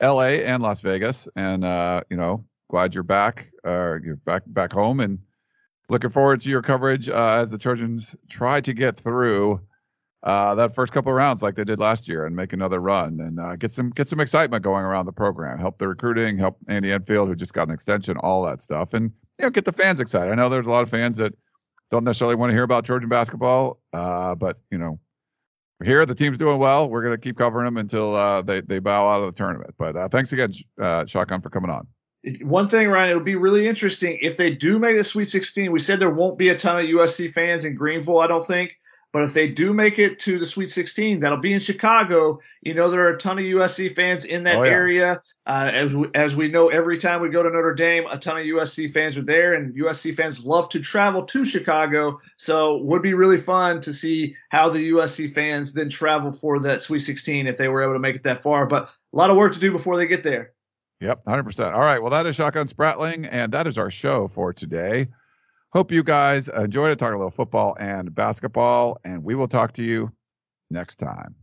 L.A. 0.00 0.44
and 0.44 0.62
Las 0.62 0.80
Vegas, 0.80 1.28
and 1.36 1.64
uh, 1.64 2.02
you 2.10 2.16
know, 2.16 2.44
glad 2.68 2.94
you're 2.94 3.02
back. 3.02 3.48
Uh, 3.64 3.96
you're 4.04 4.16
back 4.16 4.42
back 4.46 4.72
home, 4.72 5.00
and 5.00 5.20
looking 5.88 6.10
forward 6.10 6.40
to 6.40 6.50
your 6.50 6.60
coverage 6.60 7.08
uh, 7.08 7.38
as 7.40 7.50
the 7.50 7.58
Trojans 7.58 8.16
try 8.28 8.60
to 8.60 8.74
get 8.74 8.96
through 8.96 9.60
uh, 10.22 10.54
that 10.54 10.74
first 10.74 10.92
couple 10.92 11.10
of 11.10 11.16
rounds 11.16 11.42
like 11.42 11.56
they 11.56 11.64
did 11.64 11.80
last 11.80 12.06
year 12.06 12.26
and 12.26 12.36
make 12.36 12.52
another 12.52 12.80
run 12.80 13.20
and 13.20 13.40
uh, 13.40 13.56
get 13.56 13.72
some 13.72 13.90
get 13.90 14.06
some 14.06 14.20
excitement 14.20 14.62
going 14.62 14.84
around 14.84 15.06
the 15.06 15.12
program. 15.12 15.58
Help 15.58 15.78
the 15.78 15.88
recruiting, 15.88 16.38
help 16.38 16.56
Andy 16.68 16.92
Enfield 16.92 17.28
who 17.28 17.34
just 17.34 17.52
got 17.52 17.66
an 17.66 17.74
extension, 17.74 18.16
all 18.18 18.44
that 18.44 18.62
stuff, 18.62 18.94
and 18.94 19.10
you 19.38 19.44
know 19.44 19.50
get 19.50 19.64
the 19.64 19.72
fans 19.72 19.98
excited. 19.98 20.30
I 20.30 20.34
know 20.36 20.48
there's 20.48 20.68
a 20.68 20.70
lot 20.70 20.84
of 20.84 20.90
fans 20.90 21.18
that 21.18 21.34
don't 21.90 22.04
necessarily 22.04 22.36
want 22.36 22.50
to 22.50 22.54
hear 22.54 22.62
about 22.62 22.84
Trojan 22.84 23.08
basketball, 23.08 23.80
uh, 23.92 24.36
but 24.36 24.60
you 24.70 24.78
know 24.78 25.00
we're 25.80 25.86
here. 25.86 26.06
The 26.06 26.14
team's 26.14 26.38
doing 26.38 26.58
well. 26.58 26.88
We're 26.88 27.02
gonna 27.02 27.18
keep 27.18 27.36
covering 27.36 27.64
them 27.64 27.76
until 27.76 28.14
uh, 28.14 28.42
they 28.42 28.60
they 28.60 28.78
bow 28.78 29.08
out 29.08 29.20
of 29.20 29.26
the 29.26 29.32
tournament. 29.32 29.74
But 29.76 29.96
uh, 29.96 30.08
thanks 30.08 30.32
again, 30.32 30.52
uh, 30.80 31.04
Shotgun, 31.04 31.40
for 31.40 31.50
coming 31.50 31.70
on. 31.70 31.88
One 32.42 32.68
thing, 32.68 32.86
Ryan, 32.86 33.10
it'll 33.10 33.24
be 33.24 33.34
really 33.34 33.66
interesting 33.66 34.18
if 34.22 34.36
they 34.36 34.52
do 34.52 34.78
make 34.78 34.96
the 34.96 35.02
Sweet 35.02 35.28
16. 35.28 35.72
We 35.72 35.80
said 35.80 35.98
there 35.98 36.08
won't 36.08 36.38
be 36.38 36.50
a 36.50 36.56
ton 36.56 36.78
of 36.78 36.84
USC 36.86 37.32
fans 37.32 37.64
in 37.64 37.74
Greenville, 37.74 38.20
I 38.20 38.28
don't 38.28 38.46
think. 38.46 38.70
But 39.12 39.24
if 39.24 39.34
they 39.34 39.48
do 39.48 39.74
make 39.74 39.98
it 39.98 40.20
to 40.20 40.38
the 40.38 40.46
Sweet 40.46 40.70
16, 40.70 41.20
that'll 41.20 41.38
be 41.38 41.52
in 41.52 41.60
Chicago. 41.60 42.40
You 42.62 42.72
know, 42.72 42.90
there 42.90 43.06
are 43.06 43.14
a 43.14 43.18
ton 43.18 43.38
of 43.38 43.44
USC 43.44 43.92
fans 43.94 44.24
in 44.24 44.44
that 44.44 44.56
oh, 44.56 44.62
yeah. 44.62 44.70
area. 44.70 45.22
Uh, 45.44 45.70
as 45.74 45.94
we, 45.94 46.08
as 46.14 46.34
we 46.34 46.48
know, 46.48 46.68
every 46.68 46.96
time 46.96 47.20
we 47.20 47.28
go 47.28 47.42
to 47.42 47.50
Notre 47.50 47.74
Dame, 47.74 48.04
a 48.10 48.16
ton 48.16 48.38
of 48.38 48.46
USC 48.46 48.90
fans 48.90 49.16
are 49.16 49.24
there, 49.24 49.54
and 49.54 49.74
USC 49.74 50.14
fans 50.14 50.40
love 50.40 50.68
to 50.70 50.80
travel 50.80 51.24
to 51.26 51.44
Chicago. 51.44 52.20
So, 52.38 52.78
would 52.78 53.02
be 53.02 53.12
really 53.12 53.40
fun 53.40 53.80
to 53.82 53.92
see 53.92 54.36
how 54.48 54.70
the 54.70 54.92
USC 54.92 55.32
fans 55.32 55.72
then 55.72 55.90
travel 55.90 56.32
for 56.32 56.60
that 56.60 56.80
Sweet 56.80 57.00
16 57.00 57.48
if 57.48 57.58
they 57.58 57.68
were 57.68 57.82
able 57.82 57.94
to 57.94 57.98
make 57.98 58.16
it 58.16 58.22
that 58.22 58.42
far. 58.42 58.66
But 58.66 58.84
a 58.84 59.16
lot 59.16 59.30
of 59.30 59.36
work 59.36 59.52
to 59.54 59.60
do 59.60 59.72
before 59.72 59.96
they 59.96 60.06
get 60.06 60.22
there. 60.22 60.52
Yep, 61.00 61.24
100%. 61.24 61.72
All 61.72 61.80
right. 61.80 62.00
Well, 62.00 62.12
that 62.12 62.26
is 62.26 62.36
Shotgun 62.36 62.68
Spratling, 62.68 63.28
and 63.30 63.50
that 63.52 63.66
is 63.66 63.76
our 63.76 63.90
show 63.90 64.28
for 64.28 64.52
today. 64.52 65.08
Hope 65.72 65.90
you 65.90 66.02
guys 66.02 66.48
enjoyed 66.48 66.92
it, 66.92 66.98
talking 66.98 67.14
a 67.14 67.18
little 67.18 67.30
football 67.30 67.74
and 67.80 68.14
basketball, 68.14 68.98
and 69.04 69.24
we 69.24 69.34
will 69.34 69.48
talk 69.48 69.72
to 69.74 69.82
you 69.82 70.12
next 70.70 70.96
time. 70.96 71.34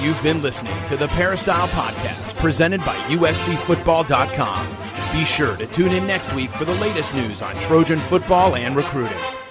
You've 0.00 0.22
been 0.22 0.40
listening 0.40 0.74
to 0.86 0.96
the 0.96 1.08
Peristyle 1.08 1.68
Podcast 1.68 2.36
presented 2.36 2.80
by 2.80 2.94
USCFootball.com. 3.08 4.76
Be 5.12 5.24
sure 5.24 5.56
to 5.56 5.66
tune 5.66 5.92
in 5.92 6.06
next 6.06 6.32
week 6.34 6.50
for 6.52 6.64
the 6.64 6.74
latest 6.74 7.14
news 7.14 7.42
on 7.42 7.54
Trojan 7.56 7.98
football 7.98 8.56
and 8.56 8.76
recruiting. 8.76 9.18